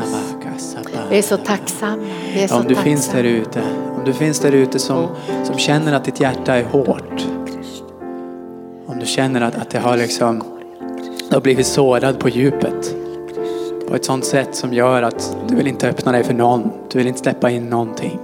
Vi 1.09 1.17
är 1.17 1.21
så 1.21 1.37
tacksamma. 1.37 2.03
Är 2.35 2.47
så 2.47 2.55
om 2.55 2.63
du 2.63 2.67
tacksamma. 2.67 2.83
finns 2.83 3.09
där 3.09 3.23
ute, 3.23 3.61
om 3.97 4.01
du 4.05 4.13
finns 4.13 4.39
där 4.39 4.51
ute 4.51 4.79
som, 4.79 5.07
som 5.43 5.57
känner 5.57 5.93
att 5.93 6.05
ditt 6.05 6.19
hjärta 6.19 6.55
är 6.55 6.63
hårt. 6.63 7.25
Om 8.87 8.99
du 8.99 9.05
känner 9.05 9.41
att, 9.41 9.55
att 9.55 9.69
det 9.69 9.79
har 9.79 9.97
liksom, 9.97 10.43
du 11.29 11.35
har 11.35 11.41
blivit 11.41 11.67
sårad 11.67 12.19
på 12.19 12.29
djupet. 12.29 13.00
På 13.91 13.95
ett 13.97 14.05
sånt 14.05 14.25
sätt 14.25 14.55
som 14.55 14.73
gör 14.73 15.03
att 15.03 15.37
du 15.47 15.55
vill 15.55 15.67
inte 15.67 15.89
öppna 15.89 16.11
dig 16.11 16.23
för 16.23 16.33
någon. 16.33 16.71
Du 16.91 16.97
vill 16.97 17.07
inte 17.07 17.19
släppa 17.19 17.49
in 17.49 17.69
någonting. 17.69 18.19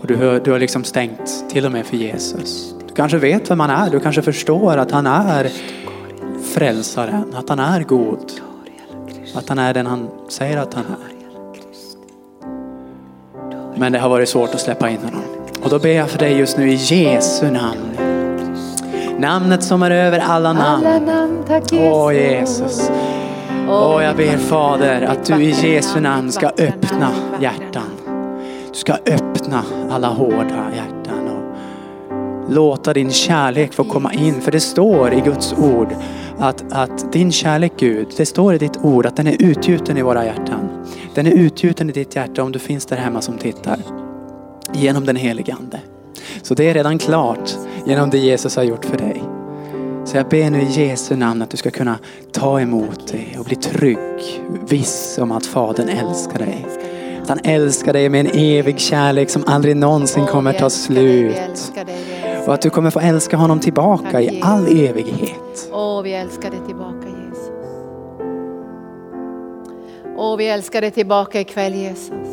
Och 0.00 0.06
du, 0.06 0.16
har- 0.16 0.40
du 0.40 0.52
har 0.52 0.58
liksom 0.58 0.84
stängt 0.84 1.44
till 1.50 1.66
och 1.66 1.72
med 1.72 1.86
för 1.86 1.96
Jesus. 1.96 2.74
Du 2.88 2.94
kanske 2.94 3.18
vet 3.18 3.50
vem 3.50 3.60
han 3.60 3.70
är. 3.70 3.90
Du 3.90 4.00
kanske 4.00 4.22
förstår 4.22 4.76
att 4.76 4.90
han 4.90 5.06
är 5.06 5.50
frälsaren. 6.54 7.34
Att 7.34 7.48
han 7.48 7.58
är 7.58 7.82
god. 7.82 8.32
Att 9.34 9.48
han 9.48 9.58
är 9.58 9.74
den 9.74 9.86
han 9.86 10.08
säger 10.28 10.56
att 10.58 10.74
han 10.74 10.84
är. 10.84 11.12
Men 13.78 13.92
det 13.92 13.98
har 13.98 14.08
varit 14.08 14.28
svårt 14.28 14.54
att 14.54 14.60
släppa 14.60 14.90
in 14.90 14.98
honom. 14.98 15.22
Och 15.62 15.70
då 15.70 15.78
ber 15.78 15.92
jag 15.92 16.10
för 16.10 16.18
dig 16.18 16.32
just 16.38 16.58
nu 16.58 16.70
i 16.70 16.74
Jesu 16.74 17.50
namn. 17.50 17.96
Namnet 19.18 19.62
som 19.62 19.82
är 19.82 19.90
över 19.90 20.18
alla 20.18 20.52
namn. 20.52 20.86
Åh 21.72 22.14
Jesus. 22.14 22.90
Och 23.72 24.02
jag 24.02 24.16
ber 24.16 24.36
Fader 24.36 25.02
att 25.02 25.24
du 25.24 25.42
i 25.42 25.72
Jesu 25.72 26.00
namn 26.00 26.32
ska 26.32 26.46
öppna 26.46 27.10
hjärtan. 27.40 27.90
Du 28.72 28.78
ska 28.78 28.92
öppna 28.92 29.64
alla 29.90 30.08
hårda 30.08 30.70
hjärtan 30.76 31.28
och 31.28 32.52
låta 32.52 32.92
din 32.92 33.10
kärlek 33.10 33.72
få 33.72 33.84
komma 33.84 34.12
in. 34.12 34.40
För 34.40 34.52
det 34.52 34.60
står 34.60 35.12
i 35.12 35.20
Guds 35.20 35.52
ord 35.52 35.88
att, 36.38 36.72
att 36.72 37.12
din 37.12 37.32
kärlek 37.32 37.72
Gud, 37.76 38.06
det 38.16 38.26
står 38.26 38.54
i 38.54 38.58
ditt 38.58 38.76
ord 38.82 39.06
att 39.06 39.16
den 39.16 39.26
är 39.26 39.36
utgjuten 39.42 39.98
i 39.98 40.02
våra 40.02 40.24
hjärtan. 40.24 40.68
Den 41.14 41.26
är 41.26 41.32
utgjuten 41.32 41.90
i 41.90 41.92
ditt 41.92 42.16
hjärta 42.16 42.42
om 42.42 42.52
du 42.52 42.58
finns 42.58 42.86
där 42.86 42.96
hemma 42.96 43.20
som 43.20 43.38
tittar. 43.38 43.76
Genom 44.72 45.04
den 45.04 45.16
helige 45.16 45.54
Ande. 45.54 45.80
Så 46.42 46.54
det 46.54 46.70
är 46.70 46.74
redan 46.74 46.98
klart 46.98 47.50
genom 47.86 48.10
det 48.10 48.18
Jesus 48.18 48.56
har 48.56 48.62
gjort 48.62 48.84
för 48.84 48.96
dig. 48.96 49.11
Så 50.12 50.18
jag 50.18 50.28
ber 50.28 50.50
nu 50.50 50.62
i 50.62 50.88
Jesu 50.88 51.16
namn 51.16 51.42
att 51.42 51.50
du 51.50 51.56
ska 51.56 51.70
kunna 51.70 51.98
ta 52.32 52.60
emot 52.60 53.12
det 53.12 53.38
och 53.38 53.44
bli 53.44 53.56
trygg, 53.56 54.42
viss 54.68 55.18
om 55.18 55.32
att 55.32 55.46
Fadern 55.46 55.88
älskar 55.88 56.38
dig. 56.38 56.66
Att 57.22 57.28
han 57.28 57.38
älskar 57.44 57.92
dig 57.92 58.08
med 58.08 58.26
en 58.26 58.32
evig 58.34 58.80
kärlek 58.80 59.30
som 59.30 59.44
aldrig 59.46 59.76
någonsin 59.76 60.26
kommer 60.26 60.52
ta 60.52 60.70
slut. 60.70 61.72
Och 62.46 62.54
att 62.54 62.62
du 62.62 62.70
kommer 62.70 62.90
få 62.90 63.00
älska 63.00 63.36
honom 63.36 63.60
tillbaka 63.60 64.20
i 64.20 64.40
all 64.42 64.66
evighet. 64.66 65.70
Åh, 65.72 66.02
vi 66.02 66.12
älskar 66.12 66.50
dig 66.50 66.60
tillbaka 66.66 67.06
Jesus. 67.06 67.50
Åh, 70.16 70.36
vi 70.36 70.48
älskar 70.48 70.80
dig 70.80 70.90
tillbaka 70.90 71.40
ikväll 71.40 71.74
Jesus. 71.74 72.28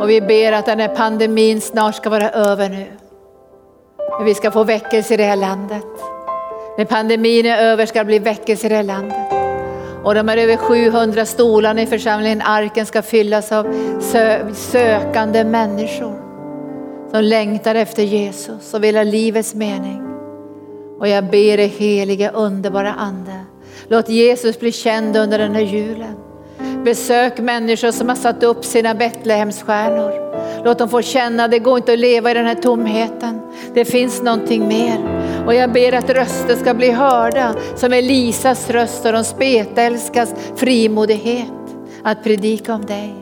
Och 0.00 0.10
vi 0.10 0.20
ber 0.20 0.52
att 0.52 0.66
den 0.66 0.80
här 0.80 0.96
pandemin 0.96 1.60
snart 1.60 1.94
ska 1.94 2.10
vara 2.10 2.30
över 2.30 2.68
nu. 2.68 2.86
Vi 4.24 4.34
ska 4.34 4.50
få 4.50 4.64
väckelse 4.64 5.14
i 5.14 5.16
det 5.16 5.24
här 5.24 5.36
landet. 5.36 6.13
När 6.78 6.84
pandemin 6.84 7.46
är 7.46 7.58
över 7.58 7.86
ska 7.86 7.98
det 7.98 8.04
bli 8.04 8.18
väckelser 8.18 8.66
i 8.66 8.68
det 8.68 8.76
här 8.76 8.82
landet. 8.82 9.32
Och 10.04 10.14
de 10.14 10.28
här 10.28 10.36
över 10.36 10.56
700 10.56 11.24
stolarna 11.26 11.82
i 11.82 11.86
församlingen 11.86 12.42
Arken 12.42 12.86
ska 12.86 13.02
fyllas 13.02 13.52
av 13.52 13.66
sö- 14.00 14.54
sökande 14.54 15.44
människor 15.44 16.20
som 17.10 17.22
längtar 17.22 17.74
efter 17.74 18.02
Jesus 18.02 18.74
och 18.74 18.84
vill 18.84 18.96
ha 18.96 19.02
livets 19.02 19.54
mening. 19.54 20.02
Och 20.98 21.08
jag 21.08 21.24
ber 21.24 21.56
dig 21.56 21.66
heliga 21.66 22.30
underbara 22.30 22.92
ande. 22.92 23.40
Låt 23.88 24.08
Jesus 24.08 24.60
bli 24.60 24.72
känd 24.72 25.16
under 25.16 25.38
den 25.38 25.54
här 25.54 25.62
julen. 25.62 26.14
Besök 26.84 27.38
människor 27.38 27.90
som 27.90 28.08
har 28.08 28.16
satt 28.16 28.42
upp 28.42 28.64
sina 28.64 28.94
Betlehemsstjärnor. 28.94 30.12
Låt 30.64 30.78
dem 30.78 30.88
få 30.88 31.02
känna 31.02 31.44
att 31.44 31.50
det 31.50 31.58
går 31.58 31.76
inte 31.76 31.92
att 31.92 31.98
leva 31.98 32.30
i 32.30 32.34
den 32.34 32.46
här 32.46 32.54
tomheten. 32.54 33.40
Det 33.74 33.84
finns 33.84 34.22
någonting 34.22 34.68
mer. 34.68 35.13
Och 35.46 35.54
jag 35.54 35.72
ber 35.72 35.92
att 35.92 36.10
röster 36.10 36.56
ska 36.56 36.74
bli 36.74 36.90
hörda 36.90 37.54
som 37.76 37.92
Elisas 37.92 38.70
röst 38.70 39.06
och 39.06 39.12
de 39.12 39.24
spetälskas 39.24 40.34
frimodighet 40.56 41.52
att 42.02 42.24
predika 42.24 42.74
om 42.74 42.86
dig. 42.86 43.14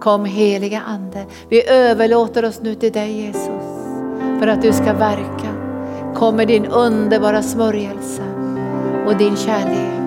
Kom 0.00 0.24
heliga 0.24 0.80
ande. 0.86 1.26
Vi 1.48 1.68
överlåter 1.68 2.44
oss 2.44 2.60
nu 2.62 2.74
till 2.74 2.92
dig 2.92 3.12
Jesus 3.12 3.68
för 4.40 4.46
att 4.46 4.62
du 4.62 4.72
ska 4.72 4.92
verka. 4.92 5.54
Kom 6.14 6.36
med 6.36 6.48
din 6.48 6.66
underbara 6.66 7.42
smörjelse 7.42 8.22
och 9.06 9.16
din 9.16 9.36
kärlek. 9.36 9.98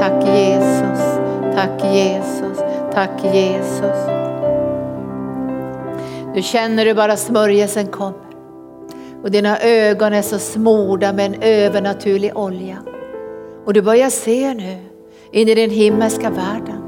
Tack 0.00 0.26
Jesus, 0.26 1.18
tack 1.54 1.94
Jesus, 1.94 2.58
tack 2.94 3.34
Jesus. 3.34 4.08
Nu 6.34 6.42
känner 6.42 6.84
du 6.84 6.94
bara 6.94 7.16
smörjelsen 7.16 7.86
komma. 7.86 8.23
Och 9.24 9.30
dina 9.30 9.58
ögon 9.58 10.12
är 10.12 10.22
så 10.22 10.38
smorda 10.38 11.12
med 11.12 11.26
en 11.26 11.42
övernaturlig 11.42 12.36
olja. 12.36 12.76
Och 13.66 13.74
du 13.74 13.82
börjar 13.82 14.10
se 14.10 14.54
nu 14.54 14.78
in 15.32 15.48
i 15.48 15.54
den 15.54 15.70
himmelska 15.70 16.30
världen. 16.30 16.82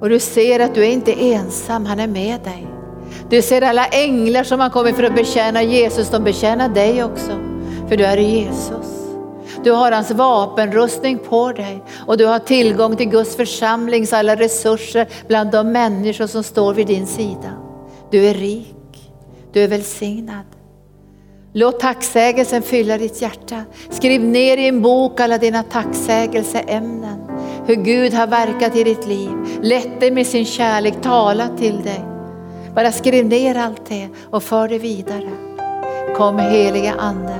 Och 0.00 0.08
du 0.08 0.18
ser 0.18 0.60
att 0.60 0.74
du 0.74 0.80
är 0.80 0.90
inte 0.90 1.12
ensam, 1.12 1.86
han 1.86 2.00
är 2.00 2.06
med 2.06 2.40
dig. 2.40 2.66
Du 3.30 3.42
ser 3.42 3.62
alla 3.62 3.86
änglar 3.86 4.44
som 4.44 4.60
har 4.60 4.70
kommit 4.70 4.96
för 4.96 5.02
att 5.02 5.14
betjäna 5.14 5.62
Jesus, 5.62 6.10
de 6.10 6.24
betjänar 6.24 6.68
dig 6.68 7.04
också. 7.04 7.32
För 7.88 7.96
du 7.96 8.04
är 8.04 8.16
Jesus. 8.16 9.14
Du 9.64 9.72
har 9.72 9.92
hans 9.92 10.10
vapenrustning 10.10 11.18
på 11.18 11.52
dig 11.52 11.82
och 12.06 12.16
du 12.16 12.26
har 12.26 12.38
tillgång 12.38 12.96
till 12.96 13.08
Guds 13.08 13.36
församlings 13.36 14.12
alla 14.12 14.36
resurser 14.36 15.08
bland 15.28 15.50
de 15.50 15.72
människor 15.72 16.26
som 16.26 16.42
står 16.42 16.74
vid 16.74 16.86
din 16.86 17.06
sida. 17.06 17.52
Du 18.10 18.26
är 18.26 18.34
rik, 18.34 19.12
du 19.52 19.62
är 19.62 19.68
välsignad. 19.68 20.57
Låt 21.58 21.80
tacksägelsen 21.80 22.62
fylla 22.62 22.98
ditt 22.98 23.22
hjärta. 23.22 23.62
Skriv 23.90 24.24
ner 24.24 24.56
i 24.56 24.68
en 24.68 24.82
bok 24.82 25.20
alla 25.20 25.38
dina 25.38 25.62
tacksägelseämnen. 25.62 27.18
Hur 27.66 27.74
Gud 27.74 28.14
har 28.14 28.26
verkat 28.26 28.76
i 28.76 28.84
ditt 28.84 29.06
liv, 29.06 29.30
lett 29.62 30.00
dig 30.00 30.10
med 30.10 30.26
sin 30.26 30.44
kärlek, 30.44 30.94
talat 31.02 31.58
till 31.58 31.82
dig. 31.82 32.04
Bara 32.74 32.92
skriv 32.92 33.26
ner 33.26 33.54
allt 33.54 33.86
det 33.88 34.08
och 34.30 34.42
för 34.42 34.68
det 34.68 34.78
vidare. 34.78 35.30
Kom 36.16 36.38
heliga 36.38 36.94
Ande 36.98 37.34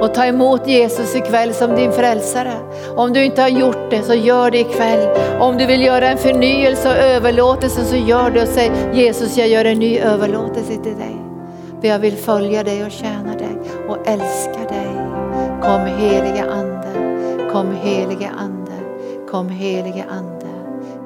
och 0.00 0.14
ta 0.14 0.24
emot 0.24 0.68
Jesus 0.68 1.16
ikväll 1.16 1.54
som 1.54 1.76
din 1.76 1.92
frälsare. 1.92 2.54
Om 2.96 3.12
du 3.12 3.24
inte 3.24 3.42
har 3.42 3.48
gjort 3.48 3.90
det 3.90 4.02
så 4.02 4.14
gör 4.14 4.50
det 4.50 4.58
ikväll. 4.58 5.08
Om 5.40 5.58
du 5.58 5.66
vill 5.66 5.82
göra 5.82 6.08
en 6.08 6.18
förnyelse 6.18 6.88
och 6.88 6.96
överlåtelse 6.96 7.84
så 7.84 7.96
gör 7.96 8.30
det 8.30 8.42
och 8.42 8.48
säg 8.48 8.70
Jesus 8.92 9.36
jag 9.36 9.48
gör 9.48 9.64
en 9.64 9.78
ny 9.78 9.98
överlåtelse 9.98 10.72
till 10.72 10.96
dig. 10.96 11.23
För 11.84 11.88
jag 11.88 11.98
vill 11.98 12.16
följa 12.16 12.62
dig 12.62 12.84
och 12.84 12.90
tjäna 12.90 13.34
dig 13.34 13.56
och 13.88 14.08
älska 14.08 14.58
dig. 14.68 14.88
Kom 15.62 15.80
heliga 15.80 16.44
Ande, 16.44 16.92
kom 17.52 17.76
heliga 17.76 18.30
Ande, 18.38 18.72
kom 19.30 19.48
heliga 19.48 20.04
Ande, 20.10 20.46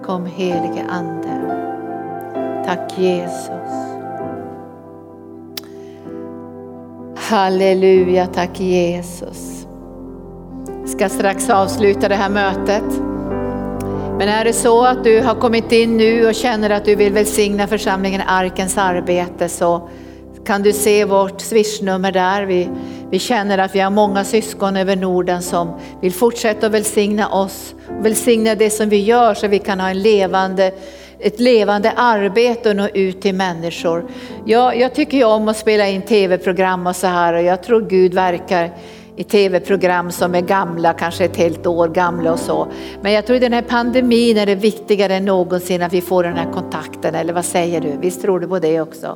kom 0.04 0.26
heliga 0.26 0.84
Ande. 0.88 1.28
Tack 2.66 2.98
Jesus. 2.98 3.72
Halleluja, 7.16 8.26
tack 8.26 8.60
Jesus. 8.60 9.66
Jag 10.80 10.88
ska 10.88 11.08
strax 11.08 11.50
avsluta 11.50 12.08
det 12.08 12.14
här 12.14 12.30
mötet. 12.30 13.02
Men 14.18 14.28
är 14.28 14.44
det 14.44 14.52
så 14.52 14.84
att 14.84 15.04
du 15.04 15.20
har 15.20 15.34
kommit 15.34 15.72
in 15.72 15.96
nu 15.96 16.26
och 16.26 16.34
känner 16.34 16.70
att 16.70 16.84
du 16.84 16.94
vill 16.94 17.12
välsigna 17.12 17.66
församlingen 17.66 18.20
Arkens 18.26 18.78
arbete 18.78 19.48
så 19.48 19.88
kan 20.44 20.62
du 20.62 20.72
se 20.72 21.04
vårt 21.04 21.40
swishnummer 21.40 22.12
där. 22.12 22.42
Vi, 22.42 22.68
vi 23.10 23.18
känner 23.18 23.58
att 23.58 23.74
vi 23.74 23.80
har 23.80 23.90
många 23.90 24.24
syskon 24.24 24.76
över 24.76 24.96
Norden 24.96 25.42
som 25.42 25.80
vill 26.00 26.12
fortsätta 26.12 26.66
att 26.66 26.72
välsigna 26.72 27.28
oss, 27.28 27.74
välsigna 28.00 28.54
det 28.54 28.70
som 28.70 28.88
vi 28.88 29.04
gör 29.04 29.34
så 29.34 29.48
vi 29.48 29.58
kan 29.58 29.80
ha 29.80 29.88
en 29.88 30.02
levande, 30.02 30.72
ett 31.20 31.40
levande 31.40 31.92
arbete 31.96 32.70
och 32.70 32.76
nå 32.76 32.88
ut 32.88 33.20
till 33.20 33.34
människor. 33.34 34.10
Jag, 34.44 34.78
jag 34.78 34.94
tycker 34.94 35.18
ju 35.18 35.24
om 35.24 35.48
att 35.48 35.56
spela 35.56 35.88
in 35.88 36.02
tv-program 36.02 36.86
och 36.86 36.96
så 36.96 37.06
här 37.06 37.34
och 37.34 37.42
jag 37.42 37.62
tror 37.62 37.80
Gud 37.80 38.14
verkar 38.14 38.70
i 39.18 39.24
tv-program 39.24 40.10
som 40.10 40.34
är 40.34 40.40
gamla, 40.40 40.92
kanske 40.92 41.24
ett 41.24 41.36
helt 41.36 41.66
år 41.66 41.88
gamla 41.88 42.32
och 42.32 42.38
så. 42.38 42.68
Men 43.02 43.12
jag 43.12 43.26
tror 43.26 43.36
i 43.36 43.40
den 43.40 43.52
här 43.52 43.62
pandemin 43.62 44.36
är 44.36 44.46
det 44.46 44.54
viktigare 44.54 45.14
än 45.14 45.24
någonsin 45.24 45.82
att 45.82 45.92
vi 45.92 46.00
får 46.00 46.22
den 46.22 46.36
här 46.36 46.52
kontakten, 46.52 47.14
eller 47.14 47.32
vad 47.32 47.44
säger 47.44 47.80
du? 47.80 47.92
Visst 48.00 48.22
tror 48.22 48.40
du 48.40 48.48
på 48.48 48.58
det 48.58 48.80
också? 48.80 49.06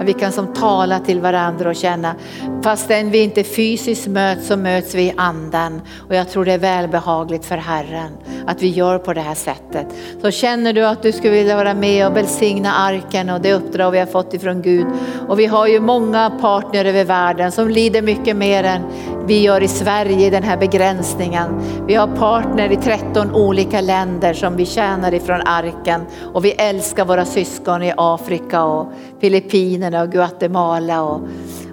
Att 0.00 0.08
vi 0.08 0.12
kan 0.12 0.32
som 0.32 0.54
tala 0.54 0.98
till 0.98 1.20
varandra 1.20 1.68
och 1.68 1.76
känna, 1.76 2.14
fastän 2.62 3.10
vi 3.10 3.22
inte 3.22 3.44
fysiskt 3.44 4.06
möts 4.06 4.46
så 4.46 4.56
möts 4.56 4.94
vi 4.94 5.02
i 5.02 5.12
anden. 5.16 5.80
Och 6.08 6.14
jag 6.14 6.30
tror 6.30 6.44
det 6.44 6.52
är 6.52 6.58
välbehagligt 6.58 7.44
för 7.44 7.56
Herren 7.56 8.12
att 8.46 8.62
vi 8.62 8.68
gör 8.68 8.98
på 8.98 9.12
det 9.12 9.20
här 9.20 9.34
sättet. 9.34 9.86
Så 10.22 10.30
känner 10.30 10.72
du 10.72 10.86
att 10.86 11.02
du 11.02 11.12
skulle 11.12 11.32
vilja 11.32 11.56
vara 11.56 11.74
med 11.74 12.06
och 12.06 12.16
välsigna 12.16 12.72
arken 12.72 13.30
och 13.30 13.40
det 13.40 13.52
uppdrag 13.52 13.90
vi 13.90 13.98
har 13.98 14.06
fått 14.06 14.34
ifrån 14.34 14.62
Gud. 14.62 14.86
Och 15.28 15.38
vi 15.38 15.46
har 15.46 15.66
ju 15.66 15.80
många 15.80 16.30
partner 16.40 16.84
över 16.84 17.04
världen 17.04 17.52
som 17.52 17.68
lider 17.68 18.02
mycket 18.02 18.36
mer 18.36 18.64
än 18.64 18.82
vi 19.26 19.42
gör 19.42 19.51
gör 19.52 19.62
i 19.62 19.68
Sverige 19.68 20.26
i 20.26 20.30
den 20.30 20.42
här 20.42 20.56
begränsningen. 20.56 21.62
Vi 21.86 21.94
har 21.94 22.06
partner 22.06 22.72
i 22.72 22.76
13 22.76 23.34
olika 23.34 23.80
länder 23.80 24.34
som 24.34 24.56
vi 24.56 24.66
tjänar 24.66 25.14
ifrån 25.14 25.40
arken 25.44 26.00
och 26.32 26.44
vi 26.44 26.50
älskar 26.50 27.04
våra 27.04 27.24
syskon 27.24 27.82
i 27.82 27.92
Afrika 27.96 28.64
och 28.64 28.92
Filippinerna 29.20 30.02
och 30.02 30.12
Guatemala 30.12 31.02
och, 31.02 31.20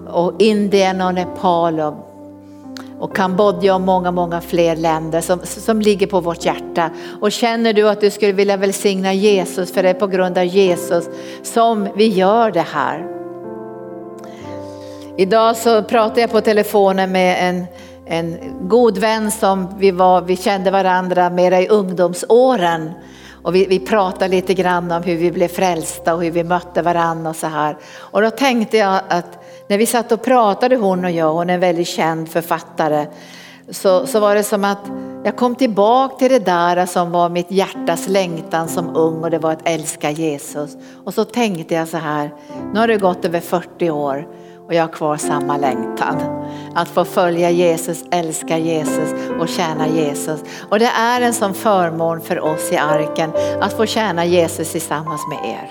och 0.07 0.41
Indien 0.41 1.01
och 1.01 1.13
Nepal 1.13 1.79
och 1.79 2.05
och 2.99 3.15
Kambodja 3.15 3.75
och 3.75 3.81
många, 3.81 4.11
många 4.11 4.41
fler 4.41 4.75
länder 4.75 5.21
som, 5.21 5.39
som 5.43 5.81
ligger 5.81 6.07
på 6.07 6.19
vårt 6.21 6.45
hjärta. 6.45 6.89
Och 7.21 7.31
känner 7.31 7.73
du 7.73 7.89
att 7.89 8.01
du 8.01 8.11
skulle 8.11 8.31
vilja 8.31 8.57
välsigna 8.57 9.13
Jesus, 9.13 9.73
för 9.73 9.83
det 9.83 9.89
är 9.89 9.93
på 9.93 10.07
grund 10.07 10.37
av 10.37 10.45
Jesus 10.45 11.09
som 11.43 11.87
vi 11.95 12.07
gör 12.07 12.51
det 12.51 12.65
här. 12.73 13.18
Idag 15.17 15.57
så 15.57 15.83
pratade 15.83 16.21
jag 16.21 16.31
på 16.31 16.41
telefonen 16.41 17.11
med 17.11 17.49
en, 17.49 17.65
en 18.05 18.37
god 18.67 18.97
vän 18.97 19.31
som 19.31 19.67
vi, 19.77 19.91
var, 19.91 20.21
vi 20.21 20.37
kände 20.37 20.71
varandra 20.71 21.29
mera 21.29 21.61
i 21.61 21.67
ungdomsåren. 21.67 22.91
Och 23.43 23.55
vi, 23.55 23.65
vi 23.65 23.79
pratade 23.79 24.27
lite 24.27 24.53
grann 24.53 24.91
om 24.91 25.03
hur 25.03 25.15
vi 25.15 25.31
blev 25.31 25.47
frälsta 25.47 26.15
och 26.15 26.23
hur 26.23 26.31
vi 26.31 26.43
mötte 26.43 26.81
varandra 26.81 27.29
och 27.29 27.35
så 27.35 27.47
här. 27.47 27.77
Och 27.97 28.21
då 28.21 28.29
tänkte 28.29 28.77
jag 28.77 28.99
att 29.07 29.43
när 29.67 29.77
vi 29.77 29.85
satt 29.85 30.11
och 30.11 30.23
pratade 30.23 30.75
hon 30.75 31.05
och 31.05 31.11
jag, 31.11 31.33
hon 31.33 31.49
är 31.49 31.53
en 31.53 31.59
väldigt 31.59 31.87
känd 31.87 32.29
författare, 32.29 33.05
så, 33.69 34.07
så 34.07 34.19
var 34.19 34.35
det 34.35 34.43
som 34.43 34.65
att 34.65 34.91
jag 35.23 35.35
kom 35.35 35.55
tillbaka 35.55 36.15
till 36.15 36.31
det 36.31 36.39
där 36.39 36.85
som 36.85 37.11
var 37.11 37.29
mitt 37.29 37.51
hjärtas 37.51 38.07
längtan 38.07 38.67
som 38.67 38.95
ung 38.95 39.23
och 39.23 39.31
det 39.31 39.39
var 39.39 39.51
att 39.51 39.67
älska 39.67 40.11
Jesus. 40.11 40.77
Och 41.03 41.13
så 41.13 41.25
tänkte 41.25 41.75
jag 41.75 41.87
så 41.87 41.97
här, 41.97 42.33
nu 42.73 42.79
har 42.79 42.87
det 42.87 42.97
gått 42.97 43.25
över 43.25 43.39
40 43.39 43.89
år 43.89 44.27
och 44.69 44.75
jag 44.75 44.83
har 44.83 44.87
kvar 44.87 45.17
samma 45.17 45.57
längtan. 45.57 46.45
Att 46.75 46.87
få 46.87 47.05
följa 47.05 47.49
Jesus, 47.49 48.03
älska 48.11 48.57
Jesus 48.57 49.13
och 49.39 49.49
tjäna 49.49 49.87
Jesus. 49.87 50.43
Och 50.69 50.79
det 50.79 50.85
är 50.85 51.21
en 51.21 51.33
sån 51.33 51.53
förmån 51.53 52.21
för 52.21 52.39
oss 52.39 52.71
i 52.71 52.77
arken 52.77 53.31
att 53.61 53.73
få 53.73 53.85
tjäna 53.85 54.25
Jesus 54.25 54.71
tillsammans 54.71 55.21
med 55.29 55.51
er. 55.51 55.69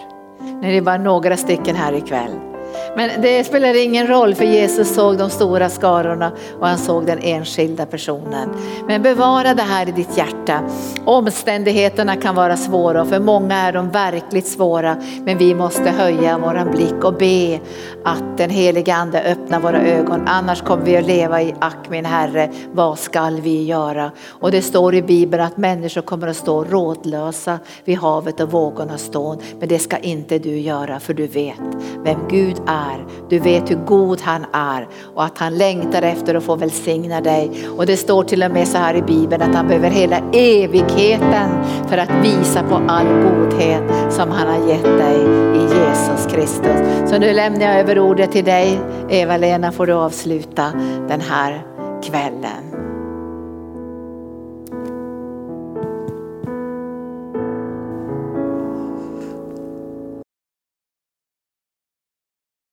Nu 0.60 0.68
är 0.68 0.72
det 0.72 0.82
bara 0.82 0.98
några 0.98 1.36
stycken 1.36 1.76
här 1.76 1.92
ikväll. 1.92 2.47
Men 2.96 3.20
det 3.22 3.44
spelar 3.44 3.82
ingen 3.82 4.06
roll 4.06 4.34
för 4.34 4.44
Jesus 4.44 4.94
såg 4.94 5.18
de 5.18 5.30
stora 5.30 5.68
skarorna 5.68 6.32
och 6.60 6.66
han 6.66 6.78
såg 6.78 7.06
den 7.06 7.18
enskilda 7.22 7.86
personen. 7.86 8.48
Men 8.86 9.02
bevara 9.02 9.54
det 9.54 9.62
här 9.62 9.88
i 9.88 9.92
ditt 9.92 10.16
hjärta. 10.16 10.60
Omständigheterna 11.04 12.16
kan 12.16 12.34
vara 12.34 12.56
svåra 12.56 13.02
och 13.02 13.08
för 13.08 13.20
många 13.20 13.56
är 13.56 13.72
de 13.72 13.90
verkligt 13.90 14.46
svåra. 14.46 14.96
Men 15.24 15.38
vi 15.38 15.54
måste 15.54 15.90
höja 15.90 16.38
våran 16.38 16.70
blick 16.70 17.04
och 17.04 17.14
be 17.14 17.60
att 18.04 18.38
den 18.38 18.50
helige 18.50 18.94
ande 18.94 19.22
öppnar 19.22 19.60
våra 19.60 19.82
ögon. 19.82 20.22
Annars 20.26 20.62
kommer 20.62 20.84
vi 20.84 20.96
att 20.96 21.06
leva 21.06 21.42
i 21.42 21.54
ack 21.58 21.90
min 21.90 22.04
Herre, 22.04 22.50
vad 22.72 22.98
skall 22.98 23.40
vi 23.40 23.64
göra? 23.64 24.10
Och 24.28 24.50
det 24.50 24.62
står 24.62 24.94
i 24.94 25.02
Bibeln 25.02 25.42
att 25.42 25.56
människor 25.56 26.02
kommer 26.02 26.28
att 26.28 26.36
stå 26.36 26.64
rådlösa 26.64 27.58
vid 27.84 27.98
havet 27.98 28.40
och 28.40 28.52
vågornas 28.52 29.02
stå. 29.02 29.36
Men 29.58 29.68
det 29.68 29.78
ska 29.78 29.96
inte 29.96 30.38
du 30.38 30.58
göra 30.58 31.00
för 31.00 31.14
du 31.14 31.26
vet 31.26 31.58
vem 32.04 32.28
Gud 32.28 32.56
är. 32.68 33.06
Du 33.28 33.38
vet 33.38 33.70
hur 33.70 33.84
god 33.86 34.20
han 34.20 34.46
är 34.52 34.88
och 35.14 35.24
att 35.24 35.38
han 35.38 35.58
längtar 35.58 36.02
efter 36.02 36.34
att 36.34 36.44
få 36.44 36.56
välsigna 36.56 37.20
dig. 37.20 37.68
Och 37.76 37.86
det 37.86 37.96
står 37.96 38.24
till 38.24 38.42
och 38.42 38.50
med 38.50 38.68
så 38.68 38.78
här 38.78 38.94
i 38.94 39.02
Bibeln 39.02 39.42
att 39.42 39.54
han 39.54 39.68
behöver 39.68 39.90
hela 39.90 40.18
evigheten 40.32 41.50
för 41.88 41.98
att 41.98 42.10
visa 42.22 42.62
på 42.62 42.82
all 42.88 43.06
godhet 43.06 44.12
som 44.12 44.30
han 44.30 44.48
har 44.48 44.68
gett 44.68 44.98
dig 44.98 45.20
i 45.54 45.60
Jesus 45.60 46.32
Kristus. 46.32 47.10
Så 47.10 47.18
nu 47.18 47.32
lämnar 47.32 47.66
jag 47.66 47.80
över 47.80 47.98
ordet 47.98 48.32
till 48.32 48.44
dig. 48.44 48.78
Eva-Lena 49.08 49.72
får 49.72 49.86
du 49.86 49.92
avsluta 49.92 50.72
den 51.08 51.20
här 51.20 51.62
kvällen. 52.02 52.77